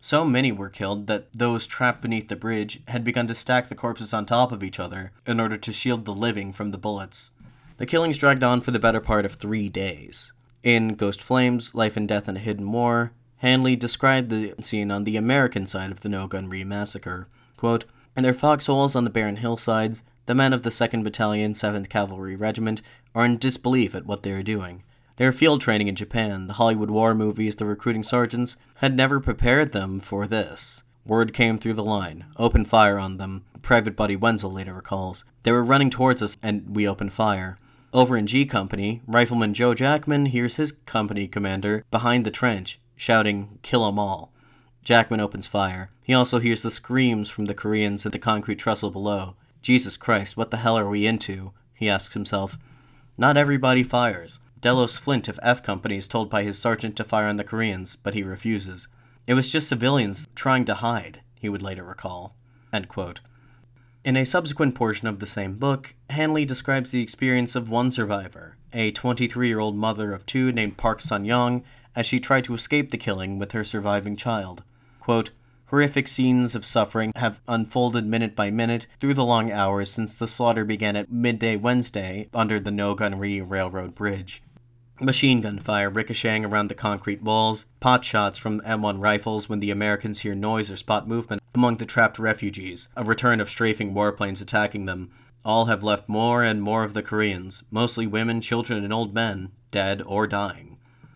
So 0.00 0.24
many 0.24 0.50
were 0.50 0.70
killed 0.70 1.06
that 1.08 1.32
those 1.32 1.66
trapped 1.66 2.02
beneath 2.02 2.28
the 2.28 2.36
bridge 2.36 2.80
had 2.88 3.04
begun 3.04 3.26
to 3.26 3.34
stack 3.34 3.66
the 3.66 3.74
corpses 3.74 4.14
on 4.14 4.26
top 4.26 4.50
of 4.50 4.62
each 4.62 4.80
other 4.80 5.12
in 5.26 5.38
order 5.38 5.56
to 5.58 5.72
shield 5.72 6.04
the 6.04 6.14
living 6.14 6.52
from 6.52 6.70
the 6.70 6.78
bullets. 6.78 7.32
The 7.76 7.86
killings 7.86 8.18
dragged 8.18 8.42
on 8.42 8.60
for 8.60 8.70
the 8.70 8.78
better 8.78 9.00
part 9.00 9.24
of 9.24 9.34
three 9.34 9.68
days. 9.68 10.32
In 10.62 10.94
Ghost 10.94 11.22
Flames, 11.22 11.74
Life 11.74 11.96
and 11.96 12.08
Death 12.08 12.28
and 12.28 12.36
a 12.36 12.40
Hidden 12.40 12.70
War, 12.70 13.12
Hanley 13.40 13.74
described 13.74 14.28
the 14.28 14.54
scene 14.58 14.90
on 14.90 15.04
the 15.04 15.16
American 15.16 15.66
side 15.66 15.90
of 15.90 16.00
the 16.00 16.10
No 16.10 16.26
Gun 16.26 16.50
Ri 16.50 16.62
massacre. 16.62 17.26
Quote, 17.56 17.86
In 18.14 18.22
their 18.22 18.34
foxholes 18.34 18.94
on 18.94 19.04
the 19.04 19.10
barren 19.10 19.36
hillsides, 19.36 20.02
the 20.26 20.34
men 20.34 20.52
of 20.52 20.62
the 20.62 20.68
2nd 20.68 21.02
Battalion, 21.02 21.54
7th 21.54 21.88
Cavalry 21.88 22.36
Regiment 22.36 22.82
are 23.14 23.24
in 23.24 23.38
disbelief 23.38 23.94
at 23.94 24.04
what 24.04 24.22
they 24.22 24.32
are 24.32 24.42
doing. 24.42 24.82
Their 25.16 25.32
field 25.32 25.62
training 25.62 25.88
in 25.88 25.94
Japan, 25.94 26.48
the 26.48 26.54
Hollywood 26.54 26.90
war 26.90 27.14
movies, 27.14 27.56
the 27.56 27.64
recruiting 27.64 28.02
sergeants, 28.02 28.58
had 28.76 28.94
never 28.94 29.20
prepared 29.20 29.72
them 29.72 30.00
for 30.00 30.26
this. 30.26 30.82
Word 31.06 31.32
came 31.32 31.58
through 31.58 31.72
the 31.72 31.82
line. 31.82 32.26
Open 32.36 32.66
fire 32.66 32.98
on 32.98 33.16
them, 33.16 33.44
Private 33.62 33.96
Buddy 33.96 34.16
Wenzel 34.16 34.52
later 34.52 34.74
recalls. 34.74 35.24
They 35.44 35.52
were 35.52 35.64
running 35.64 35.88
towards 35.88 36.22
us, 36.22 36.36
and 36.42 36.76
we 36.76 36.86
opened 36.86 37.14
fire. 37.14 37.56
Over 37.94 38.18
in 38.18 38.26
G 38.26 38.44
Company, 38.44 39.00
Rifleman 39.06 39.54
Joe 39.54 39.72
Jackman 39.72 40.26
hears 40.26 40.56
his 40.56 40.72
company 40.72 41.26
commander 41.26 41.84
behind 41.90 42.24
the 42.24 42.30
trench, 42.30 42.78
shouting, 43.00 43.58
Kill 43.62 43.88
'em 43.88 43.98
all. 43.98 44.30
Jackman 44.84 45.20
opens 45.20 45.46
fire. 45.46 45.90
He 46.04 46.12
also 46.12 46.38
hears 46.38 46.60
the 46.60 46.70
screams 46.70 47.30
from 47.30 47.46
the 47.46 47.54
Koreans 47.54 48.04
at 48.04 48.12
the 48.12 48.18
concrete 48.18 48.58
trestle 48.58 48.90
below. 48.90 49.36
Jesus 49.62 49.96
Christ, 49.96 50.36
what 50.36 50.50
the 50.50 50.58
hell 50.58 50.76
are 50.76 50.88
we 50.88 51.06
into? 51.06 51.52
He 51.72 51.88
asks 51.88 52.12
himself. 52.12 52.58
Not 53.16 53.38
everybody 53.38 53.82
fires. 53.82 54.40
Delos 54.60 54.98
Flint 54.98 55.28
of 55.28 55.40
F 55.42 55.62
Company 55.62 55.96
is 55.96 56.08
told 56.08 56.28
by 56.28 56.42
his 56.42 56.58
sergeant 56.58 56.94
to 56.96 57.04
fire 57.04 57.26
on 57.26 57.38
the 57.38 57.44
Koreans, 57.44 57.96
but 57.96 58.12
he 58.12 58.22
refuses. 58.22 58.86
It 59.26 59.32
was 59.32 59.50
just 59.50 59.68
civilians 59.68 60.28
trying 60.34 60.66
to 60.66 60.74
hide, 60.74 61.22
he 61.34 61.48
would 61.48 61.62
later 61.62 61.84
recall. 61.84 62.36
In 64.04 64.16
a 64.16 64.26
subsequent 64.26 64.74
portion 64.74 65.08
of 65.08 65.20
the 65.20 65.26
same 65.26 65.54
book, 65.54 65.94
Hanley 66.10 66.44
describes 66.44 66.90
the 66.90 67.02
experience 67.02 67.54
of 67.54 67.70
one 67.70 67.90
survivor, 67.92 68.58
a 68.74 68.90
23 68.90 69.48
year 69.48 69.58
old 69.58 69.76
mother 69.76 70.12
of 70.12 70.26
two 70.26 70.52
named 70.52 70.76
Park 70.76 71.00
Sun 71.00 71.24
Young, 71.24 71.64
as 71.94 72.06
she 72.06 72.20
tried 72.20 72.44
to 72.44 72.54
escape 72.54 72.90
the 72.90 72.98
killing 72.98 73.38
with 73.38 73.52
her 73.52 73.64
surviving 73.64 74.16
child. 74.16 74.62
Quote, 75.00 75.30
Horrific 75.66 76.08
scenes 76.08 76.56
of 76.56 76.66
suffering 76.66 77.12
have 77.14 77.40
unfolded 77.46 78.04
minute 78.04 78.34
by 78.34 78.50
minute 78.50 78.88
through 78.98 79.14
the 79.14 79.24
long 79.24 79.52
hours 79.52 79.88
since 79.88 80.16
the 80.16 80.26
slaughter 80.26 80.64
began 80.64 80.96
at 80.96 81.12
midday 81.12 81.56
Wednesday 81.56 82.28
under 82.34 82.58
the 82.58 82.72
No 82.72 82.96
Gun 82.96 83.16
Ri 83.16 83.40
Railroad 83.40 83.94
Bridge. 83.94 84.42
Machine 85.00 85.40
gun 85.40 85.58
fire 85.58 85.88
ricocheting 85.88 86.44
around 86.44 86.68
the 86.68 86.74
concrete 86.74 87.22
walls, 87.22 87.66
pot 87.78 88.04
shots 88.04 88.38
from 88.38 88.60
M1 88.60 89.00
rifles 89.00 89.48
when 89.48 89.60
the 89.60 89.70
Americans 89.70 90.18
hear 90.18 90.34
noise 90.34 90.70
or 90.70 90.76
spot 90.76 91.08
movement 91.08 91.40
among 91.54 91.76
the 91.76 91.86
trapped 91.86 92.18
refugees, 92.18 92.88
a 92.96 93.04
return 93.04 93.40
of 93.40 93.48
strafing 93.48 93.94
warplanes 93.94 94.42
attacking 94.42 94.86
them. 94.86 95.10
All 95.42 95.66
have 95.66 95.82
left 95.82 96.08
more 96.08 96.42
and 96.42 96.60
more 96.60 96.84
of 96.84 96.92
the 96.94 97.02
Koreans, 97.02 97.62
mostly 97.70 98.06
women, 98.06 98.42
children, 98.42 98.84
and 98.84 98.92
old 98.92 99.14
men, 99.14 99.52
dead 99.70 100.02
or 100.04 100.26
dying. 100.26 100.69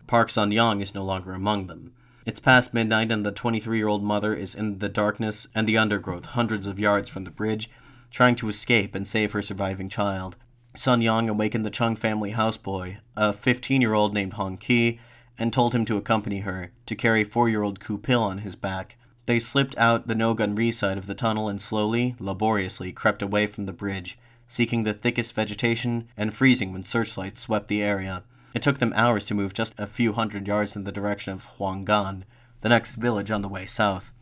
Park 0.07 0.29
Sun 0.29 0.51
Young 0.51 0.81
is 0.81 0.93
no 0.93 1.03
longer 1.03 1.33
among 1.33 1.67
them. 1.67 1.91
It's 2.25 2.39
past 2.39 2.73
midnight, 2.73 3.11
and 3.11 3.25
the 3.25 3.31
23 3.31 3.77
year 3.77 3.87
old 3.87 4.03
mother 4.03 4.33
is 4.33 4.55
in 4.55 4.79
the 4.79 4.89
darkness 4.89 5.47
and 5.55 5.67
the 5.67 5.77
undergrowth 5.77 6.27
hundreds 6.27 6.67
of 6.67 6.79
yards 6.79 7.09
from 7.09 7.23
the 7.23 7.31
bridge, 7.31 7.69
trying 8.11 8.35
to 8.35 8.49
escape 8.49 8.95
and 8.95 9.07
save 9.07 9.31
her 9.31 9.41
surviving 9.41 9.89
child. 9.89 10.35
Sun 10.75 11.01
Yang 11.01 11.29
awakened 11.29 11.65
the 11.65 11.69
Chung 11.69 11.95
family 11.95 12.33
houseboy, 12.33 12.97
a 13.15 13.33
15 13.33 13.81
year 13.81 13.93
old 13.93 14.13
named 14.13 14.33
Hong 14.33 14.57
Ki, 14.57 14.99
and 15.37 15.51
told 15.51 15.73
him 15.73 15.85
to 15.85 15.97
accompany 15.97 16.39
her, 16.39 16.71
to 16.85 16.95
carry 16.95 17.23
4 17.23 17.49
year 17.49 17.63
old 17.63 17.79
Ku 17.79 17.97
Pil 17.97 18.21
on 18.21 18.39
his 18.39 18.55
back. 18.55 18.97
They 19.25 19.39
slipped 19.39 19.77
out 19.77 20.07
the 20.07 20.15
No 20.15 20.33
Gun 20.33 20.53
Ri 20.53 20.71
side 20.71 20.97
of 20.97 21.07
the 21.07 21.15
tunnel 21.15 21.49
and 21.49 21.59
slowly, 21.59 22.15
laboriously, 22.19 22.91
crept 22.91 23.21
away 23.21 23.47
from 23.47 23.65
the 23.65 23.73
bridge, 23.73 24.19
seeking 24.45 24.83
the 24.83 24.93
thickest 24.93 25.33
vegetation 25.33 26.07
and 26.15 26.33
freezing 26.33 26.71
when 26.71 26.83
searchlights 26.83 27.41
swept 27.41 27.67
the 27.67 27.81
area. 27.81 28.23
It 28.55 28.61
took 28.61 28.79
them 28.79 28.93
hours 28.95 29.25
to 29.25 29.33
move 29.33 29.53
just 29.53 29.77
a 29.77 29.85
few 29.85 30.13
hundred 30.13 30.47
yards 30.47 30.77
in 30.77 30.85
the 30.85 30.91
direction 30.93 31.33
of 31.33 31.43
Hwanggan, 31.57 32.23
the 32.61 32.69
next 32.69 32.95
village 32.95 33.29
on 33.29 33.41
the 33.41 33.49
way 33.49 33.65
south. 33.65 34.13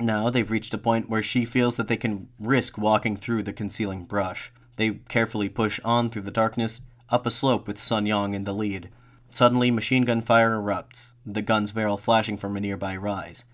Now 0.00 0.30
they've 0.30 0.50
reached 0.50 0.72
a 0.72 0.78
point 0.78 1.10
where 1.10 1.22
she 1.22 1.44
feels 1.44 1.76
that 1.76 1.88
they 1.88 1.98
can 1.98 2.28
risk 2.40 2.78
walking 2.78 3.18
through 3.18 3.42
the 3.42 3.52
concealing 3.52 4.06
brush. 4.06 4.50
They 4.76 5.00
carefully 5.10 5.50
push 5.50 5.78
on 5.84 6.08
through 6.08 6.22
the 6.22 6.30
darkness, 6.30 6.80
up 7.10 7.26
a 7.26 7.30
slope 7.30 7.66
with 7.66 7.78
Sun 7.78 8.06
Yang 8.06 8.32
in 8.32 8.44
the 8.44 8.54
lead. 8.54 8.88
Suddenly, 9.28 9.70
machine 9.70 10.06
gun 10.06 10.22
fire 10.22 10.52
erupts, 10.52 11.12
the 11.26 11.42
gun's 11.42 11.72
barrel 11.72 11.98
flashing 11.98 12.38
from 12.38 12.56
a 12.56 12.60
nearby 12.60 12.96
rise. 12.96 13.44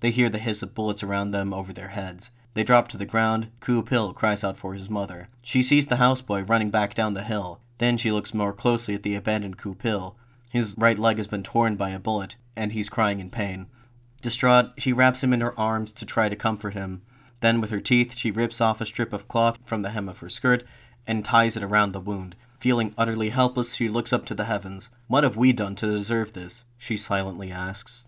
They 0.00 0.10
hear 0.10 0.28
the 0.28 0.38
hiss 0.38 0.60
of 0.64 0.74
bullets 0.74 1.04
around 1.04 1.30
them 1.30 1.54
over 1.54 1.72
their 1.72 1.88
heads. 1.88 2.32
They 2.54 2.64
drop 2.64 2.88
to 2.88 2.96
the 2.96 3.06
ground. 3.06 3.52
Ku 3.60 3.80
Pil 3.84 4.12
cries 4.12 4.42
out 4.42 4.56
for 4.56 4.74
his 4.74 4.90
mother. 4.90 5.28
She 5.40 5.62
sees 5.62 5.86
the 5.86 5.96
houseboy 5.96 6.48
running 6.48 6.70
back 6.70 6.94
down 6.94 7.14
the 7.14 7.22
hill. 7.22 7.60
Then 7.78 7.96
she 7.96 8.12
looks 8.12 8.34
more 8.34 8.52
closely 8.52 8.94
at 8.94 9.02
the 9.02 9.14
abandoned 9.14 9.58
Ku 9.58 9.74
Pil. 9.74 10.16
His 10.50 10.74
right 10.78 10.98
leg 10.98 11.18
has 11.18 11.26
been 11.26 11.42
torn 11.42 11.76
by 11.76 11.90
a 11.90 11.98
bullet, 11.98 12.36
and 12.54 12.72
he's 12.72 12.88
crying 12.88 13.20
in 13.20 13.30
pain. 13.30 13.66
Distraught, 14.22 14.72
she 14.78 14.92
wraps 14.92 15.22
him 15.22 15.32
in 15.32 15.40
her 15.40 15.58
arms 15.58 15.92
to 15.92 16.06
try 16.06 16.28
to 16.28 16.36
comfort 16.36 16.74
him. 16.74 17.02
Then, 17.40 17.60
with 17.60 17.70
her 17.70 17.80
teeth, 17.80 18.16
she 18.16 18.30
rips 18.30 18.60
off 18.60 18.80
a 18.80 18.86
strip 18.86 19.12
of 19.12 19.28
cloth 19.28 19.58
from 19.66 19.82
the 19.82 19.90
hem 19.90 20.08
of 20.08 20.20
her 20.20 20.30
skirt 20.30 20.64
and 21.06 21.24
ties 21.24 21.56
it 21.56 21.62
around 21.62 21.92
the 21.92 22.00
wound. 22.00 22.36
Feeling 22.58 22.94
utterly 22.96 23.28
helpless, 23.28 23.74
she 23.74 23.88
looks 23.88 24.12
up 24.12 24.24
to 24.26 24.34
the 24.34 24.44
heavens. 24.44 24.88
What 25.08 25.24
have 25.24 25.36
we 25.36 25.52
done 25.52 25.74
to 25.76 25.86
deserve 25.86 26.32
this? 26.32 26.64
she 26.78 26.96
silently 26.96 27.50
asks. 27.50 28.06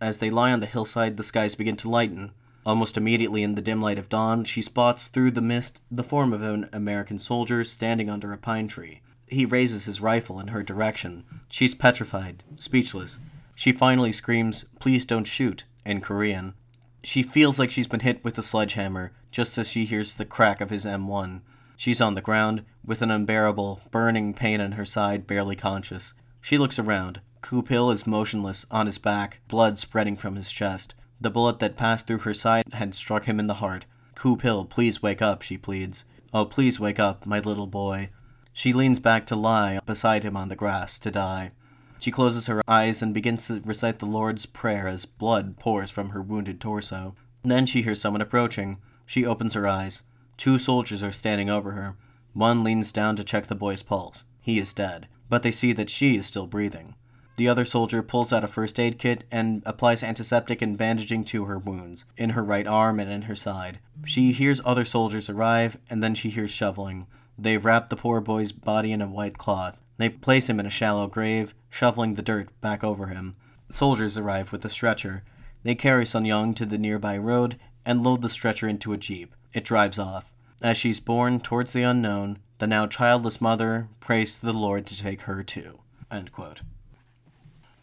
As 0.00 0.18
they 0.18 0.28
lie 0.28 0.52
on 0.52 0.60
the 0.60 0.66
hillside, 0.66 1.16
the 1.16 1.22
skies 1.22 1.54
begin 1.54 1.76
to 1.76 1.88
lighten. 1.88 2.32
Almost 2.66 2.96
immediately 2.96 3.42
in 3.42 3.54
the 3.54 3.62
dim 3.62 3.82
light 3.82 3.98
of 3.98 4.08
dawn, 4.08 4.44
she 4.44 4.62
spots 4.62 5.08
through 5.08 5.32
the 5.32 5.42
mist 5.42 5.82
the 5.90 6.02
form 6.02 6.32
of 6.32 6.42
an 6.42 6.68
American 6.72 7.18
soldier 7.18 7.62
standing 7.64 8.08
under 8.08 8.32
a 8.32 8.38
pine 8.38 8.68
tree. 8.68 9.02
He 9.26 9.44
raises 9.44 9.84
his 9.84 10.00
rifle 10.00 10.40
in 10.40 10.48
her 10.48 10.62
direction. 10.62 11.24
She's 11.48 11.74
petrified, 11.74 12.42
speechless. 12.56 13.18
She 13.54 13.72
finally 13.72 14.12
screams, 14.12 14.64
Please 14.80 15.04
don't 15.04 15.26
shoot, 15.26 15.64
in 15.84 16.00
Korean. 16.00 16.54
She 17.02 17.22
feels 17.22 17.58
like 17.58 17.70
she's 17.70 17.86
been 17.86 18.00
hit 18.00 18.24
with 18.24 18.38
a 18.38 18.42
sledgehammer 18.42 19.12
just 19.30 19.58
as 19.58 19.70
she 19.70 19.84
hears 19.84 20.14
the 20.14 20.24
crack 20.24 20.60
of 20.60 20.70
his 20.70 20.84
M1. 20.84 21.42
She's 21.76 22.00
on 22.00 22.14
the 22.14 22.20
ground, 22.20 22.64
with 22.84 23.02
an 23.02 23.10
unbearable, 23.10 23.80
burning 23.90 24.32
pain 24.32 24.60
in 24.60 24.72
her 24.72 24.84
side, 24.84 25.26
barely 25.26 25.56
conscious. 25.56 26.14
She 26.40 26.56
looks 26.56 26.78
around. 26.78 27.20
Pil 27.42 27.90
is 27.90 28.06
motionless, 28.06 28.64
on 28.70 28.86
his 28.86 28.98
back, 28.98 29.40
blood 29.48 29.76
spreading 29.78 30.16
from 30.16 30.36
his 30.36 30.50
chest. 30.50 30.94
The 31.24 31.30
bullet 31.30 31.58
that 31.60 31.74
passed 31.74 32.06
through 32.06 32.18
her 32.18 32.34
side 32.34 32.64
had 32.74 32.94
struck 32.94 33.24
him 33.24 33.40
in 33.40 33.46
the 33.46 33.54
heart. 33.54 33.86
Ku 34.14 34.36
Pil, 34.36 34.66
please 34.66 35.02
wake 35.02 35.22
up, 35.22 35.40
she 35.40 35.56
pleads. 35.56 36.04
Oh, 36.34 36.44
please 36.44 36.78
wake 36.78 37.00
up, 37.00 37.24
my 37.24 37.38
little 37.38 37.66
boy. 37.66 38.10
She 38.52 38.74
leans 38.74 39.00
back 39.00 39.26
to 39.28 39.34
lie 39.34 39.80
beside 39.86 40.22
him 40.22 40.36
on 40.36 40.50
the 40.50 40.54
grass, 40.54 40.98
to 40.98 41.10
die. 41.10 41.52
She 41.98 42.10
closes 42.10 42.46
her 42.46 42.62
eyes 42.68 43.00
and 43.00 43.14
begins 43.14 43.46
to 43.46 43.62
recite 43.64 44.00
the 44.00 44.04
Lord's 44.04 44.44
Prayer 44.44 44.86
as 44.86 45.06
blood 45.06 45.58
pours 45.58 45.90
from 45.90 46.10
her 46.10 46.20
wounded 46.20 46.60
torso. 46.60 47.14
Then 47.42 47.64
she 47.64 47.80
hears 47.80 48.02
someone 48.02 48.20
approaching. 48.20 48.76
She 49.06 49.24
opens 49.24 49.54
her 49.54 49.66
eyes. 49.66 50.02
Two 50.36 50.58
soldiers 50.58 51.02
are 51.02 51.10
standing 51.10 51.48
over 51.48 51.70
her. 51.70 51.96
One 52.34 52.62
leans 52.62 52.92
down 52.92 53.16
to 53.16 53.24
check 53.24 53.46
the 53.46 53.54
boy's 53.54 53.82
pulse. 53.82 54.26
He 54.42 54.58
is 54.58 54.74
dead, 54.74 55.08
but 55.30 55.42
they 55.42 55.52
see 55.52 55.72
that 55.72 55.88
she 55.88 56.18
is 56.18 56.26
still 56.26 56.46
breathing. 56.46 56.96
The 57.36 57.48
other 57.48 57.64
soldier 57.64 58.02
pulls 58.02 58.32
out 58.32 58.44
a 58.44 58.48
first 58.48 58.78
aid 58.78 58.98
kit 58.98 59.24
and 59.30 59.62
applies 59.66 60.02
antiseptic 60.02 60.62
and 60.62 60.78
bandaging 60.78 61.24
to 61.26 61.46
her 61.46 61.58
wounds, 61.58 62.04
in 62.16 62.30
her 62.30 62.44
right 62.44 62.66
arm 62.66 63.00
and 63.00 63.10
in 63.10 63.22
her 63.22 63.34
side. 63.34 63.80
She 64.04 64.32
hears 64.32 64.60
other 64.64 64.84
soldiers 64.84 65.28
arrive, 65.28 65.76
and 65.90 66.02
then 66.02 66.14
she 66.14 66.30
hears 66.30 66.50
shoveling. 66.50 67.06
They 67.36 67.58
wrap 67.58 67.88
the 67.88 67.96
poor 67.96 68.20
boy's 68.20 68.52
body 68.52 68.92
in 68.92 69.02
a 69.02 69.08
white 69.08 69.36
cloth. 69.36 69.80
They 69.96 70.08
place 70.08 70.48
him 70.48 70.60
in 70.60 70.66
a 70.66 70.70
shallow 70.70 71.08
grave, 71.08 71.54
shoveling 71.70 72.14
the 72.14 72.22
dirt 72.22 72.48
back 72.60 72.84
over 72.84 73.06
him. 73.06 73.34
Soldiers 73.68 74.16
arrive 74.16 74.52
with 74.52 74.64
a 74.64 74.70
stretcher. 74.70 75.24
They 75.64 75.74
carry 75.74 76.06
Sun 76.06 76.26
Young 76.26 76.54
to 76.54 76.66
the 76.66 76.78
nearby 76.78 77.18
road 77.18 77.58
and 77.84 78.04
load 78.04 78.22
the 78.22 78.28
stretcher 78.28 78.68
into 78.68 78.92
a 78.92 78.96
jeep. 78.96 79.34
It 79.52 79.64
drives 79.64 79.98
off. 79.98 80.30
As 80.62 80.76
she's 80.76 81.00
borne 81.00 81.40
towards 81.40 81.72
the 81.72 81.82
unknown, 81.82 82.38
the 82.58 82.66
now 82.66 82.86
childless 82.86 83.40
mother 83.40 83.88
prays 83.98 84.38
to 84.38 84.46
the 84.46 84.52
Lord 84.52 84.86
to 84.86 84.96
take 84.96 85.22
her 85.22 85.42
too. 85.42 85.80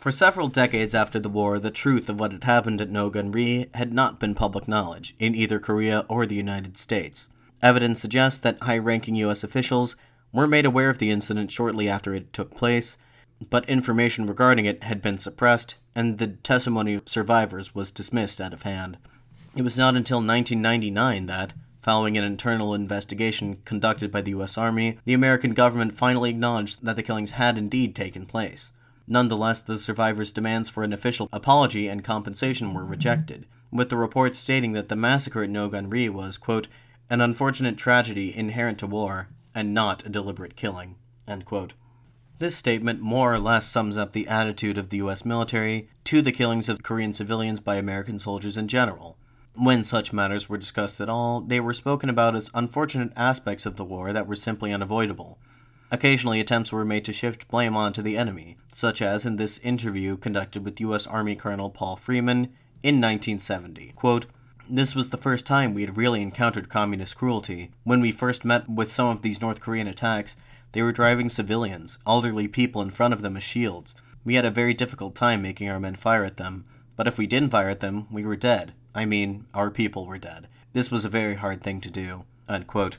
For 0.02 0.10
several 0.10 0.48
decades 0.48 0.96
after 0.96 1.20
the 1.20 1.30
war, 1.30 1.60
the 1.60 1.70
truth 1.70 2.10
of 2.10 2.20
what 2.20 2.32
had 2.32 2.46
happened 2.46 2.82
at 2.82 2.90
No 2.90 3.12
Gun 3.12 3.32
Ri 3.32 3.68
had 3.76 3.94
not 3.94 4.20
been 4.20 4.34
public 4.34 4.68
knowledge 4.68 5.14
in 5.20 5.36
either 5.36 5.60
Korea 5.60 6.06
or 6.10 6.26
the 6.26 6.34
United 6.34 6.76
States. 6.76 7.30
Evidence 7.62 8.02
suggests 8.02 8.40
that 8.40 8.64
high 8.64 8.80
ranking 8.80 9.14
U.S. 9.18 9.44
officials 9.44 9.96
were 10.34 10.48
made 10.48 10.66
aware 10.66 10.90
of 10.90 10.98
the 10.98 11.12
incident 11.12 11.52
shortly 11.52 11.88
after 11.88 12.16
it 12.16 12.34
took 12.34 12.56
place, 12.56 12.98
but 13.52 13.70
information 13.70 14.26
regarding 14.26 14.66
it 14.66 14.86
had 14.86 15.04
been 15.04 15.20
suppressed, 15.20 15.76
and 15.94 16.18
the 16.18 16.30
testimony 16.30 16.96
of 16.96 17.08
survivors 17.08 17.76
was 17.76 17.92
dismissed 17.92 18.42
out 18.42 18.54
of 18.54 18.64
hand. 18.64 18.98
It 19.56 19.62
was 19.62 19.78
not 19.78 19.96
until 19.96 20.18
1999 20.18 21.28
that, 21.28 21.54
following 21.84 22.18
an 22.18 22.24
internal 22.24 22.74
investigation 22.74 23.60
conducted 23.66 24.12
by 24.12 24.22
the 24.22 24.32
U.S. 24.32 24.58
Army, 24.58 24.98
the 25.06 25.14
American 25.14 25.54
government 25.54 25.96
finally 25.96 26.32
acknowledged 26.32 26.84
that 26.84 26.96
the 26.96 27.04
killings 27.04 27.32
had 27.32 27.56
indeed 27.56 27.96
taken 27.96 28.26
place. 28.26 28.72
Nonetheless, 29.12 29.60
the 29.60 29.78
survivors' 29.78 30.32
demands 30.32 30.70
for 30.70 30.84
an 30.84 30.94
official 30.94 31.28
apology 31.34 31.90
and 31.90 32.02
compensation 32.02 32.74
were 32.74 32.86
rejected, 32.86 33.46
with 33.70 33.90
the 33.90 33.98
reports 33.98 34.40
stating 34.40 34.72
that 34.72 34.88
the 34.88 34.96
massacre 34.96 35.44
at 35.44 35.50
No 35.50 35.68
Gun 35.68 35.90
Ri 35.90 36.08
was, 36.08 36.38
quote, 36.38 36.70
an 37.10 37.20
unfortunate 37.20 37.78
tragedy 37.78 38.34
inherent 38.34 38.80
to 38.80 38.88
war, 38.88 39.28
and 39.54 39.74
not 39.74 40.06
a 40.06 40.10
deliberate 40.10 40.56
killing. 40.56 40.96
This 42.40 42.56
statement 42.56 43.02
more 43.02 43.34
or 43.34 43.40
less 43.40 43.68
sums 43.68 43.98
up 43.98 44.14
the 44.14 44.30
attitude 44.30 44.78
of 44.78 44.88
the 44.88 44.98
US 45.00 45.26
military 45.26 45.90
to 46.06 46.22
the 46.22 46.32
killings 46.32 46.70
of 46.70 46.82
Korean 46.82 47.14
civilians 47.14 47.60
by 47.60 47.76
American 47.76 48.18
soldiers 48.18 48.56
in 48.56 48.70
general. 48.70 49.18
When 49.56 49.84
such 49.84 50.14
matters 50.14 50.48
were 50.48 50.58
discussed 50.58 51.02
at 51.02 51.10
all, 51.10 51.42
they 51.42 51.60
were 51.60 51.74
spoken 51.74 52.10
about 52.10 52.34
as 52.34 52.50
unfortunate 52.54 53.12
aspects 53.18 53.66
of 53.66 53.76
the 53.76 53.84
war 53.84 54.14
that 54.14 54.26
were 54.26 54.38
simply 54.38 54.72
unavoidable. 54.72 55.38
Occasionally, 55.92 56.40
attempts 56.40 56.72
were 56.72 56.86
made 56.86 57.04
to 57.06 57.14
shift 57.14 57.50
blame 57.50 57.76
onto 57.76 58.02
the 58.02 58.18
enemy, 58.18 58.58
such 58.74 59.02
as 59.02 59.26
in 59.26 59.36
this 59.36 59.58
interview 59.60 60.16
conducted 60.16 60.64
with 60.64 60.80
U.S. 60.80 61.06
Army 61.06 61.36
Colonel 61.36 61.70
Paul 61.70 61.98
Freeman 61.98 62.46
in 62.82 63.02
1970. 63.02 63.92
Quote, 63.96 64.26
this 64.70 64.96
was 64.96 65.10
the 65.10 65.18
first 65.18 65.46
time 65.46 65.74
we 65.74 65.82
had 65.82 65.98
really 65.98 66.22
encountered 66.22 66.70
communist 66.70 67.18
cruelty. 67.18 67.72
When 67.84 68.00
we 68.00 68.14
first 68.14 68.46
met 68.46 68.70
with 68.70 68.90
some 68.90 69.08
of 69.08 69.22
these 69.22 69.42
North 69.42 69.60
Korean 69.60 69.88
attacks, 69.88 70.38
they 70.72 70.82
were 70.82 70.94
driving 70.94 71.28
civilians, 71.28 72.00
elderly 72.08 72.48
people 72.48 72.82
in 72.82 72.90
front 72.90 73.14
of 73.14 73.22
them 73.22 73.36
as 73.36 73.44
shields. 73.44 73.96
We 74.24 74.36
had 74.36 74.46
a 74.46 74.52
very 74.52 74.74
difficult 74.74 75.14
time 75.14 75.42
making 75.42 75.70
our 75.70 75.80
men 75.80 75.96
fire 75.96 76.24
at 76.24 76.38
them, 76.38 76.64
but 76.96 77.06
if 77.06 77.18
we 77.18 77.28
didn't 77.28 77.50
fire 77.50 77.68
at 77.68 77.82
them, 77.82 78.08
we 78.10 78.24
were 78.24 78.38
dead. 78.38 78.72
I 78.96 79.04
mean, 79.04 79.46
our 79.54 79.70
people 79.70 80.06
were 80.06 80.18
dead. 80.18 80.48
This 80.72 80.90
was 80.90 81.04
a 81.04 81.10
very 81.10 81.36
hard 81.36 81.62
thing 81.62 81.82
to 81.82 81.92
do. 81.92 82.24
Unquote. 82.48 82.98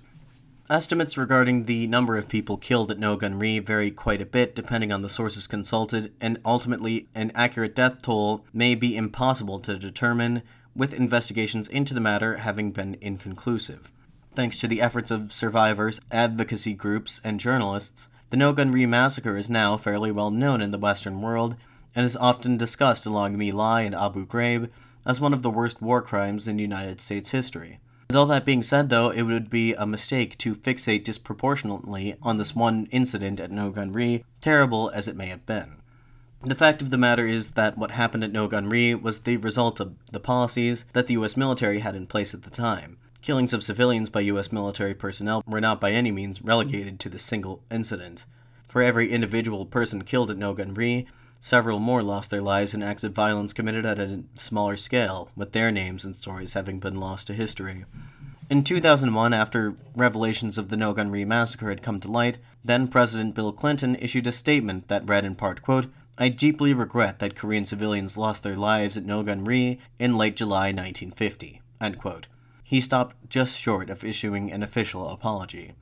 Estimates 0.71 1.19
regarding 1.19 1.65
the 1.65 1.89
number 1.89 2.17
of 2.17 2.29
people 2.29 2.57
killed 2.57 2.91
at 2.91 2.99
No 2.99 3.17
Gun 3.17 3.39
Ri 3.39 3.59
vary 3.59 3.91
quite 3.91 4.23
a 4.23 4.27
bit 4.27 4.55
depending 4.55 4.93
on 4.93 5.03
the 5.03 5.09
sources 5.09 5.49
consulted, 5.49 6.13
and 6.21 6.39
ultimately, 6.45 7.09
an 7.15 7.33
accurate 7.35 7.75
death 7.75 8.01
toll 8.01 8.45
may 8.53 8.77
be 8.77 8.97
impossible 8.97 9.59
to 9.59 9.77
determine, 9.77 10.43
with 10.75 10.95
investigations 10.95 11.67
into 11.69 11.95
the 11.95 12.01
matter 12.01 12.39
having 12.39 12.71
been 12.71 12.97
inconclusive. 13.01 13.91
Thanks 14.35 14.61
to 14.61 14.69
the 14.69 14.81
efforts 14.81 15.11
of 15.11 15.33
survivors, 15.33 16.01
advocacy 16.11 16.75
groups, 16.75 17.21
and 17.25 17.41
journalists, 17.41 18.09
the 18.31 18.37
No 18.37 18.53
Gun 18.53 18.71
Ri 18.71 18.87
massacre 18.87 19.37
is 19.37 19.51
now 19.51 19.77
fairly 19.77 20.13
well 20.13 20.31
known 20.31 20.63
in 20.63 20.71
the 20.71 20.79
Western 20.79 21.21
world 21.21 21.57
and 21.95 22.07
is 22.07 22.17
often 22.17 22.57
discussed 22.57 23.05
along 23.05 23.37
My 23.37 23.51
Lai 23.51 23.83
and 23.83 23.95
Abu 23.95 24.27
Ghraib 24.27 24.71
as 25.05 25.21
one 25.21 25.35
of 25.35 25.43
the 25.43 25.51
worst 25.51 25.83
war 25.83 26.01
crimes 26.01 26.49
in 26.49 26.59
United 26.59 27.01
States 27.01 27.31
history. 27.31 27.81
With 28.13 28.19
all 28.19 28.27
that 28.27 28.45
being 28.45 28.63
said, 28.63 28.91
though, 28.91 29.09
it 29.09 29.23
would 29.23 29.49
be 29.49 29.73
a 29.73 29.87
mistake 29.87 30.37
to 30.37 30.55
fixate 30.55 31.03
disproportionately 31.03 32.15
on 32.21 32.37
this 32.37 32.55
one 32.55 32.87
incident 32.91 33.41
at 33.41 33.51
No 33.51 33.71
Gun 33.71 33.91
Ri, 33.91 34.23
terrible 34.43 34.91
as 34.91 35.09
it 35.09 35.17
may 35.17 35.29
have 35.29 35.47
been. 35.47 35.79
The 36.43 36.55
fact 36.55 36.83
of 36.83 36.91
the 36.91 36.99
matter 36.99 37.25
is 37.25 37.53
that 37.53 37.79
what 37.79 37.93
happened 37.93 38.23
at 38.23 38.31
No 38.31 38.49
Gun 38.49 38.69
Ri 38.69 38.95
was 38.95 39.21
the 39.21 39.39
result 39.39 39.81
of 39.81 39.95
the 40.11 40.21
policies 40.21 40.85
that 40.93 41.07
the 41.07 41.15
US 41.15 41.39
military 41.39 41.79
had 41.79 41.97
in 41.97 42.07
place 42.07 42.35
at 42.35 42.43
the 42.43 42.51
time. 42.51 42.99
Killings 43.23 43.55
of 43.55 43.65
civilians 43.65 44.11
by 44.11 44.21
US 44.21 44.53
military 44.53 44.93
personnel 44.93 45.43
were 45.47 45.59
not 45.59 45.81
by 45.81 45.93
any 45.93 46.13
means 46.13 46.43
relegated 46.43 47.01
to 47.01 47.09
this 47.09 47.23
single 47.23 47.63
incident. 47.71 48.27
For 48.69 48.83
every 48.83 49.11
individual 49.11 49.65
person 49.65 50.05
killed 50.05 50.31
at 50.31 50.37
Nogan 50.37 50.75
Ri, 50.75 51.07
Several 51.45 51.81
more 51.81 52.05
lost 52.05 52.31
their 52.31 52.41
lives 52.41 52.73
in 52.73 52.85
acts 52.85 53.03
of 53.03 53.15
violence 53.15 53.53
committed 53.53 53.85
at 53.85 53.99
a 53.99 54.23
smaller 54.37 54.77
scale, 54.77 55.29
with 55.35 55.51
their 55.51 55.73
names 55.73 56.05
and 56.05 56.15
stories 56.15 56.53
having 56.53 56.79
been 56.79 57.01
lost 57.01 57.27
to 57.27 57.35
history. 57.35 57.85
In 58.49 58.63
2001, 58.63 59.35
after 59.35 59.75
revelations 59.97 60.57
of 60.57 60.69
the 60.69 60.77
No 60.77 60.93
Gun 60.93 61.11
Ri 61.11 61.25
massacre 61.25 61.69
had 61.69 61.83
come 61.83 61.99
to 61.99 62.11
light, 62.11 62.39
then 62.65 62.87
President 62.87 63.35
Bill 63.35 63.51
Clinton 63.51 63.97
issued 63.97 64.29
a 64.29 64.33
statement 64.33 64.87
that 64.87 65.09
read 65.09 65.25
in 65.25 65.35
part, 65.35 65.63
quote, 65.63 65.87
I 66.17 66.29
deeply 66.29 66.75
regret 66.75 67.19
that 67.19 67.35
Korean 67.35 67.67
civilians 67.67 68.17
lost 68.17 68.45
their 68.45 68.55
lives 68.55 68.97
at 68.97 69.05
No 69.05 69.25
Gun 69.25 69.43
Ri 69.43 69.81
in 69.99 70.17
late 70.17 70.37
July 70.37 70.67
1950. 70.67 71.61
He 72.63 72.81
stopped 72.81 73.17
just 73.29 73.59
short 73.59 73.91
of 73.91 74.05
issuing 74.05 74.53
an 74.53 74.63
official 74.63 75.09
apology. 75.11 75.73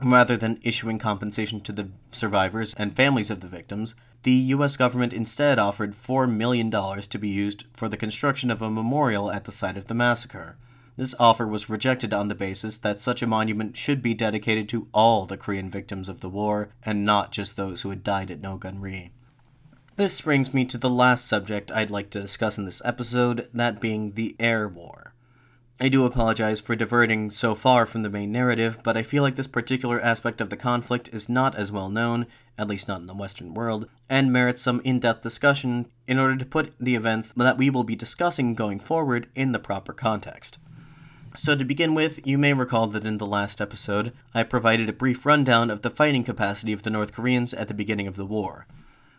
Rather 0.00 0.36
than 0.36 0.60
issuing 0.62 0.98
compensation 0.98 1.60
to 1.60 1.72
the 1.72 1.88
survivors 2.12 2.72
and 2.74 2.94
families 2.94 3.30
of 3.30 3.40
the 3.40 3.48
victims, 3.48 3.96
the 4.22 4.32
U.S. 4.32 4.76
government 4.76 5.12
instead 5.12 5.58
offered 5.58 5.92
$4 5.92 6.30
million 6.30 6.70
to 6.70 7.18
be 7.18 7.28
used 7.28 7.64
for 7.72 7.88
the 7.88 7.96
construction 7.96 8.50
of 8.50 8.62
a 8.62 8.70
memorial 8.70 9.30
at 9.30 9.44
the 9.44 9.52
site 9.52 9.76
of 9.76 9.86
the 9.86 9.94
massacre. 9.94 10.56
This 10.96 11.14
offer 11.18 11.46
was 11.46 11.70
rejected 11.70 12.12
on 12.12 12.28
the 12.28 12.34
basis 12.34 12.78
that 12.78 13.00
such 13.00 13.22
a 13.22 13.26
monument 13.26 13.76
should 13.76 14.02
be 14.02 14.14
dedicated 14.14 14.68
to 14.70 14.88
all 14.92 15.26
the 15.26 15.36
Korean 15.36 15.70
victims 15.70 16.08
of 16.08 16.20
the 16.20 16.28
war 16.28 16.70
and 16.84 17.04
not 17.04 17.30
just 17.30 17.56
those 17.56 17.82
who 17.82 17.90
had 17.90 18.02
died 18.02 18.30
at 18.30 18.42
Nogunri. 18.42 19.10
This 19.94 20.20
brings 20.20 20.54
me 20.54 20.64
to 20.66 20.78
the 20.78 20.90
last 20.90 21.26
subject 21.26 21.72
I'd 21.72 21.90
like 21.90 22.10
to 22.10 22.20
discuss 22.20 22.58
in 22.58 22.64
this 22.64 22.82
episode, 22.84 23.48
that 23.52 23.80
being 23.80 24.12
the 24.12 24.36
air 24.38 24.68
war. 24.68 25.07
I 25.80 25.88
do 25.88 26.04
apologize 26.04 26.60
for 26.60 26.74
diverting 26.74 27.30
so 27.30 27.54
far 27.54 27.86
from 27.86 28.02
the 28.02 28.10
main 28.10 28.32
narrative, 28.32 28.80
but 28.82 28.96
I 28.96 29.04
feel 29.04 29.22
like 29.22 29.36
this 29.36 29.46
particular 29.46 30.00
aspect 30.00 30.40
of 30.40 30.50
the 30.50 30.56
conflict 30.56 31.08
is 31.12 31.28
not 31.28 31.54
as 31.54 31.70
well 31.70 31.88
known, 31.88 32.26
at 32.58 32.66
least 32.66 32.88
not 32.88 33.00
in 33.00 33.06
the 33.06 33.14
Western 33.14 33.54
world, 33.54 33.88
and 34.10 34.32
merits 34.32 34.60
some 34.60 34.80
in 34.80 34.98
depth 34.98 35.22
discussion 35.22 35.86
in 36.08 36.18
order 36.18 36.34
to 36.34 36.44
put 36.44 36.76
the 36.78 36.96
events 36.96 37.28
that 37.28 37.56
we 37.56 37.70
will 37.70 37.84
be 37.84 37.94
discussing 37.94 38.56
going 38.56 38.80
forward 38.80 39.28
in 39.36 39.52
the 39.52 39.60
proper 39.60 39.92
context. 39.92 40.58
So, 41.36 41.54
to 41.54 41.64
begin 41.64 41.94
with, 41.94 42.26
you 42.26 42.38
may 42.38 42.54
recall 42.54 42.88
that 42.88 43.06
in 43.06 43.18
the 43.18 43.26
last 43.26 43.60
episode, 43.60 44.12
I 44.34 44.42
provided 44.42 44.88
a 44.88 44.92
brief 44.92 45.24
rundown 45.24 45.70
of 45.70 45.82
the 45.82 45.90
fighting 45.90 46.24
capacity 46.24 46.72
of 46.72 46.82
the 46.82 46.90
North 46.90 47.12
Koreans 47.12 47.54
at 47.54 47.68
the 47.68 47.74
beginning 47.74 48.08
of 48.08 48.16
the 48.16 48.26
war. 48.26 48.66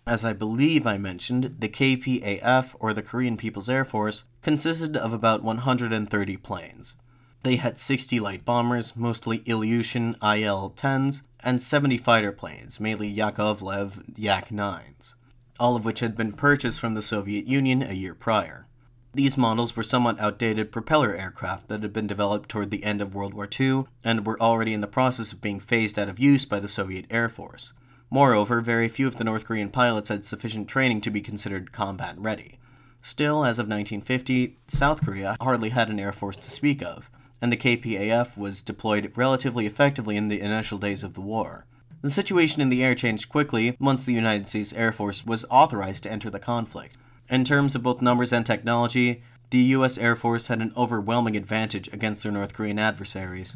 As 0.07 0.25
I 0.25 0.33
believe 0.33 0.87
I 0.87 0.97
mentioned, 0.97 1.55
the 1.59 1.69
KPAF, 1.69 2.75
or 2.79 2.93
the 2.93 3.01
Korean 3.01 3.37
People's 3.37 3.69
Air 3.69 3.85
Force, 3.85 4.23
consisted 4.41 4.97
of 4.97 5.13
about 5.13 5.43
130 5.43 6.37
planes. 6.37 6.95
They 7.43 7.55
had 7.55 7.77
60 7.77 8.19
light 8.19 8.43
bombers, 8.43 8.95
mostly 8.95 9.39
Ilyushin 9.39 10.15
IL 10.21 10.73
10s, 10.75 11.23
and 11.41 11.61
70 11.61 11.97
fighter 11.97 12.31
planes, 12.31 12.79
mainly 12.79 13.13
Yakovlev 13.13 14.17
Yak 14.17 14.49
9s, 14.49 15.13
all 15.59 15.75
of 15.75 15.85
which 15.85 16.01
had 16.01 16.17
been 16.17 16.33
purchased 16.33 16.79
from 16.79 16.95
the 16.95 17.01
Soviet 17.01 17.47
Union 17.47 17.81
a 17.81 17.93
year 17.93 18.13
prior. 18.13 18.65
These 19.13 19.37
models 19.37 19.75
were 19.75 19.83
somewhat 19.83 20.19
outdated 20.19 20.71
propeller 20.71 21.15
aircraft 21.15 21.67
that 21.69 21.81
had 21.81 21.93
been 21.93 22.07
developed 22.07 22.47
toward 22.49 22.69
the 22.69 22.83
end 22.83 23.01
of 23.01 23.15
World 23.15 23.33
War 23.33 23.49
II 23.59 23.85
and 24.03 24.25
were 24.25 24.39
already 24.39 24.73
in 24.73 24.81
the 24.81 24.87
process 24.87 25.31
of 25.31 25.41
being 25.41 25.59
phased 25.59 25.97
out 25.97 26.09
of 26.09 26.19
use 26.19 26.45
by 26.45 26.59
the 26.59 26.69
Soviet 26.69 27.05
Air 27.09 27.27
Force. 27.27 27.73
Moreover, 28.11 28.61
very 28.61 28.87
few 28.87 29.07
of 29.07 29.17
the 29.17 29.23
North 29.23 29.45
Korean 29.45 29.69
pilots 29.69 30.09
had 30.09 30.25
sufficient 30.25 30.67
training 30.67 31.01
to 31.01 31.11
be 31.11 31.21
considered 31.21 31.71
combat 31.71 32.15
ready. 32.17 32.57
Still, 33.01 33.45
as 33.45 33.59
of 33.59 33.67
1950, 33.67 34.57
South 34.67 35.05
Korea 35.05 35.37
hardly 35.39 35.69
had 35.69 35.89
an 35.89 35.99
air 35.99 36.11
force 36.11 36.35
to 36.37 36.51
speak 36.51 36.81
of, 36.81 37.09
and 37.41 37.51
the 37.51 37.57
KPAF 37.57 38.37
was 38.37 38.61
deployed 38.61 39.13
relatively 39.15 39.65
effectively 39.65 40.17
in 40.17 40.27
the 40.27 40.41
initial 40.41 40.77
days 40.77 41.03
of 41.03 41.13
the 41.13 41.21
war. 41.21 41.65
The 42.01 42.09
situation 42.09 42.61
in 42.61 42.69
the 42.69 42.83
air 42.83 42.95
changed 42.95 43.29
quickly 43.29 43.75
once 43.79 44.03
the 44.03 44.13
United 44.13 44.49
States 44.49 44.73
Air 44.73 44.91
Force 44.91 45.25
was 45.25 45.45
authorized 45.49 46.03
to 46.03 46.11
enter 46.11 46.29
the 46.29 46.39
conflict. 46.39 46.97
In 47.29 47.43
terms 47.43 47.75
of 47.75 47.83
both 47.83 48.01
numbers 48.01 48.33
and 48.33 48.45
technology, 48.45 49.21
the 49.51 49.59
U.S. 49.59 49.97
Air 49.97 50.15
Force 50.15 50.47
had 50.47 50.61
an 50.61 50.73
overwhelming 50.75 51.35
advantage 51.35 51.87
against 51.93 52.23
their 52.23 52.31
North 52.31 52.53
Korean 52.53 52.79
adversaries. 52.79 53.55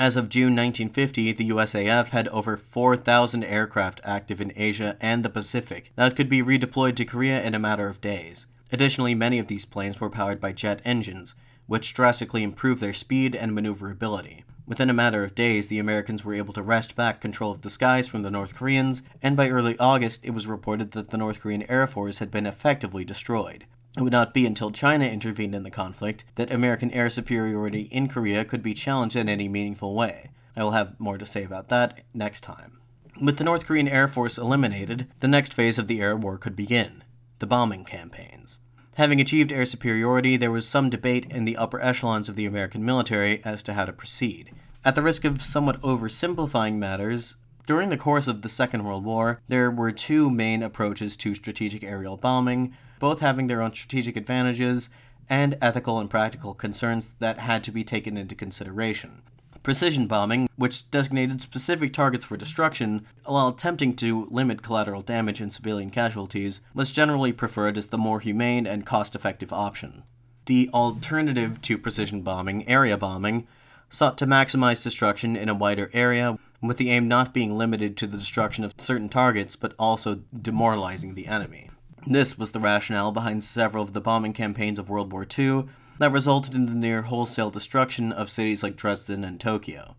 As 0.00 0.16
of 0.16 0.30
June 0.30 0.56
1950, 0.56 1.32
the 1.32 1.50
USAF 1.50 2.08
had 2.08 2.26
over 2.28 2.56
4,000 2.56 3.44
aircraft 3.44 4.00
active 4.02 4.40
in 4.40 4.50
Asia 4.56 4.96
and 4.98 5.22
the 5.22 5.28
Pacific 5.28 5.92
that 5.94 6.16
could 6.16 6.30
be 6.30 6.42
redeployed 6.42 6.96
to 6.96 7.04
Korea 7.04 7.42
in 7.42 7.54
a 7.54 7.58
matter 7.58 7.86
of 7.86 8.00
days. 8.00 8.46
Additionally, 8.72 9.14
many 9.14 9.38
of 9.38 9.48
these 9.48 9.66
planes 9.66 10.00
were 10.00 10.08
powered 10.08 10.40
by 10.40 10.52
jet 10.52 10.80
engines, 10.86 11.34
which 11.66 11.92
drastically 11.92 12.42
improved 12.42 12.80
their 12.80 12.94
speed 12.94 13.36
and 13.36 13.54
maneuverability. 13.54 14.42
Within 14.66 14.88
a 14.88 14.94
matter 14.94 15.22
of 15.22 15.34
days, 15.34 15.68
the 15.68 15.78
Americans 15.78 16.24
were 16.24 16.32
able 16.32 16.54
to 16.54 16.62
wrest 16.62 16.96
back 16.96 17.20
control 17.20 17.50
of 17.50 17.60
the 17.60 17.68
skies 17.68 18.08
from 18.08 18.22
the 18.22 18.30
North 18.30 18.54
Koreans, 18.54 19.02
and 19.20 19.36
by 19.36 19.50
early 19.50 19.76
August, 19.78 20.24
it 20.24 20.30
was 20.30 20.46
reported 20.46 20.92
that 20.92 21.10
the 21.10 21.18
North 21.18 21.40
Korean 21.40 21.70
Air 21.70 21.86
Force 21.86 22.20
had 22.20 22.30
been 22.30 22.46
effectively 22.46 23.04
destroyed. 23.04 23.66
It 23.96 24.02
would 24.02 24.12
not 24.12 24.32
be 24.32 24.46
until 24.46 24.70
China 24.70 25.04
intervened 25.04 25.54
in 25.54 25.64
the 25.64 25.70
conflict 25.70 26.24
that 26.36 26.52
American 26.52 26.90
air 26.92 27.10
superiority 27.10 27.82
in 27.90 28.08
Korea 28.08 28.44
could 28.44 28.62
be 28.62 28.74
challenged 28.74 29.16
in 29.16 29.28
any 29.28 29.48
meaningful 29.48 29.94
way. 29.94 30.30
I 30.56 30.62
will 30.62 30.70
have 30.72 30.98
more 31.00 31.18
to 31.18 31.26
say 31.26 31.42
about 31.44 31.68
that 31.68 32.02
next 32.14 32.42
time. 32.42 32.78
With 33.20 33.36
the 33.36 33.44
North 33.44 33.66
Korean 33.66 33.88
Air 33.88 34.08
Force 34.08 34.38
eliminated, 34.38 35.08
the 35.18 35.28
next 35.28 35.52
phase 35.52 35.78
of 35.78 35.88
the 35.88 36.00
air 36.00 36.16
war 36.16 36.38
could 36.38 36.56
begin 36.56 37.02
the 37.40 37.46
bombing 37.46 37.84
campaigns. 37.84 38.60
Having 38.94 39.20
achieved 39.20 39.52
air 39.52 39.66
superiority, 39.66 40.36
there 40.36 40.50
was 40.50 40.68
some 40.68 40.90
debate 40.90 41.26
in 41.30 41.44
the 41.44 41.56
upper 41.56 41.80
echelons 41.80 42.28
of 42.28 42.36
the 42.36 42.46
American 42.46 42.84
military 42.84 43.42
as 43.44 43.62
to 43.62 43.72
how 43.72 43.86
to 43.86 43.92
proceed. 43.92 44.52
At 44.84 44.94
the 44.94 45.02
risk 45.02 45.24
of 45.24 45.42
somewhat 45.42 45.80
oversimplifying 45.82 46.74
matters, 46.74 47.36
during 47.66 47.88
the 47.88 47.96
course 47.96 48.26
of 48.26 48.42
the 48.42 48.48
Second 48.48 48.84
World 48.84 49.04
War, 49.04 49.40
there 49.48 49.70
were 49.70 49.92
two 49.92 50.30
main 50.30 50.62
approaches 50.62 51.16
to 51.18 51.34
strategic 51.34 51.82
aerial 51.82 52.16
bombing 52.16 52.74
both 53.00 53.18
having 53.18 53.48
their 53.48 53.60
own 53.60 53.74
strategic 53.74 54.16
advantages 54.16 54.88
and 55.28 55.58
ethical 55.60 55.98
and 55.98 56.08
practical 56.08 56.54
concerns 56.54 57.10
that 57.18 57.38
had 57.38 57.64
to 57.64 57.72
be 57.72 57.82
taken 57.82 58.16
into 58.16 58.36
consideration. 58.36 59.22
Precision 59.62 60.06
bombing, 60.06 60.48
which 60.56 60.90
designated 60.90 61.42
specific 61.42 61.92
targets 61.92 62.24
for 62.24 62.36
destruction 62.36 63.06
while 63.26 63.48
attempting 63.48 63.94
to 63.96 64.26
limit 64.30 64.62
collateral 64.62 65.02
damage 65.02 65.40
and 65.40 65.52
civilian 65.52 65.90
casualties, 65.90 66.60
was 66.72 66.92
generally 66.92 67.32
preferred 67.32 67.76
as 67.76 67.88
the 67.88 67.98
more 67.98 68.20
humane 68.20 68.66
and 68.66 68.86
cost 68.86 69.14
effective 69.14 69.52
option. 69.52 70.02
The 70.46 70.70
alternative 70.72 71.60
to 71.62 71.78
precision 71.78 72.22
bombing, 72.22 72.66
area 72.68 72.96
bombing, 72.96 73.46
sought 73.90 74.16
to 74.18 74.26
maximize 74.26 74.82
destruction 74.82 75.36
in 75.36 75.48
a 75.48 75.54
wider 75.54 75.90
area 75.92 76.38
with 76.62 76.76
the 76.76 76.90
aim 76.90 77.08
not 77.08 77.34
being 77.34 77.56
limited 77.56 77.96
to 77.98 78.06
the 78.06 78.18
destruction 78.18 78.64
of 78.64 78.74
certain 78.78 79.08
targets, 79.08 79.56
but 79.56 79.74
also 79.78 80.22
demoralizing 80.40 81.14
the 81.14 81.26
enemy. 81.26 81.69
This 82.06 82.38
was 82.38 82.52
the 82.52 82.60
rationale 82.60 83.12
behind 83.12 83.44
several 83.44 83.84
of 83.84 83.92
the 83.92 84.00
bombing 84.00 84.32
campaigns 84.32 84.78
of 84.78 84.88
World 84.88 85.12
War 85.12 85.26
II 85.38 85.66
that 85.98 86.12
resulted 86.12 86.54
in 86.54 86.64
the 86.64 86.72
near 86.72 87.02
wholesale 87.02 87.50
destruction 87.50 88.10
of 88.10 88.30
cities 88.30 88.62
like 88.62 88.76
Dresden 88.76 89.22
and 89.22 89.38
Tokyo. 89.38 89.96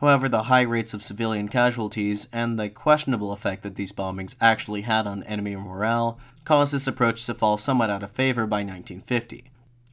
However, 0.00 0.28
the 0.28 0.44
high 0.44 0.62
rates 0.62 0.94
of 0.94 1.02
civilian 1.02 1.48
casualties 1.48 2.26
and 2.32 2.58
the 2.58 2.70
questionable 2.70 3.32
effect 3.32 3.62
that 3.62 3.76
these 3.76 3.92
bombings 3.92 4.34
actually 4.40 4.80
had 4.80 5.06
on 5.06 5.22
enemy 5.24 5.54
morale 5.54 6.18
caused 6.44 6.72
this 6.72 6.86
approach 6.86 7.24
to 7.26 7.34
fall 7.34 7.58
somewhat 7.58 7.90
out 7.90 8.02
of 8.02 8.10
favor 8.10 8.46
by 8.46 8.64
1950. 8.64 9.44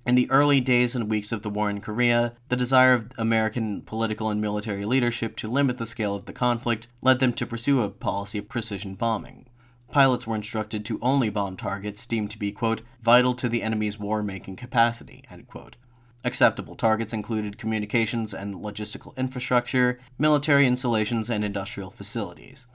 In 0.06 0.16
the 0.16 0.32
early 0.32 0.62
days 0.62 0.96
and 0.96 1.10
weeks 1.10 1.32
of 1.34 1.42
the 1.42 1.50
war 1.50 1.70
in 1.70 1.82
Korea, 1.82 2.34
the 2.48 2.56
desire 2.56 2.94
of 2.94 3.12
American 3.18 3.82
political 3.82 4.30
and 4.30 4.40
military 4.40 4.84
leadership 4.84 5.36
to 5.36 5.48
limit 5.48 5.78
the 5.78 5.86
scale 5.86 6.16
of 6.16 6.24
the 6.24 6.34
conflict 6.34 6.88
led 7.02 7.20
them 7.20 7.34
to 7.34 7.46
pursue 7.46 7.82
a 7.82 7.90
policy 7.90 8.40
of 8.40 8.50
precision 8.50 8.96
bombing. 8.96 9.46
Pilots 9.92 10.28
were 10.28 10.36
instructed 10.36 10.86
to 10.86 11.00
only 11.02 11.30
bomb 11.30 11.58
targets 11.58 12.06
deemed 12.06 12.30
to 12.32 12.40
be, 12.40 12.52
quote, 12.52 12.82
vital 13.02 13.34
to 13.34 13.50
the 13.50 13.64
enemy's 13.64 14.00
war 14.00 14.22
making 14.22 14.56
capacity, 14.56 15.24
end 15.32 15.48
quote. 15.48 15.76
Acceptable 16.24 16.76
targets 16.76 17.14
included 17.14 17.58
communications 17.58 18.34
and 18.34 18.54
logistical 18.56 19.16
infrastructure, 19.18 20.00
military 20.18 20.68
installations, 20.68 21.30
and 21.30 21.44
industrial 21.44 21.90
facilities. 21.90 22.68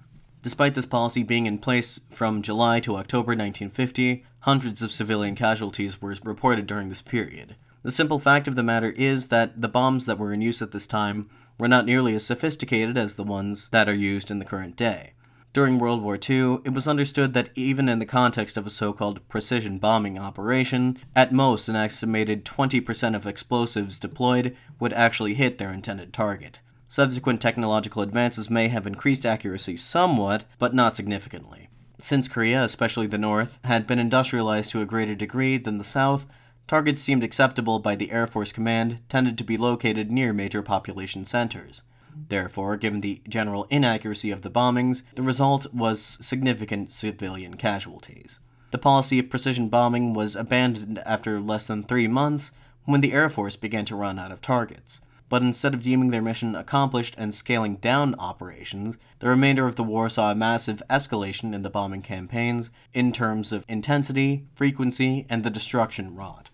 Despite 0.42 0.74
this 0.74 0.86
policy 0.86 1.22
being 1.22 1.46
in 1.46 1.58
place 1.58 2.00
from 2.10 2.42
July 2.42 2.80
to 2.80 2.96
October 2.96 3.30
1950, 3.30 4.24
hundreds 4.40 4.82
of 4.82 4.90
civilian 4.90 5.36
casualties 5.36 6.02
were 6.02 6.16
reported 6.24 6.66
during 6.66 6.88
this 6.88 7.02
period. 7.02 7.54
The 7.82 7.92
simple 7.92 8.18
fact 8.18 8.48
of 8.48 8.56
the 8.56 8.62
matter 8.62 8.90
is 8.96 9.28
that 9.28 9.60
the 9.60 9.68
bombs 9.68 10.06
that 10.06 10.18
were 10.18 10.32
in 10.32 10.40
use 10.40 10.60
at 10.62 10.72
this 10.72 10.86
time 10.86 11.28
were 11.58 11.68
not 11.68 11.86
nearly 11.86 12.14
as 12.14 12.26
sophisticated 12.26 12.98
as 12.98 13.14
the 13.14 13.24
ones 13.24 13.68
that 13.70 13.88
are 13.88 13.94
used 13.94 14.30
in 14.30 14.38
the 14.38 14.44
current 14.44 14.74
day. 14.74 15.12
During 15.54 15.78
World 15.78 16.02
War 16.02 16.16
II, 16.16 16.58
it 16.64 16.74
was 16.74 16.88
understood 16.88 17.32
that 17.34 17.50
even 17.54 17.88
in 17.88 18.00
the 18.00 18.06
context 18.06 18.56
of 18.56 18.66
a 18.66 18.70
so 18.70 18.92
called 18.92 19.26
precision 19.28 19.78
bombing 19.78 20.18
operation, 20.18 20.98
at 21.14 21.32
most 21.32 21.68
an 21.68 21.76
estimated 21.76 22.44
20% 22.44 23.14
of 23.14 23.24
explosives 23.24 24.00
deployed 24.00 24.56
would 24.80 24.92
actually 24.92 25.34
hit 25.34 25.58
their 25.58 25.72
intended 25.72 26.12
target. 26.12 26.58
Subsequent 26.88 27.40
technological 27.40 28.02
advances 28.02 28.50
may 28.50 28.66
have 28.66 28.84
increased 28.84 29.24
accuracy 29.24 29.76
somewhat, 29.76 30.42
but 30.58 30.74
not 30.74 30.96
significantly. 30.96 31.68
Since 32.00 32.26
Korea, 32.26 32.64
especially 32.64 33.06
the 33.06 33.16
North, 33.16 33.60
had 33.62 33.86
been 33.86 34.00
industrialized 34.00 34.72
to 34.72 34.80
a 34.80 34.86
greater 34.86 35.14
degree 35.14 35.56
than 35.56 35.78
the 35.78 35.84
South, 35.84 36.26
targets 36.66 37.00
seemed 37.00 37.22
acceptable 37.22 37.78
by 37.78 37.94
the 37.94 38.10
Air 38.10 38.26
Force 38.26 38.50
Command 38.50 38.98
tended 39.08 39.38
to 39.38 39.44
be 39.44 39.56
located 39.56 40.10
near 40.10 40.32
major 40.32 40.62
population 40.62 41.24
centers. 41.24 41.82
Therefore, 42.28 42.76
given 42.76 43.00
the 43.00 43.22
general 43.28 43.66
inaccuracy 43.70 44.30
of 44.30 44.42
the 44.42 44.50
bombings, 44.50 45.02
the 45.14 45.22
result 45.22 45.72
was 45.72 46.18
significant 46.20 46.90
civilian 46.90 47.54
casualties. 47.54 48.40
The 48.70 48.78
policy 48.78 49.18
of 49.18 49.30
precision 49.30 49.68
bombing 49.68 50.14
was 50.14 50.34
abandoned 50.34 50.98
after 51.00 51.38
less 51.40 51.66
than 51.66 51.84
three 51.84 52.08
months 52.08 52.50
when 52.84 53.00
the 53.00 53.12
Air 53.12 53.28
Force 53.28 53.56
began 53.56 53.84
to 53.86 53.96
run 53.96 54.18
out 54.18 54.32
of 54.32 54.40
targets. 54.40 55.00
But 55.28 55.42
instead 55.42 55.74
of 55.74 55.82
deeming 55.82 56.10
their 56.10 56.22
mission 56.22 56.54
accomplished 56.54 57.14
and 57.16 57.34
scaling 57.34 57.76
down 57.76 58.14
operations, 58.18 58.98
the 59.20 59.28
remainder 59.28 59.66
of 59.66 59.76
the 59.76 59.82
war 59.82 60.08
saw 60.08 60.30
a 60.30 60.34
massive 60.34 60.82
escalation 60.90 61.54
in 61.54 61.62
the 61.62 61.70
bombing 61.70 62.02
campaigns 62.02 62.70
in 62.92 63.10
terms 63.10 63.50
of 63.50 63.64
intensity, 63.68 64.46
frequency, 64.54 65.26
and 65.30 65.42
the 65.42 65.50
destruction 65.50 66.14
wrought. 66.14 66.50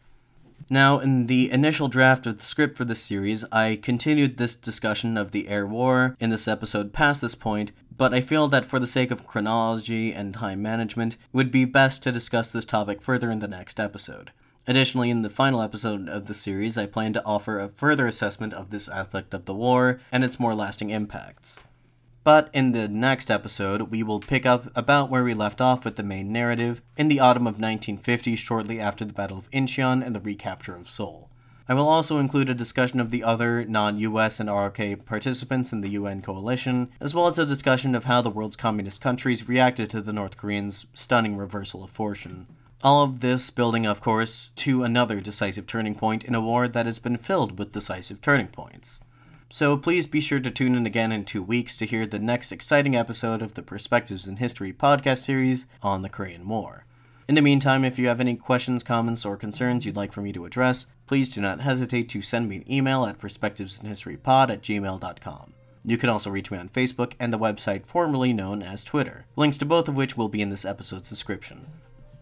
Now, 0.73 1.01
in 1.01 1.27
the 1.27 1.51
initial 1.51 1.89
draft 1.89 2.29
of 2.29 2.39
the 2.39 2.45
script 2.45 2.79
for 2.79 2.85
this 2.85 3.03
series, 3.03 3.45
I 3.51 3.81
continued 3.83 4.37
this 4.37 4.55
discussion 4.55 5.16
of 5.16 5.33
the 5.33 5.49
air 5.49 5.66
war 5.66 6.16
in 6.21 6.31
this 6.31 6.47
episode 6.47 6.93
past 6.93 7.23
this 7.23 7.35
point, 7.35 7.73
but 7.97 8.14
I 8.14 8.21
feel 8.21 8.47
that 8.47 8.64
for 8.64 8.79
the 8.79 8.87
sake 8.87 9.11
of 9.11 9.27
chronology 9.27 10.12
and 10.12 10.33
time 10.33 10.62
management, 10.62 11.14
it 11.14 11.18
would 11.33 11.51
be 11.51 11.64
best 11.64 12.05
to 12.05 12.12
discuss 12.12 12.53
this 12.53 12.64
topic 12.64 13.03
further 13.03 13.33
in 13.33 13.41
the 13.41 13.49
next 13.49 13.81
episode. 13.81 14.31
Additionally, 14.68 15.11
in 15.11 15.23
the 15.23 15.29
final 15.29 15.61
episode 15.61 16.09
of 16.09 16.27
the 16.27 16.35
series, 16.35 16.79
I 16.79 16.87
plan 16.87 17.14
to 17.14 17.25
offer 17.25 17.59
a 17.59 17.68
further 17.68 18.07
assessment 18.07 18.55
of 18.55 18.71
this 18.71 18.89
aspect 18.89 19.35
of 19.35 19.47
the 19.47 19.55
war 19.55 20.01
and 20.12 20.23
its 20.23 20.39
more 20.39 20.55
lasting 20.55 20.91
impacts. 20.91 21.61
But 22.23 22.51
in 22.53 22.73
the 22.73 22.87
next 22.87 23.31
episode, 23.31 23.83
we 23.91 24.03
will 24.03 24.21
pick 24.21 24.45
up 24.45 24.71
about 24.77 25.09
where 25.09 25.25
we 25.25 25.33
left 25.33 25.61
off 25.61 25.85
with 25.85 25.97
the 25.97 26.03
main 26.03 26.31
narrative 26.31 26.83
in 26.97 27.09
the 27.09 27.21
autumn 27.21 27.47
of 27.47 27.55
1950, 27.55 28.37
shortly 28.37 28.79
after 28.79 29.07
the 29.07 29.14
Battle 29.14 29.39
of 29.39 29.51
Incheon 29.53 30.05
and 30.05 30.14
the 30.14 30.21
recapture 30.21 30.77
of 30.77 30.91
Seoul. 30.91 31.31
I 31.66 31.75
will 31.75 31.89
also 31.89 32.18
include 32.18 32.51
a 32.51 32.55
discussion 32.55 33.01
of 33.01 33.11
the 33.11 33.25
other 33.25 33.64
non 33.64 33.97
US 33.99 34.39
and 34.39 34.51
ROK 34.51 35.07
participants 35.07 35.73
in 35.73 35.81
the 35.81 35.91
UN 35.91 36.21
coalition, 36.21 36.91
as 37.01 37.14
well 37.14 37.27
as 37.27 37.39
a 37.39 37.47
discussion 37.47 37.95
of 37.95 38.05
how 38.05 38.21
the 38.21 38.29
world's 38.29 38.57
communist 38.57 39.01
countries 39.01 39.49
reacted 39.49 39.89
to 39.91 40.03
the 40.03 40.12
North 40.12 40.37
Koreans' 40.37 40.87
stunning 40.93 41.39
reversal 41.39 41.85
of 41.85 41.91
fortune. 41.91 42.49
All 42.83 43.05
of 43.05 43.21
this 43.21 43.51
building, 43.51 43.87
of 43.87 44.01
course, 44.01 44.51
to 44.57 44.83
another 44.83 45.21
decisive 45.21 45.66
turning 45.66 45.95
point 45.95 46.25
in 46.25 46.35
a 46.35 46.41
war 46.41 46.66
that 46.66 46.87
has 46.87 46.99
been 46.99 47.16
filled 47.16 47.59
with 47.59 47.73
decisive 47.73 48.21
turning 48.21 48.49
points. 48.49 49.01
So 49.53 49.77
please 49.77 50.07
be 50.07 50.21
sure 50.21 50.39
to 50.39 50.51
tune 50.51 50.77
in 50.77 50.87
again 50.87 51.11
in 51.11 51.25
two 51.25 51.43
weeks 51.43 51.77
to 51.79 51.85
hear 51.85 52.07
the 52.07 52.21
next 52.21 52.53
exciting 52.53 52.95
episode 52.95 53.43
of 53.43 53.55
the 53.55 53.65
Perspectives 53.65 54.29
in 54.29 54.37
History 54.37 54.73
podcast 54.73 55.25
series 55.25 55.67
on 55.83 56.03
the 56.03 56.09
Korean 56.09 56.47
War. 56.49 56.85
In 57.27 57.35
the 57.35 57.43
meantime, 57.43 57.85
if 57.85 57.99
you 57.99 58.07
have 58.07 58.21
any 58.21 58.37
questions, 58.37 58.85
comments, 58.85 59.25
or 59.25 59.37
concerns 59.37 59.85
you'd 59.85 59.97
like 59.97 60.13
for 60.13 60.23
me 60.23 60.33
to 60.35 60.45
address, 60.45 60.87
please 61.09 61.35
do 61.35 61.41
not 61.41 61.63
hesitate 61.63 62.09
to 62.11 62.23
send 62.23 62.49
me 62.49 62.59
an 62.59 62.73
email 62.73 63.05
at 63.05 63.19
perspectivesinhistorypod 63.19 64.51
at 64.51 64.63
gmail.com. 64.63 65.53
You 65.85 65.99
can 65.99 66.11
also 66.11 66.31
reach 66.31 66.53
me 66.53 66.59
on 66.59 66.69
Facebook 66.69 67.15
and 67.19 67.33
the 67.33 67.39
website 67.39 67.87
formerly 67.87 68.33
known 68.33 68.63
as 68.63 68.85
Twitter, 68.85 69.27
links 69.35 69.59
to 69.59 69.67
both 69.67 69.89
of 69.89 69.97
which 69.97 70.17
will 70.17 70.29
be 70.29 70.43
in 70.43 70.51
this 70.51 70.65
episode's 70.65 71.09
description. 71.09 71.67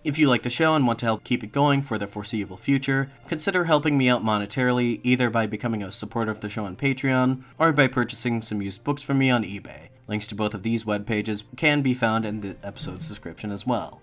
If 0.04 0.16
you 0.16 0.28
like 0.28 0.44
the 0.44 0.50
show 0.50 0.74
and 0.74 0.86
want 0.86 1.00
to 1.00 1.06
help 1.06 1.24
keep 1.24 1.42
it 1.42 1.50
going 1.50 1.82
for 1.82 1.98
the 1.98 2.06
foreseeable 2.06 2.56
future, 2.56 3.10
consider 3.26 3.64
helping 3.64 3.98
me 3.98 4.08
out 4.08 4.22
monetarily 4.22 5.00
either 5.02 5.28
by 5.28 5.46
becoming 5.46 5.82
a 5.82 5.90
supporter 5.90 6.30
of 6.30 6.38
the 6.38 6.48
show 6.48 6.64
on 6.64 6.76
Patreon 6.76 7.42
or 7.58 7.72
by 7.72 7.88
purchasing 7.88 8.40
some 8.40 8.62
used 8.62 8.84
books 8.84 9.02
from 9.02 9.18
me 9.18 9.28
on 9.28 9.42
eBay. 9.42 9.88
Links 10.06 10.28
to 10.28 10.36
both 10.36 10.54
of 10.54 10.62
these 10.62 10.86
web 10.86 11.04
pages 11.04 11.42
can 11.56 11.82
be 11.82 11.94
found 11.94 12.24
in 12.24 12.42
the 12.42 12.56
episode's 12.62 13.08
description 13.08 13.50
as 13.50 13.66
well. 13.66 14.00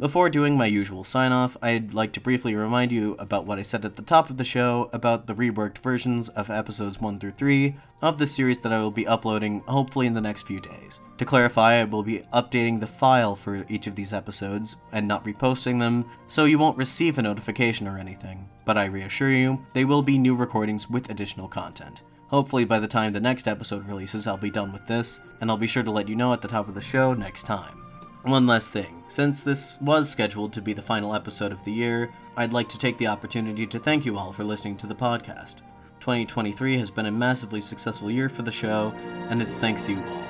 Before 0.00 0.30
doing 0.30 0.56
my 0.56 0.66
usual 0.66 1.02
sign 1.02 1.32
off, 1.32 1.56
I'd 1.60 1.92
like 1.92 2.12
to 2.12 2.20
briefly 2.20 2.54
remind 2.54 2.92
you 2.92 3.16
about 3.18 3.46
what 3.46 3.58
I 3.58 3.62
said 3.62 3.84
at 3.84 3.96
the 3.96 4.02
top 4.02 4.30
of 4.30 4.36
the 4.36 4.44
show 4.44 4.88
about 4.92 5.26
the 5.26 5.34
reworked 5.34 5.78
versions 5.78 6.28
of 6.28 6.50
episodes 6.50 7.00
1 7.00 7.18
through 7.18 7.32
3 7.32 7.74
of 8.00 8.16
the 8.16 8.26
series 8.28 8.60
that 8.60 8.72
I 8.72 8.78
will 8.78 8.92
be 8.92 9.08
uploading 9.08 9.58
hopefully 9.66 10.06
in 10.06 10.14
the 10.14 10.20
next 10.20 10.46
few 10.46 10.60
days. 10.60 11.00
To 11.16 11.24
clarify, 11.24 11.80
I 11.80 11.84
will 11.84 12.04
be 12.04 12.22
updating 12.32 12.78
the 12.78 12.86
file 12.86 13.34
for 13.34 13.66
each 13.68 13.88
of 13.88 13.96
these 13.96 14.12
episodes 14.12 14.76
and 14.92 15.08
not 15.08 15.24
reposting 15.24 15.80
them, 15.80 16.08
so 16.28 16.44
you 16.44 16.60
won't 16.60 16.78
receive 16.78 17.18
a 17.18 17.22
notification 17.22 17.88
or 17.88 17.98
anything. 17.98 18.48
But 18.64 18.78
I 18.78 18.84
reassure 18.84 19.30
you, 19.30 19.66
they 19.72 19.84
will 19.84 20.02
be 20.02 20.16
new 20.16 20.36
recordings 20.36 20.88
with 20.88 21.10
additional 21.10 21.48
content. 21.48 22.02
Hopefully, 22.28 22.64
by 22.64 22.78
the 22.78 22.86
time 22.86 23.12
the 23.12 23.20
next 23.20 23.48
episode 23.48 23.88
releases, 23.88 24.28
I'll 24.28 24.36
be 24.36 24.48
done 24.48 24.72
with 24.72 24.86
this, 24.86 25.18
and 25.40 25.50
I'll 25.50 25.56
be 25.56 25.66
sure 25.66 25.82
to 25.82 25.90
let 25.90 26.08
you 26.08 26.14
know 26.14 26.32
at 26.32 26.40
the 26.40 26.46
top 26.46 26.68
of 26.68 26.76
the 26.76 26.80
show 26.80 27.14
next 27.14 27.42
time. 27.48 27.87
One 28.22 28.48
last 28.48 28.72
thing. 28.72 29.04
Since 29.06 29.44
this 29.44 29.80
was 29.80 30.10
scheduled 30.10 30.52
to 30.54 30.60
be 30.60 30.72
the 30.72 30.82
final 30.82 31.14
episode 31.14 31.52
of 31.52 31.62
the 31.62 31.70
year, 31.70 32.10
I'd 32.36 32.52
like 32.52 32.68
to 32.70 32.78
take 32.78 32.98
the 32.98 33.06
opportunity 33.06 33.64
to 33.68 33.78
thank 33.78 34.04
you 34.04 34.18
all 34.18 34.32
for 34.32 34.42
listening 34.42 34.76
to 34.78 34.88
the 34.88 34.94
podcast. 34.94 35.58
2023 36.00 36.78
has 36.78 36.90
been 36.90 37.06
a 37.06 37.12
massively 37.12 37.60
successful 37.60 38.10
year 38.10 38.28
for 38.28 38.42
the 38.42 38.50
show, 38.50 38.92
and 39.28 39.40
it's 39.40 39.58
thanks 39.58 39.86
to 39.86 39.92
you 39.92 40.02
all. 40.02 40.22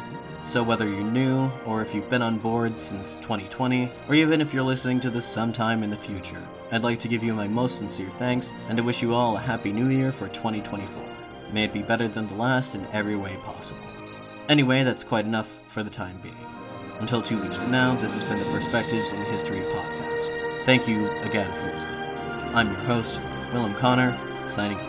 So, 0.45 0.63
whether 0.63 0.87
you're 0.87 1.01
new, 1.01 1.51
or 1.65 1.81
if 1.81 1.95
you've 1.95 2.11
been 2.11 2.21
on 2.21 2.37
board 2.37 2.79
since 2.79 3.17
2020, 3.17 3.91
or 4.07 4.15
even 4.15 4.43
if 4.43 4.53
you're 4.53 4.63
listening 4.63 5.01
to 5.01 5.11
this 5.11 5.27
sometime 5.27 5.83
in 5.83 5.89
the 5.89 5.97
future, 5.97 6.47
I'd 6.71 6.85
like 6.85 7.01
to 7.01 7.09
give 7.09 7.25
you 7.25 7.35
my 7.35 7.49
most 7.49 7.79
sincere 7.79 8.11
thanks 8.19 8.53
and 8.69 8.77
to 8.77 8.83
wish 8.85 9.01
you 9.01 9.15
all 9.15 9.37
a 9.37 9.41
happy 9.41 9.73
new 9.73 9.89
year 9.89 10.13
for 10.13 10.29
2024. 10.29 11.03
May 11.53 11.65
it 11.65 11.73
be 11.73 11.83
better 11.83 12.07
than 12.07 12.29
the 12.29 12.35
last 12.35 12.75
in 12.75 12.87
every 12.93 13.17
way 13.17 13.35
possible. 13.47 13.81
Anyway, 14.51 14.85
that's 14.85 15.05
quite 15.05 15.25
enough 15.25 15.61
for 15.69 15.83
the 15.83 15.91
time 15.91 16.19
being. 16.23 16.48
Until 17.01 17.23
two 17.23 17.41
weeks 17.41 17.57
from 17.57 17.71
now, 17.71 17.95
this 17.97 18.13
has 18.15 18.25
been 18.25 18.39
the 18.39 18.45
Perspectives 18.47 19.13
in 19.13 19.23
History 19.27 19.61
podcast. 19.61 20.65
Thank 20.65 20.89
you 20.89 21.09
again 21.21 21.51
for 21.53 21.67
listening. 21.67 21.95
I'm 22.55 22.69
your 22.69 22.81
host, 22.83 23.21
Willem 23.53 23.75
Connor, 23.75 24.19
signing 24.51 24.79
off. 24.79 24.88